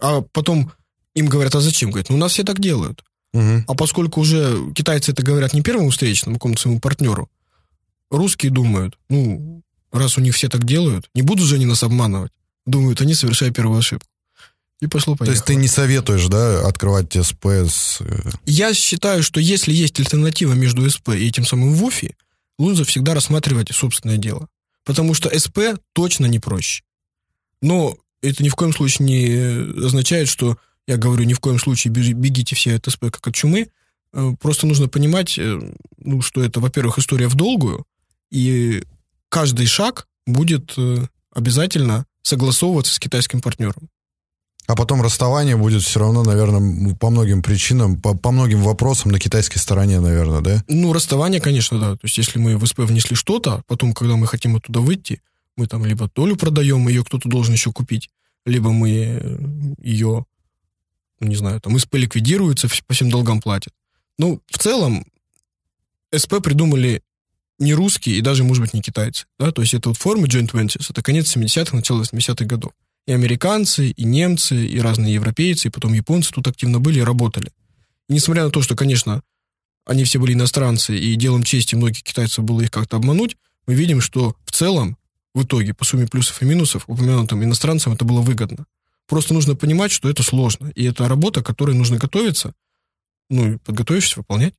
А 0.00 0.20
потом 0.20 0.72
им 1.14 1.26
говорят, 1.26 1.54
а 1.54 1.60
зачем? 1.60 1.90
Говорят, 1.90 2.10
ну 2.10 2.16
у 2.16 2.18
нас 2.18 2.32
все 2.32 2.42
так 2.44 2.60
делают. 2.60 3.02
Мгм. 3.32 3.64
А 3.68 3.74
поскольку 3.74 4.20
уже 4.20 4.72
китайцы 4.74 5.12
это 5.12 5.22
говорят 5.22 5.54
не 5.54 5.62
первому 5.62 5.90
встречному, 5.90 6.36
какому-то 6.36 6.60
своему 6.62 6.80
партнеру, 6.80 7.30
русские 8.10 8.50
думают, 8.50 8.98
ну, 9.08 9.62
раз 9.92 10.18
у 10.18 10.20
них 10.20 10.34
все 10.34 10.48
так 10.48 10.64
делают, 10.64 11.08
не 11.14 11.22
будут 11.22 11.46
же 11.46 11.56
они 11.56 11.66
нас 11.66 11.82
обманывать. 11.82 12.32
Думают, 12.66 13.00
они 13.00 13.14
совершают 13.14 13.54
первую 13.54 13.78
ошибку. 13.78 14.06
И 14.80 14.86
пошло 14.88 15.14
То 15.14 15.18
поехало. 15.20 15.34
есть 15.34 15.44
ты 15.46 15.54
не 15.54 15.68
советуешь, 15.68 16.26
да, 16.26 16.66
открывать 16.66 17.12
СП 17.14 17.46
с... 17.46 17.98
э, 18.00 18.30
Я 18.44 18.74
считаю, 18.74 19.22
что 19.22 19.40
если 19.40 19.72
есть 19.72 19.98
альтернатива 20.00 20.52
между 20.52 20.88
СП 20.90 21.10
и 21.10 21.28
этим 21.28 21.46
самым 21.46 21.72
ВУФИ, 21.74 22.14
лучше 22.58 22.84
всегда 22.84 23.14
рассматривать 23.14 23.70
собственное 23.74 24.18
дело. 24.18 24.48
Потому 24.86 25.12
что 25.12 25.36
СП 25.38 25.58
точно 25.92 26.26
не 26.26 26.38
проще. 26.38 26.82
Но 27.60 27.98
это 28.22 28.42
ни 28.42 28.48
в 28.48 28.54
коем 28.54 28.72
случае 28.72 29.06
не 29.06 29.84
означает, 29.84 30.28
что 30.28 30.56
я 30.86 30.96
говорю, 30.96 31.24
ни 31.24 31.34
в 31.34 31.40
коем 31.40 31.58
случае 31.58 31.92
беги- 31.92 32.14
бегите 32.14 32.54
все 32.54 32.76
от 32.76 32.86
СП 32.86 33.10
как 33.10 33.26
от 33.26 33.34
чумы. 33.34 33.68
Э, 34.12 34.32
Просто 34.40 34.66
нужно 34.66 34.88
понимать, 34.88 35.36
э, 35.38 35.60
ну, 35.98 36.22
что 36.22 36.42
это, 36.42 36.60
во-первых, 36.60 36.98
история 36.98 37.26
в 37.26 37.34
долгую, 37.34 37.84
и 38.30 38.84
каждый 39.28 39.66
шаг 39.66 40.06
будет 40.26 40.74
э, 40.78 41.06
обязательно 41.32 42.06
согласовываться 42.22 42.94
с 42.94 42.98
китайским 43.00 43.40
партнером. 43.40 43.90
А 44.66 44.74
потом 44.74 45.00
расставание 45.00 45.56
будет 45.56 45.82
все 45.82 46.00
равно, 46.00 46.24
наверное, 46.24 46.94
по 46.96 47.10
многим 47.10 47.42
причинам, 47.42 48.00
по, 48.00 48.16
по 48.16 48.32
многим 48.32 48.62
вопросам 48.62 49.12
на 49.12 49.20
китайской 49.20 49.58
стороне, 49.58 50.00
наверное, 50.00 50.40
да? 50.40 50.64
Ну, 50.66 50.92
расставание, 50.92 51.40
конечно, 51.40 51.78
да. 51.78 51.92
То 51.92 52.00
есть, 52.02 52.18
если 52.18 52.40
мы 52.40 52.56
в 52.56 52.66
СП 52.66 52.80
внесли 52.80 53.14
что-то, 53.14 53.62
потом, 53.68 53.92
когда 53.92 54.16
мы 54.16 54.26
хотим 54.26 54.56
оттуда 54.56 54.80
выйти, 54.80 55.22
мы 55.56 55.68
там 55.68 55.84
либо 55.84 56.10
долю 56.12 56.36
продаем, 56.36 56.88
ее 56.88 57.04
кто-то 57.04 57.28
должен 57.28 57.54
еще 57.54 57.72
купить, 57.72 58.10
либо 58.44 58.72
мы 58.72 58.90
э, 58.90 59.38
ее, 59.82 60.24
не 61.20 61.36
знаю, 61.36 61.60
там 61.60 61.78
СП 61.78 61.94
ликвидируется, 61.94 62.68
по 62.86 62.94
всем 62.94 63.08
долгам 63.08 63.40
платит. 63.40 63.72
Ну, 64.18 64.40
в 64.48 64.58
целом, 64.58 65.06
СП 66.14 66.42
придумали 66.42 67.02
не 67.60 67.72
русские 67.72 68.16
и 68.16 68.20
даже, 68.20 68.42
может 68.42 68.62
быть, 68.62 68.74
не 68.74 68.82
китайцы. 68.82 69.26
Да? 69.38 69.52
То 69.52 69.62
есть, 69.62 69.74
это 69.74 69.90
вот 69.90 69.98
формы 69.98 70.26
joint 70.26 70.50
ventures, 70.50 70.86
это 70.90 71.02
конец 71.02 71.34
70-х, 71.36 71.76
начало 71.76 72.02
80-х 72.02 72.44
годов. 72.46 72.72
И 73.06 73.12
американцы, 73.12 73.90
и 73.90 74.04
немцы, 74.04 74.66
и 74.66 74.80
разные 74.80 75.14
европейцы, 75.14 75.68
и 75.68 75.70
потом 75.70 75.92
японцы 75.92 76.32
тут 76.32 76.48
активно 76.48 76.80
были 76.80 76.98
и 76.98 77.02
работали. 77.02 77.52
И 78.08 78.14
несмотря 78.14 78.44
на 78.44 78.50
то, 78.50 78.62
что, 78.62 78.74
конечно, 78.74 79.22
они 79.84 80.02
все 80.04 80.18
были 80.18 80.32
иностранцы, 80.32 80.98
и 80.98 81.14
делом 81.14 81.44
чести 81.44 81.76
многих 81.76 82.02
китайцев 82.02 82.44
было 82.44 82.62
их 82.62 82.70
как-то 82.70 82.96
обмануть, 82.96 83.36
мы 83.66 83.74
видим, 83.74 84.00
что 84.00 84.36
в 84.44 84.50
целом, 84.50 84.96
в 85.34 85.44
итоге, 85.44 85.74
по 85.74 85.84
сумме 85.84 86.06
плюсов 86.06 86.42
и 86.42 86.44
минусов, 86.44 86.84
упомянутым 86.88 87.44
иностранцам 87.44 87.92
это 87.92 88.04
было 88.04 88.20
выгодно. 88.20 88.66
Просто 89.06 89.34
нужно 89.34 89.54
понимать, 89.54 89.92
что 89.92 90.08
это 90.08 90.24
сложно, 90.24 90.72
и 90.74 90.84
это 90.84 91.08
работа, 91.08 91.42
к 91.42 91.46
которой 91.46 91.76
нужно 91.76 91.98
готовиться, 91.98 92.54
ну, 93.30 93.54
и 93.54 93.58
подготовившись, 93.58 94.16
выполнять. 94.16 94.54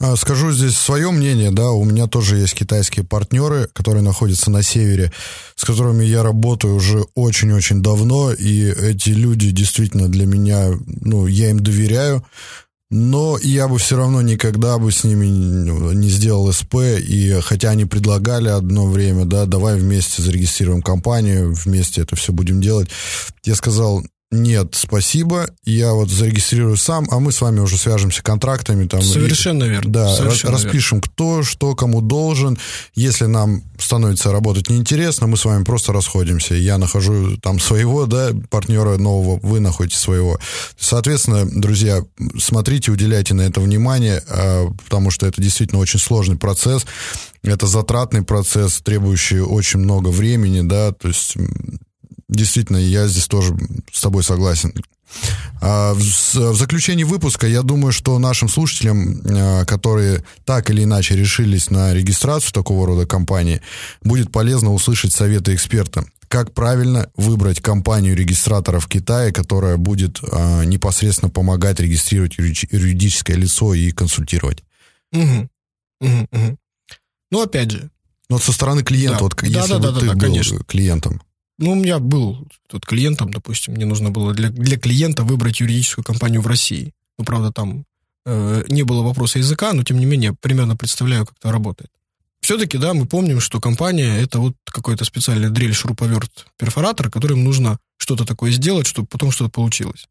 А, 0.00 0.16
Скажу 0.16 0.52
здесь 0.52 0.76
свое 0.76 1.10
мнение, 1.10 1.50
да, 1.50 1.70
у 1.70 1.84
меня 1.84 2.06
тоже 2.06 2.36
есть 2.36 2.54
китайские 2.54 3.04
партнеры, 3.04 3.68
которые 3.72 4.02
находятся 4.02 4.50
на 4.50 4.62
севере, 4.62 5.12
с 5.56 5.64
которыми 5.64 6.04
я 6.04 6.22
работаю 6.22 6.74
уже 6.74 7.04
очень-очень 7.14 7.82
давно, 7.82 8.32
и 8.32 8.70
эти 8.70 9.10
люди 9.10 9.50
действительно 9.50 10.08
для 10.08 10.26
меня, 10.26 10.70
ну, 10.86 11.26
я 11.26 11.50
им 11.50 11.60
доверяю, 11.60 12.24
но 12.90 13.38
я 13.42 13.68
бы 13.68 13.78
все 13.78 13.96
равно 13.96 14.22
никогда 14.22 14.78
бы 14.78 14.92
с 14.92 15.04
ними 15.04 15.26
не 15.26 16.08
сделал 16.08 16.50
СП, 16.52 16.76
и 16.98 17.40
хотя 17.42 17.70
они 17.70 17.84
предлагали 17.84 18.48
одно 18.48 18.86
время, 18.86 19.24
да, 19.24 19.46
давай 19.46 19.78
вместе 19.78 20.22
зарегистрируем 20.22 20.80
компанию, 20.80 21.52
вместе 21.52 22.02
это 22.02 22.16
все 22.16 22.32
будем 22.32 22.60
делать, 22.60 22.88
я 23.44 23.54
сказал, 23.56 24.04
нет, 24.30 24.74
спасибо, 24.74 25.48
я 25.64 25.94
вот 25.94 26.10
зарегистрирую 26.10 26.76
сам, 26.76 27.06
а 27.10 27.18
мы 27.18 27.32
с 27.32 27.40
вами 27.40 27.60
уже 27.60 27.78
свяжемся 27.78 28.22
контрактами. 28.22 28.86
Там, 28.86 29.00
Совершенно 29.00 29.64
и, 29.64 29.70
верно. 29.70 29.90
Да, 29.90 30.14
Совершенно 30.14 30.52
распишем, 30.52 30.98
верно. 30.98 31.10
кто, 31.10 31.42
что, 31.42 31.74
кому 31.74 32.02
должен. 32.02 32.58
Если 32.94 33.24
нам 33.24 33.62
становится 33.78 34.30
работать 34.30 34.68
неинтересно, 34.68 35.28
мы 35.28 35.38
с 35.38 35.46
вами 35.46 35.64
просто 35.64 35.94
расходимся. 35.94 36.54
Я 36.54 36.76
нахожу 36.76 37.38
там 37.38 37.58
своего, 37.58 38.04
да, 38.04 38.32
партнера 38.50 38.98
нового, 38.98 39.40
вы 39.42 39.60
находите 39.60 39.96
своего. 39.96 40.38
Соответственно, 40.78 41.48
друзья, 41.50 42.04
смотрите, 42.38 42.92
уделяйте 42.92 43.32
на 43.32 43.42
это 43.42 43.62
внимание, 43.62 44.22
а, 44.28 44.66
потому 44.84 45.10
что 45.10 45.26
это 45.26 45.40
действительно 45.40 45.80
очень 45.80 46.00
сложный 46.00 46.36
процесс. 46.36 46.84
Это 47.42 47.66
затратный 47.66 48.22
процесс, 48.22 48.82
требующий 48.82 49.40
очень 49.40 49.80
много 49.80 50.08
времени, 50.08 50.60
да, 50.60 50.92
то 50.92 51.08
есть 51.08 51.34
действительно, 52.28 52.76
я 52.76 53.06
здесь 53.06 53.26
тоже 53.26 53.56
с 53.92 54.00
тобой 54.00 54.22
согласен. 54.22 54.72
А 55.60 55.94
в, 55.94 56.54
заключении 56.54 57.04
выпуска 57.04 57.46
я 57.46 57.62
думаю, 57.62 57.92
что 57.92 58.18
нашим 58.18 58.48
слушателям, 58.48 59.22
а, 59.24 59.64
которые 59.64 60.22
так 60.44 60.70
или 60.70 60.84
иначе 60.84 61.16
решились 61.16 61.70
на 61.70 61.92
регистрацию 61.94 62.52
такого 62.52 62.86
рода 62.86 63.06
компании, 63.06 63.60
будет 64.02 64.30
полезно 64.30 64.72
услышать 64.72 65.12
советы 65.12 65.54
эксперта. 65.54 66.04
Как 66.28 66.52
правильно 66.52 67.10
выбрать 67.16 67.60
компанию-регистратора 67.60 68.80
в 68.80 68.86
Китае, 68.86 69.32
которая 69.32 69.78
будет 69.78 70.20
а, 70.30 70.62
непосредственно 70.64 71.30
помогать 71.30 71.80
регистрировать 71.80 72.36
юридическое 72.38 73.36
лицо 73.36 73.74
и 73.74 73.90
консультировать? 73.90 74.62
Угу. 75.12 75.48
Угу, 76.00 76.28
угу. 76.30 76.58
Ну, 77.30 77.42
опять 77.42 77.70
же. 77.70 77.90
Но 78.28 78.36
вот 78.36 78.42
со 78.42 78.52
стороны 78.52 78.84
клиента, 78.84 79.18
да. 79.18 79.24
вот 79.24 79.36
да, 79.36 79.46
если 79.46 79.72
да, 79.72 79.78
бы 79.78 79.92
да, 79.92 80.00
ты 80.00 80.06
да, 80.06 80.12
был 80.12 80.20
конечно. 80.20 80.58
клиентом. 80.64 81.22
Ну, 81.58 81.72
у 81.72 81.74
меня 81.74 81.98
был 81.98 82.46
тут 82.68 82.86
клиентом, 82.86 83.32
допустим, 83.32 83.74
мне 83.74 83.84
нужно 83.84 84.10
было 84.10 84.32
для, 84.32 84.50
для 84.50 84.78
клиента 84.78 85.24
выбрать 85.24 85.60
юридическую 85.60 86.04
компанию 86.04 86.40
в 86.40 86.46
России. 86.46 86.92
Ну, 87.18 87.24
правда, 87.24 87.50
там 87.52 87.84
э, 88.26 88.62
не 88.68 88.84
было 88.84 89.02
вопроса 89.02 89.40
языка, 89.40 89.72
но, 89.72 89.82
тем 89.82 89.98
не 89.98 90.06
менее, 90.06 90.34
примерно 90.40 90.76
представляю, 90.76 91.26
как 91.26 91.36
это 91.38 91.50
работает. 91.50 91.90
Все-таки, 92.40 92.78
да, 92.78 92.94
мы 92.94 93.06
помним, 93.06 93.40
что 93.40 93.60
компания— 93.60 94.18
это 94.22 94.38
вот 94.38 94.54
какой-то 94.64 95.04
специальный 95.04 95.50
дрель, 95.50 95.74
шуруповерт, 95.74 96.46
перфоратор, 96.56 97.10
которым 97.10 97.42
нужно 97.42 97.78
что-то 97.96 98.24
такое 98.24 98.52
сделать, 98.52 98.86
чтобы 98.86 99.08
потом 99.08 99.32
что-то 99.32 99.50
получилось. 99.50 100.08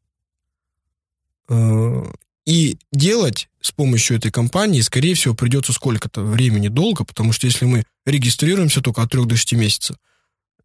Э, 1.48 2.04
и 2.46 2.78
делать 2.92 3.50
с 3.62 3.72
помощью 3.72 4.18
этой 4.18 4.32
компании, 4.32 4.82
скорее 4.82 5.16
всего, 5.16 5.34
придется 5.34 5.72
сколько-то 5.72 6.22
времени 6.22 6.68
долго, 6.68 7.06
потому 7.06 7.32
что 7.32 7.48
если 7.48 7.66
мы 7.66 7.86
регистрируемся 8.06 8.82
только 8.82 9.02
от 9.02 9.12
3 9.12 9.26
до 9.26 9.36
6 9.38 9.54
месяцев, 9.54 9.98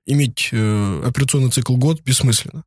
иметь 0.07 0.49
э, 0.53 1.03
операционный 1.05 1.51
цикл 1.51 1.77
год 1.77 2.01
бессмысленно. 2.03 2.65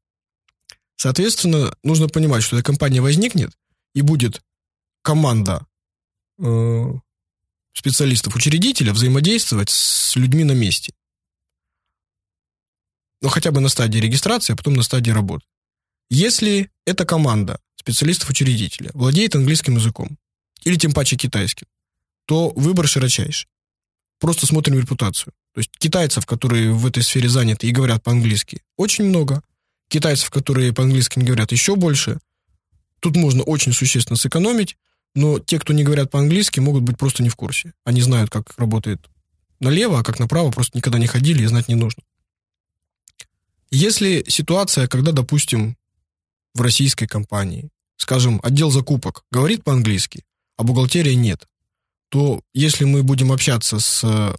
Соответственно, 0.96 1.76
нужно 1.84 2.08
понимать, 2.08 2.44
что 2.44 2.56
эта 2.56 2.66
компания 2.66 3.02
возникнет, 3.02 3.52
и 3.94 4.02
будет 4.02 4.42
команда 5.02 5.66
э, 6.40 6.86
специалистов-учредителя 7.74 8.94
взаимодействовать 8.94 9.70
с 9.70 10.16
людьми 10.16 10.44
на 10.44 10.54
месте. 10.54 10.94
Ну, 13.22 13.30
хотя 13.30 13.52
бы 13.52 13.60
на 13.60 13.70
стадии 13.70 14.00
регистрации, 14.00 14.54
а 14.54 14.56
потом 14.56 14.76
на 14.76 14.84
стадии 14.84 15.12
работы. 15.12 15.46
Если 16.10 16.72
эта 16.86 17.06
команда 17.06 17.60
специалистов-учредителя 17.76 18.92
владеет 18.94 19.36
английским 19.36 19.76
языком, 19.76 20.18
или 20.64 20.76
тем 20.76 20.94
паче 20.94 21.16
китайским, 21.16 21.68
то 22.26 22.50
выбор 22.50 22.88
широчайший. 22.88 23.48
Просто 24.20 24.48
смотрим 24.48 24.80
репутацию. 24.80 25.34
То 25.56 25.60
есть 25.60 25.72
китайцев, 25.78 26.26
которые 26.26 26.74
в 26.74 26.86
этой 26.86 27.02
сфере 27.02 27.30
заняты 27.30 27.66
и 27.68 27.72
говорят 27.72 28.04
по-английски, 28.04 28.62
очень 28.76 29.06
много. 29.06 29.42
Китайцев, 29.88 30.30
которые 30.30 30.74
по-английски 30.74 31.18
не 31.18 31.24
говорят, 31.26 31.54
еще 31.54 31.78
больше. 31.78 32.20
Тут 33.00 33.16
можно 33.16 33.42
очень 33.42 33.72
существенно 33.72 34.18
сэкономить, 34.18 34.76
но 35.14 35.40
те, 35.40 35.58
кто 35.58 35.72
не 35.72 35.86
говорят 35.86 36.12
по-английски, 36.12 36.60
могут 36.60 36.84
быть 36.84 36.98
просто 36.98 37.24
не 37.24 37.30
в 37.30 37.38
курсе. 37.38 37.72
Они 37.86 38.02
знают, 38.02 38.30
как 38.30 38.54
работает 38.58 39.10
налево, 39.62 39.98
а 39.98 40.04
как 40.04 40.20
направо, 40.20 40.52
просто 40.52 40.78
никогда 40.78 41.00
не 41.00 41.08
ходили 41.08 41.44
и 41.44 41.48
знать 41.48 41.70
не 41.70 41.76
нужно. 41.76 42.04
Если 43.72 44.26
ситуация, 44.28 44.90
когда, 44.90 45.14
допустим, 45.14 45.78
в 46.54 46.60
российской 46.60 47.08
компании, 47.08 47.70
скажем, 47.96 48.42
отдел 48.44 48.72
закупок 48.72 49.24
говорит 49.32 49.64
по-английски, 49.64 50.26
а 50.58 50.64
бухгалтерия 50.64 51.16
нет, 51.16 51.48
то 52.10 52.42
если 52.54 52.84
мы 52.84 53.04
будем 53.04 53.32
общаться 53.32 53.80
с 53.80 54.36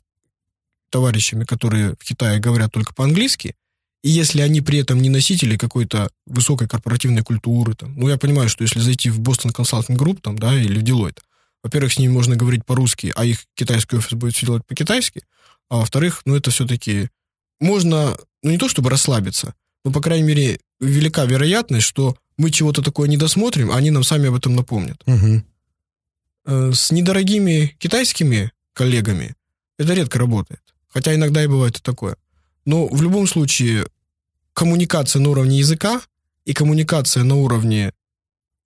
товарищами, 0.91 1.45
которые 1.45 1.95
в 1.99 2.05
Китае 2.05 2.39
говорят 2.39 2.73
только 2.73 2.95
по-английски, 2.95 3.55
и 4.03 4.11
если 4.11 4.41
они 4.41 4.61
при 4.61 4.79
этом 4.79 5.03
не 5.03 5.09
носители 5.09 5.57
какой-то 5.57 6.11
высокой 6.27 6.69
корпоративной 6.69 7.23
культуры, 7.23 7.75
там, 7.75 7.99
ну, 7.99 8.09
я 8.09 8.17
понимаю, 8.17 8.49
что 8.49 8.63
если 8.63 8.79
зайти 8.79 9.11
в 9.11 9.21
Boston 9.21 9.53
Consulting 9.53 9.97
Group, 9.97 10.21
там, 10.23 10.39
да, 10.39 10.55
или 10.55 10.79
в 10.79 10.85
Deloitte, 10.85 11.19
во-первых, 11.63 11.93
с 11.93 11.99
ними 11.99 12.13
можно 12.13 12.37
говорить 12.37 12.65
по-русски, 12.65 13.13
а 13.17 13.25
их 13.25 13.45
китайский 13.55 13.97
офис 13.97 14.13
будет 14.13 14.35
все 14.35 14.47
делать 14.47 14.65
по-китайски, 14.67 15.23
а 15.69 15.79
во-вторых, 15.79 16.23
ну, 16.25 16.37
это 16.37 16.51
все-таки 16.51 17.09
можно, 17.59 18.17
ну, 18.43 18.51
не 18.51 18.59
то 18.59 18.69
чтобы 18.69 18.91
расслабиться, 18.91 19.55
но, 19.85 19.91
по 19.91 20.01
крайней 20.01 20.27
мере, 20.29 20.61
велика 20.79 21.25
вероятность, 21.25 21.87
что 21.87 22.17
мы 22.37 22.51
чего-то 22.51 22.83
такое 22.83 23.09
не 23.09 23.17
досмотрим, 23.17 23.71
а 23.71 23.77
они 23.77 23.91
нам 23.91 24.05
сами 24.05 24.29
об 24.29 24.35
этом 24.35 24.55
напомнят. 24.55 25.03
Угу. 25.07 26.73
С 26.75 26.93
недорогими 26.93 27.75
китайскими 27.79 28.53
коллегами 28.73 29.35
это 29.79 29.95
редко 29.95 30.19
работает. 30.19 30.61
Хотя 30.97 31.15
иногда 31.15 31.45
и 31.45 31.47
бывает 31.47 31.77
и 31.77 31.83
такое. 31.83 32.17
Но 32.65 32.89
в 32.89 33.03
любом 33.03 33.27
случае 33.27 33.87
коммуникация 34.55 35.21
на 35.21 35.29
уровне 35.29 35.59
языка 35.59 36.01
и 36.47 36.55
коммуникация 36.55 37.23
на 37.23 37.35
уровне 37.35 37.93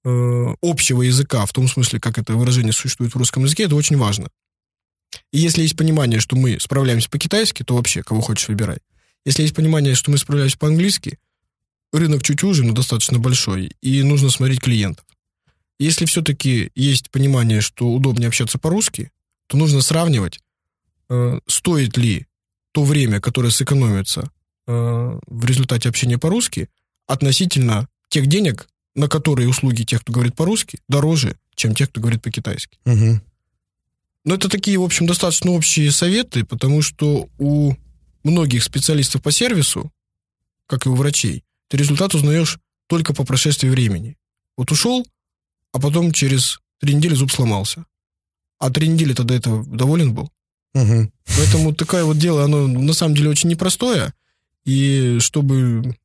э, 0.05 0.55
общего 0.62 1.03
языка, 1.03 1.45
в 1.45 1.53
том 1.53 1.66
смысле, 1.66 1.99
как 1.99 2.18
это 2.18 2.35
выражение 2.35 2.72
существует 2.72 3.12
в 3.12 3.18
русском 3.18 3.43
языке, 3.43 3.64
это 3.64 3.74
очень 3.74 3.97
важно. 3.97 4.28
И 5.33 5.41
если 5.41 5.62
есть 5.62 5.76
понимание, 5.76 6.20
что 6.20 6.37
мы 6.37 6.61
справляемся 6.61 7.11
по-китайски, 7.11 7.64
то 7.64 7.74
вообще 7.74 8.05
кого 8.05 8.20
хочешь 8.20 8.47
выбирай. 8.47 8.78
Если 9.24 9.43
есть 9.43 9.57
понимание, 9.57 9.97
что 9.97 10.12
мы 10.12 10.16
справляемся 10.16 10.57
по-английски, 10.57 11.18
рынок 11.93 12.22
чуть 12.22 12.45
уже, 12.45 12.62
но 12.62 12.74
достаточно 12.74 13.18
большой, 13.18 13.72
и 13.83 14.05
нужно 14.05 14.31
смотреть 14.31 14.61
клиентов. 14.61 15.05
Если 15.81 16.05
все-таки 16.05 16.70
есть 16.76 17.11
понимание, 17.11 17.61
что 17.61 17.89
удобнее 17.89 18.28
общаться 18.28 18.57
по-русски, 18.57 19.11
то 19.49 19.57
нужно 19.57 19.81
сравнивать, 19.81 20.39
стоит 21.46 21.96
ли 21.96 22.26
то 22.72 22.84
время, 22.84 23.20
которое 23.20 23.50
сэкономится 23.50 24.30
э, 24.66 25.18
в 25.26 25.44
результате 25.44 25.88
общения 25.88 26.18
по-русски, 26.18 26.68
относительно 27.06 27.88
тех 28.08 28.26
денег, 28.26 28.68
на 28.94 29.08
которые 29.08 29.48
услуги 29.48 29.82
тех, 29.82 30.02
кто 30.02 30.12
говорит 30.12 30.36
по-русски, 30.36 30.78
дороже, 30.88 31.36
чем 31.54 31.74
тех, 31.74 31.90
кто 31.90 32.00
говорит 32.00 32.22
по-китайски. 32.22 32.78
Угу. 32.84 33.20
Но 34.24 34.34
это 34.34 34.48
такие, 34.48 34.78
в 34.78 34.82
общем, 34.82 35.06
достаточно 35.06 35.52
общие 35.52 35.90
советы, 35.90 36.44
потому 36.44 36.82
что 36.82 37.28
у 37.38 37.74
многих 38.22 38.62
специалистов 38.62 39.22
по 39.22 39.32
сервису, 39.32 39.90
как 40.66 40.86
и 40.86 40.88
у 40.88 40.94
врачей, 40.94 41.44
ты 41.68 41.76
результат 41.76 42.14
узнаешь 42.14 42.58
только 42.86 43.14
по 43.14 43.24
прошествии 43.24 43.68
времени. 43.68 44.16
Вот 44.56 44.70
ушел, 44.72 45.06
а 45.72 45.80
потом 45.80 46.12
через 46.12 46.61
три 46.78 46.94
недели 46.94 47.14
зуб 47.14 47.30
сломался. 47.32 47.86
А 48.58 48.70
три 48.70 48.88
недели 48.88 49.14
тогда 49.14 49.34
этого 49.34 49.64
доволен 49.64 50.12
был. 50.12 50.30
Угу. 50.75 51.11
Поэтому 51.37 51.75
такое 51.75 52.05
вот 52.05 52.18
дело, 52.18 52.45
оно 52.45 52.66
на 52.66 52.93
самом 52.93 53.14
деле 53.14 53.31
очень 53.31 53.51
непростое. 53.51 54.14
И 54.64 55.18
чтобы 55.21 55.97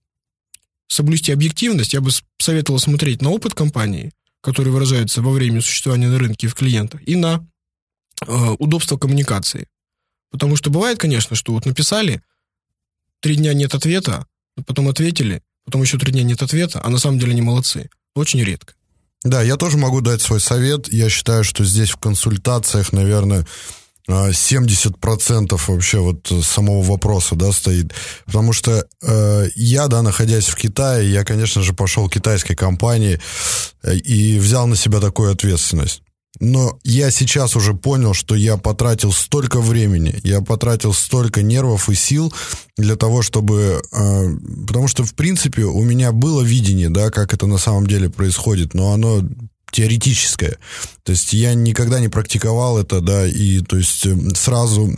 соблюсти 0.88 1.32
объективность, 1.32 1.94
я 1.94 2.02
бы 2.02 2.12
советовал 2.38 2.80
смотреть 2.80 3.22
на 3.22 3.30
опыт 3.30 3.54
компании, 3.54 4.12
который 4.42 4.72
выражается 4.72 5.22
во 5.22 5.32
время 5.32 5.62
существования 5.62 6.08
на 6.08 6.20
рынке 6.20 6.48
и 6.48 6.50
в 6.50 6.56
клиентах, 6.56 7.02
и 7.06 7.16
на 7.16 7.46
э, 8.26 8.56
удобство 8.60 8.98
коммуникации. 8.98 9.68
Потому 10.32 10.56
что 10.56 10.70
бывает, 10.70 10.98
конечно, 10.98 11.36
что 11.36 11.54
вот 11.54 11.66
написали, 11.66 12.22
три 13.20 13.36
дня 13.36 13.54
нет 13.54 13.74
ответа, 13.74 14.26
потом 14.66 14.88
ответили, 14.88 15.42
потом 15.64 15.82
еще 15.82 15.98
три 15.98 16.12
дня 16.12 16.24
нет 16.24 16.42
ответа, 16.42 16.82
а 16.84 16.90
на 16.90 16.98
самом 16.98 17.20
деле 17.20 17.32
они 17.32 17.42
молодцы. 17.42 17.90
Очень 18.16 18.44
редко. 18.44 18.74
Да, 19.24 19.42
я 19.42 19.58
тоже 19.58 19.78
могу 19.78 20.02
дать 20.02 20.22
свой 20.22 20.40
совет. 20.40 20.92
Я 20.94 21.10
считаю, 21.10 21.44
что 21.44 21.66
здесь 21.66 21.90
в 21.90 21.98
консультациях, 21.98 22.94
наверное, 22.94 23.46
70% 24.10 25.60
вообще 25.68 26.00
вот 26.00 26.32
самого 26.44 26.84
вопроса, 26.84 27.36
да, 27.36 27.52
стоит. 27.52 27.94
Потому 28.26 28.54
что 28.54 28.86
э, 29.02 29.48
я, 29.56 29.88
да, 29.88 30.02
находясь 30.02 30.48
в 30.48 30.56
Китае, 30.56 31.12
я, 31.12 31.24
конечно 31.24 31.62
же, 31.62 31.74
пошел 31.74 32.08
к 32.08 32.14
китайской 32.14 32.56
компании 32.56 33.20
э, 33.84 33.96
и 33.96 34.38
взял 34.38 34.68
на 34.68 34.76
себя 34.76 35.00
такую 35.00 35.32
ответственность. 35.32 36.02
Но 36.40 36.78
я 36.84 37.12
сейчас 37.12 37.56
уже 37.56 37.74
понял, 37.74 38.14
что 38.14 38.36
я 38.36 38.58
потратил 38.58 39.14
столько 39.14 39.62
времени, 39.62 40.20
я 40.24 40.42
потратил 40.42 40.94
столько 40.94 41.42
нервов 41.42 41.90
и 41.90 41.96
сил 41.96 42.34
для 42.78 42.96
того, 42.96 43.22
чтобы... 43.22 43.82
Э, 43.92 44.30
потому 44.68 44.88
что, 44.88 45.04
в 45.04 45.16
принципе, 45.16 45.64
у 45.64 45.82
меня 45.84 46.12
было 46.12 46.42
видение, 46.42 46.90
да, 46.90 47.10
как 47.10 47.34
это 47.34 47.48
на 47.48 47.58
самом 47.58 47.88
деле 47.88 48.10
происходит, 48.10 48.74
но 48.74 48.92
оно 48.92 49.22
теоретическое. 49.76 50.58
То 51.04 51.12
есть 51.12 51.34
я 51.34 51.54
никогда 51.54 52.00
не 52.00 52.08
практиковал 52.08 52.78
это, 52.80 53.02
да, 53.02 53.28
и 53.28 53.60
то 53.60 53.78
есть 53.78 54.08
сразу 54.38 54.90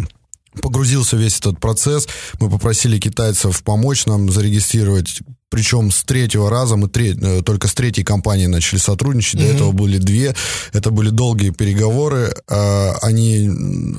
погрузился 0.62 1.18
весь 1.18 1.40
этот 1.40 1.60
процесс. 1.60 2.08
Мы 2.40 2.50
попросили 2.50 3.00
китайцев 3.00 3.64
помочь 3.64 4.06
нам 4.06 4.32
зарегистрировать 4.32 5.22
причем 5.50 5.92
с 5.92 6.04
третьего 6.04 6.50
раза 6.50 6.76
мы 6.76 6.90
треть, 6.90 7.18
э, 7.22 7.42
только 7.42 7.68
с 7.68 7.74
третьей 7.74 8.04
компанией 8.04 8.48
начали 8.48 8.80
сотрудничать. 8.80 9.40
До 9.40 9.46
Мгм. 9.46 9.56
этого 9.56 9.72
были 9.72 9.98
две. 9.98 10.36
Это 10.74 10.92
были 10.92 11.10
долгие 11.10 11.52
переговоры. 11.52 12.34
А, 12.50 12.96
Они 13.02 13.50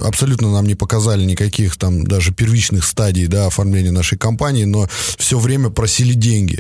абсолютно 0.05 0.53
нам 0.53 0.67
не 0.67 0.75
показали 0.75 1.25
никаких 1.25 1.77
там 1.77 2.05
даже 2.07 2.33
первичных 2.33 2.85
стадий 2.85 3.27
да, 3.27 3.47
оформления 3.47 3.91
нашей 3.91 4.19
компании, 4.19 4.65
но 4.65 4.89
все 5.19 5.39
время 5.39 5.71
просили 5.71 6.13
деньги. 6.15 6.57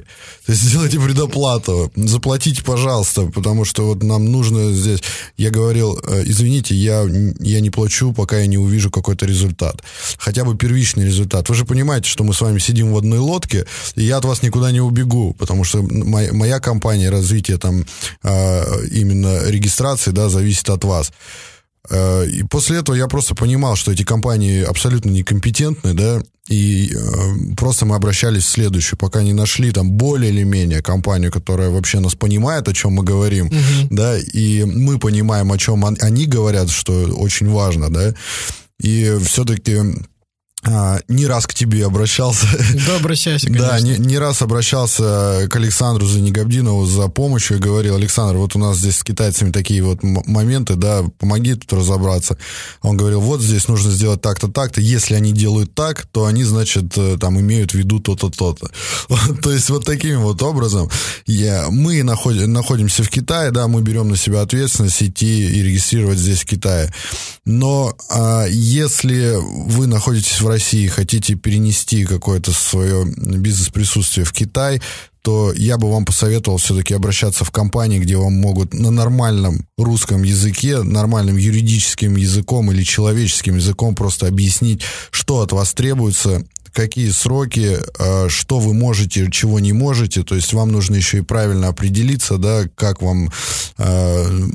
То 0.47 0.53
есть 0.53 0.63
сделайте 0.63 0.99
предоплату, 0.99 1.93
заплатите, 1.97 2.63
пожалуйста, 2.65 3.27
потому 3.27 3.65
что 3.65 3.87
вот 3.87 4.03
нам 4.03 4.25
нужно 4.33 4.73
здесь... 4.73 5.01
Я 5.37 5.51
говорил, 5.51 5.99
э, 6.03 6.23
извините, 6.27 6.75
я, 6.75 7.07
я 7.41 7.61
не 7.61 7.71
плачу, 7.71 8.13
пока 8.13 8.39
я 8.39 8.47
не 8.47 8.59
увижу 8.59 8.91
какой-то 8.91 9.27
результат. 9.27 9.83
Хотя 10.19 10.45
бы 10.45 10.57
первичный 10.57 11.05
результат. 11.05 11.49
Вы 11.49 11.55
же 11.55 11.65
понимаете, 11.65 12.09
что 12.09 12.25
мы 12.25 12.33
с 12.33 12.41
вами 12.41 12.59
сидим 12.59 12.93
в 12.93 12.97
одной 12.97 13.19
лодке, 13.19 13.67
и 13.97 14.05
я 14.05 14.17
от 14.17 14.25
вас 14.25 14.43
никуда 14.43 14.71
не 14.73 14.78
убегу, 14.81 15.35
потому 15.39 15.65
что 15.65 15.83
моя, 15.83 16.33
моя 16.33 16.61
компания, 16.61 17.11
развитие 17.11 17.59
там 17.59 17.85
а, 18.23 18.65
именно 18.93 19.49
регистрации, 19.51 20.11
да, 20.13 20.29
зависит 20.29 20.69
от 20.71 20.85
вас. 20.85 21.13
Э, 21.91 22.27
И 22.27 22.43
после 22.45 22.79
этого 22.79 22.97
я 22.97 23.07
просто 23.07 23.35
понимал, 23.35 23.77
что 23.77 23.93
эти 23.93 24.05
компании 24.05 24.63
абсолютно 24.63 25.11
некомпетентны, 25.11 25.95
да, 25.95 26.21
и 26.49 26.93
э, 26.95 27.55
просто 27.57 27.85
мы 27.87 27.95
обращались 27.97 28.45
в 28.45 28.49
следующую, 28.49 28.99
пока 28.99 29.23
не 29.23 29.33
нашли 29.35 29.71
там 29.71 29.91
более 29.93 30.31
или 30.33 30.45
менее 30.45 30.83
компанию, 30.83 31.31
которая 31.33 31.71
вообще 31.71 32.01
нас 32.01 32.15
понимает, 32.15 32.69
о 32.69 32.73
чем 32.75 32.93
мы 32.93 33.05
говорим, 33.05 33.51
да, 33.91 34.19
и 34.19 34.65
мы 34.65 34.99
понимаем, 34.99 35.51
о 35.53 35.59
чем 35.59 35.85
он- 35.85 35.99
они 36.01 36.27
говорят, 36.27 36.71
что 36.71 36.93
очень 37.19 37.49
важно, 37.51 37.91
да, 37.91 38.15
и 38.81 39.17
все-таки 39.25 39.77
а, 40.65 40.99
не 41.07 41.27
раз 41.27 41.47
к 41.47 41.55
тебе 41.55 41.87
обращался 41.87 42.47
Да, 42.87 42.97
обращайся, 42.97 43.47
конечно. 43.47 43.69
да, 43.69 43.81
не, 43.81 43.97
не 43.97 44.19
раз 44.19 44.43
обращался 44.43 45.47
к 45.49 45.57
Александру 45.57 46.07
Занегобдинову 46.07 46.85
за 46.85 47.07
помощью 47.09 47.59
и 47.59 47.61
говорил, 47.61 47.95
Александр, 47.95 48.39
вот 48.39 48.57
у 48.57 48.59
нас 48.59 48.77
здесь 48.79 48.97
с 48.97 49.05
китайцами 49.05 49.53
такие 49.53 49.83
вот 49.83 50.03
моменты, 50.03 50.75
да, 50.75 51.05
помоги 51.19 51.55
тут 51.55 51.73
разобраться. 51.75 52.39
Он 52.83 52.97
говорил, 52.97 53.21
вот 53.21 53.41
здесь 53.41 53.69
нужно 53.69 53.91
сделать 53.93 54.21
так-то, 54.21 54.49
так-то. 54.49 54.81
Если 54.81 55.15
они 55.15 55.33
делают 55.33 55.75
так, 55.75 56.07
то 56.07 56.27
они, 56.27 56.43
значит, 56.43 56.97
э, 56.97 57.17
там 57.21 57.39
имеют 57.41 57.73
в 57.73 57.75
виду 57.75 58.01
то-то, 58.01 58.29
то-то. 58.31 58.71
Вот, 59.09 59.41
То 59.41 59.53
есть 59.53 59.71
вот 59.71 59.85
таким 59.85 60.23
вот 60.23 60.43
образом 60.43 60.91
я, 61.27 61.67
мы 61.71 62.01
наход- 62.03 62.47
находимся 62.47 63.03
в 63.05 63.09
Китае, 63.09 63.53
да, 63.53 63.69
мы 63.69 63.81
берем 63.81 64.09
на 64.09 64.17
себя 64.17 64.43
ответственность 64.43 65.03
идти 65.03 65.47
и 65.47 65.63
регистрировать 65.63 66.19
здесь 66.19 66.41
в 66.41 66.47
Китае. 66.47 66.93
Но 67.45 67.97
а, 68.11 68.47
если 68.49 69.37
вы 69.41 69.87
находитесь 69.87 70.41
в 70.41 70.48
России 70.49 70.87
хотите 70.87 71.35
перенести 71.35 72.05
какое-то 72.05 72.53
свое 72.53 73.05
бизнес-присутствие 73.07 74.25
в 74.25 74.33
Китай, 74.33 74.81
то 75.23 75.53
я 75.53 75.77
бы 75.77 75.91
вам 75.91 76.05
посоветовал 76.05 76.59
все-таки 76.59 76.95
обращаться 76.95 77.45
в 77.45 77.51
компании, 77.51 77.99
где 77.99 78.17
вам 78.17 78.35
могут 78.35 78.73
на 78.73 78.91
нормальном 78.91 79.67
русском 79.77 80.23
языке, 80.23 80.83
нормальным 80.83 81.37
юридическим 81.37 82.17
языком 82.17 82.73
или 82.73 82.83
человеческим 82.83 83.57
языком 83.57 83.95
просто 83.95 84.27
объяснить, 84.27 84.83
что 85.11 85.41
от 85.41 85.53
вас 85.53 85.75
требуется, 85.75 86.45
какие 86.73 87.11
сроки, 87.11 87.77
э, 87.99 88.29
что 88.29 88.61
вы 88.61 88.73
можете, 88.75 89.31
чего 89.31 89.61
не 89.61 89.73
можете. 89.73 90.23
То 90.23 90.35
есть 90.35 90.53
вам 90.53 90.71
нужно 90.71 90.95
еще 90.95 91.19
и 91.19 91.23
правильно 91.23 91.69
определиться, 91.69 92.39
да, 92.39 92.65
как 92.75 93.03
вам 93.03 93.31
э, 93.79 94.49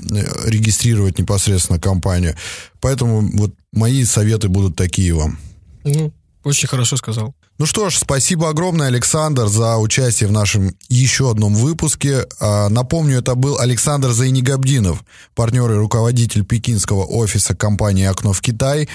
регистрировать 0.45 1.19
непосредственно 1.19 1.79
компанию. 1.79 2.35
Поэтому 2.79 3.21
вот 3.37 3.53
мои 3.71 4.05
советы 4.05 4.47
будут 4.47 4.75
такие 4.75 5.13
вам. 5.13 5.37
Ну, 5.83 6.13
очень 6.43 6.67
хорошо 6.67 6.97
сказал. 6.97 7.33
Ну 7.57 7.65
что 7.65 7.89
ж, 7.89 7.97
спасибо 7.97 8.49
огромное, 8.49 8.87
Александр, 8.87 9.47
за 9.47 9.77
участие 9.77 10.27
в 10.27 10.33
нашем 10.33 10.75
еще 10.89 11.31
одном 11.31 11.53
выпуске. 11.53 12.25
А, 12.39 12.67
Напомню, 12.69 13.19
это 13.19 13.35
был 13.35 13.59
Александр 13.59 14.11
Зайнигабдинов, 14.11 15.03
партнер 15.35 15.71
и 15.71 15.75
руководитель 15.75 16.43
пекинского 16.43 17.05
офиса 17.05 17.55
компании 17.55 18.05
«Окно 18.05 18.33
в 18.33 18.41
Китай». 18.41 18.89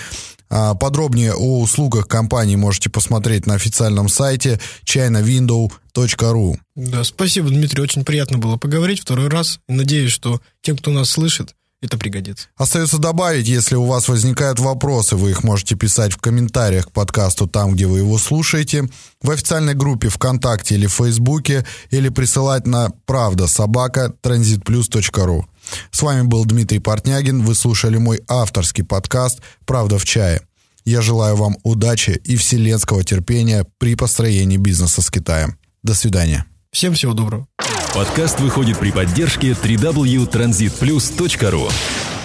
А, 0.51 0.75
Подробнее 0.75 1.33
о 1.35 1.61
услугах 1.61 2.09
компании 2.09 2.57
можете 2.57 2.91
посмотреть 2.91 3.47
на 3.47 3.55
официальном 3.55 4.09
сайте 4.09 4.61
chinawindow.ru. 4.85 6.59
Да, 6.75 7.05
спасибо, 7.05 7.49
Дмитрий, 7.49 7.83
очень 7.83 8.05
приятно 8.05 8.39
было 8.39 8.57
поговорить 8.57 9.01
второй 9.01 9.29
раз. 9.29 9.61
Надеюсь, 9.69 10.13
что 10.13 10.41
тем, 10.63 10.77
кто 10.77 10.91
нас 10.91 11.11
слышит, 11.11 11.55
это 11.81 11.97
пригодится. 11.97 12.49
Остается 12.57 12.99
добавить, 12.99 13.47
если 13.47 13.77
у 13.77 13.85
вас 13.85 14.09
возникают 14.09 14.59
вопросы, 14.59 15.17
вы 15.17 15.31
их 15.31 15.45
можете 15.45 15.77
писать 15.77 16.13
в 16.13 16.19
комментариях 16.19 16.87
к 16.89 16.93
подкасту 16.93 17.47
там, 17.47 17.73
где 17.73 17.87
вы 17.87 17.99
его 17.99 18.19
слушаете, 18.19 18.89
в 19.23 19.31
официальной 19.31 19.75
группе 19.75 20.09
ВКонтакте 20.09 20.75
или 20.75 20.87
Фейсбуке, 20.87 21.65
или 21.91 22.09
присылать 22.09 22.67
на 22.67 22.91
правда 23.07 23.47
собака 23.47 24.13
транзитплюс.ру. 24.21 25.47
С 25.91 26.03
вами 26.03 26.23
был 26.23 26.45
Дмитрий 26.45 26.81
Портнягин, 26.81 27.43
вы 27.43 27.55
слушали 27.55 27.99
мой 27.99 28.21
авторский 28.27 28.85
подкаст 28.85 29.41
«Правда 29.67 29.99
в 29.99 30.05
чае». 30.05 30.43
Я 30.85 31.03
желаю 31.03 31.37
вам 31.37 31.59
удачи 31.65 32.19
и 32.25 32.37
вселенского 32.37 33.05
терпения 33.05 33.67
при 33.77 33.95
построении 33.95 34.57
бизнеса 34.57 35.03
с 35.03 35.11
Китаем. 35.11 35.59
До 35.83 35.93
свидания. 35.95 36.47
Всем 36.73 36.95
всего 36.95 37.13
доброго. 37.13 37.47
Подкаст 37.95 38.41
выходит 38.41 38.79
при 38.79 38.91
поддержке 38.91 39.53
www.transitplus.ru 39.53 42.18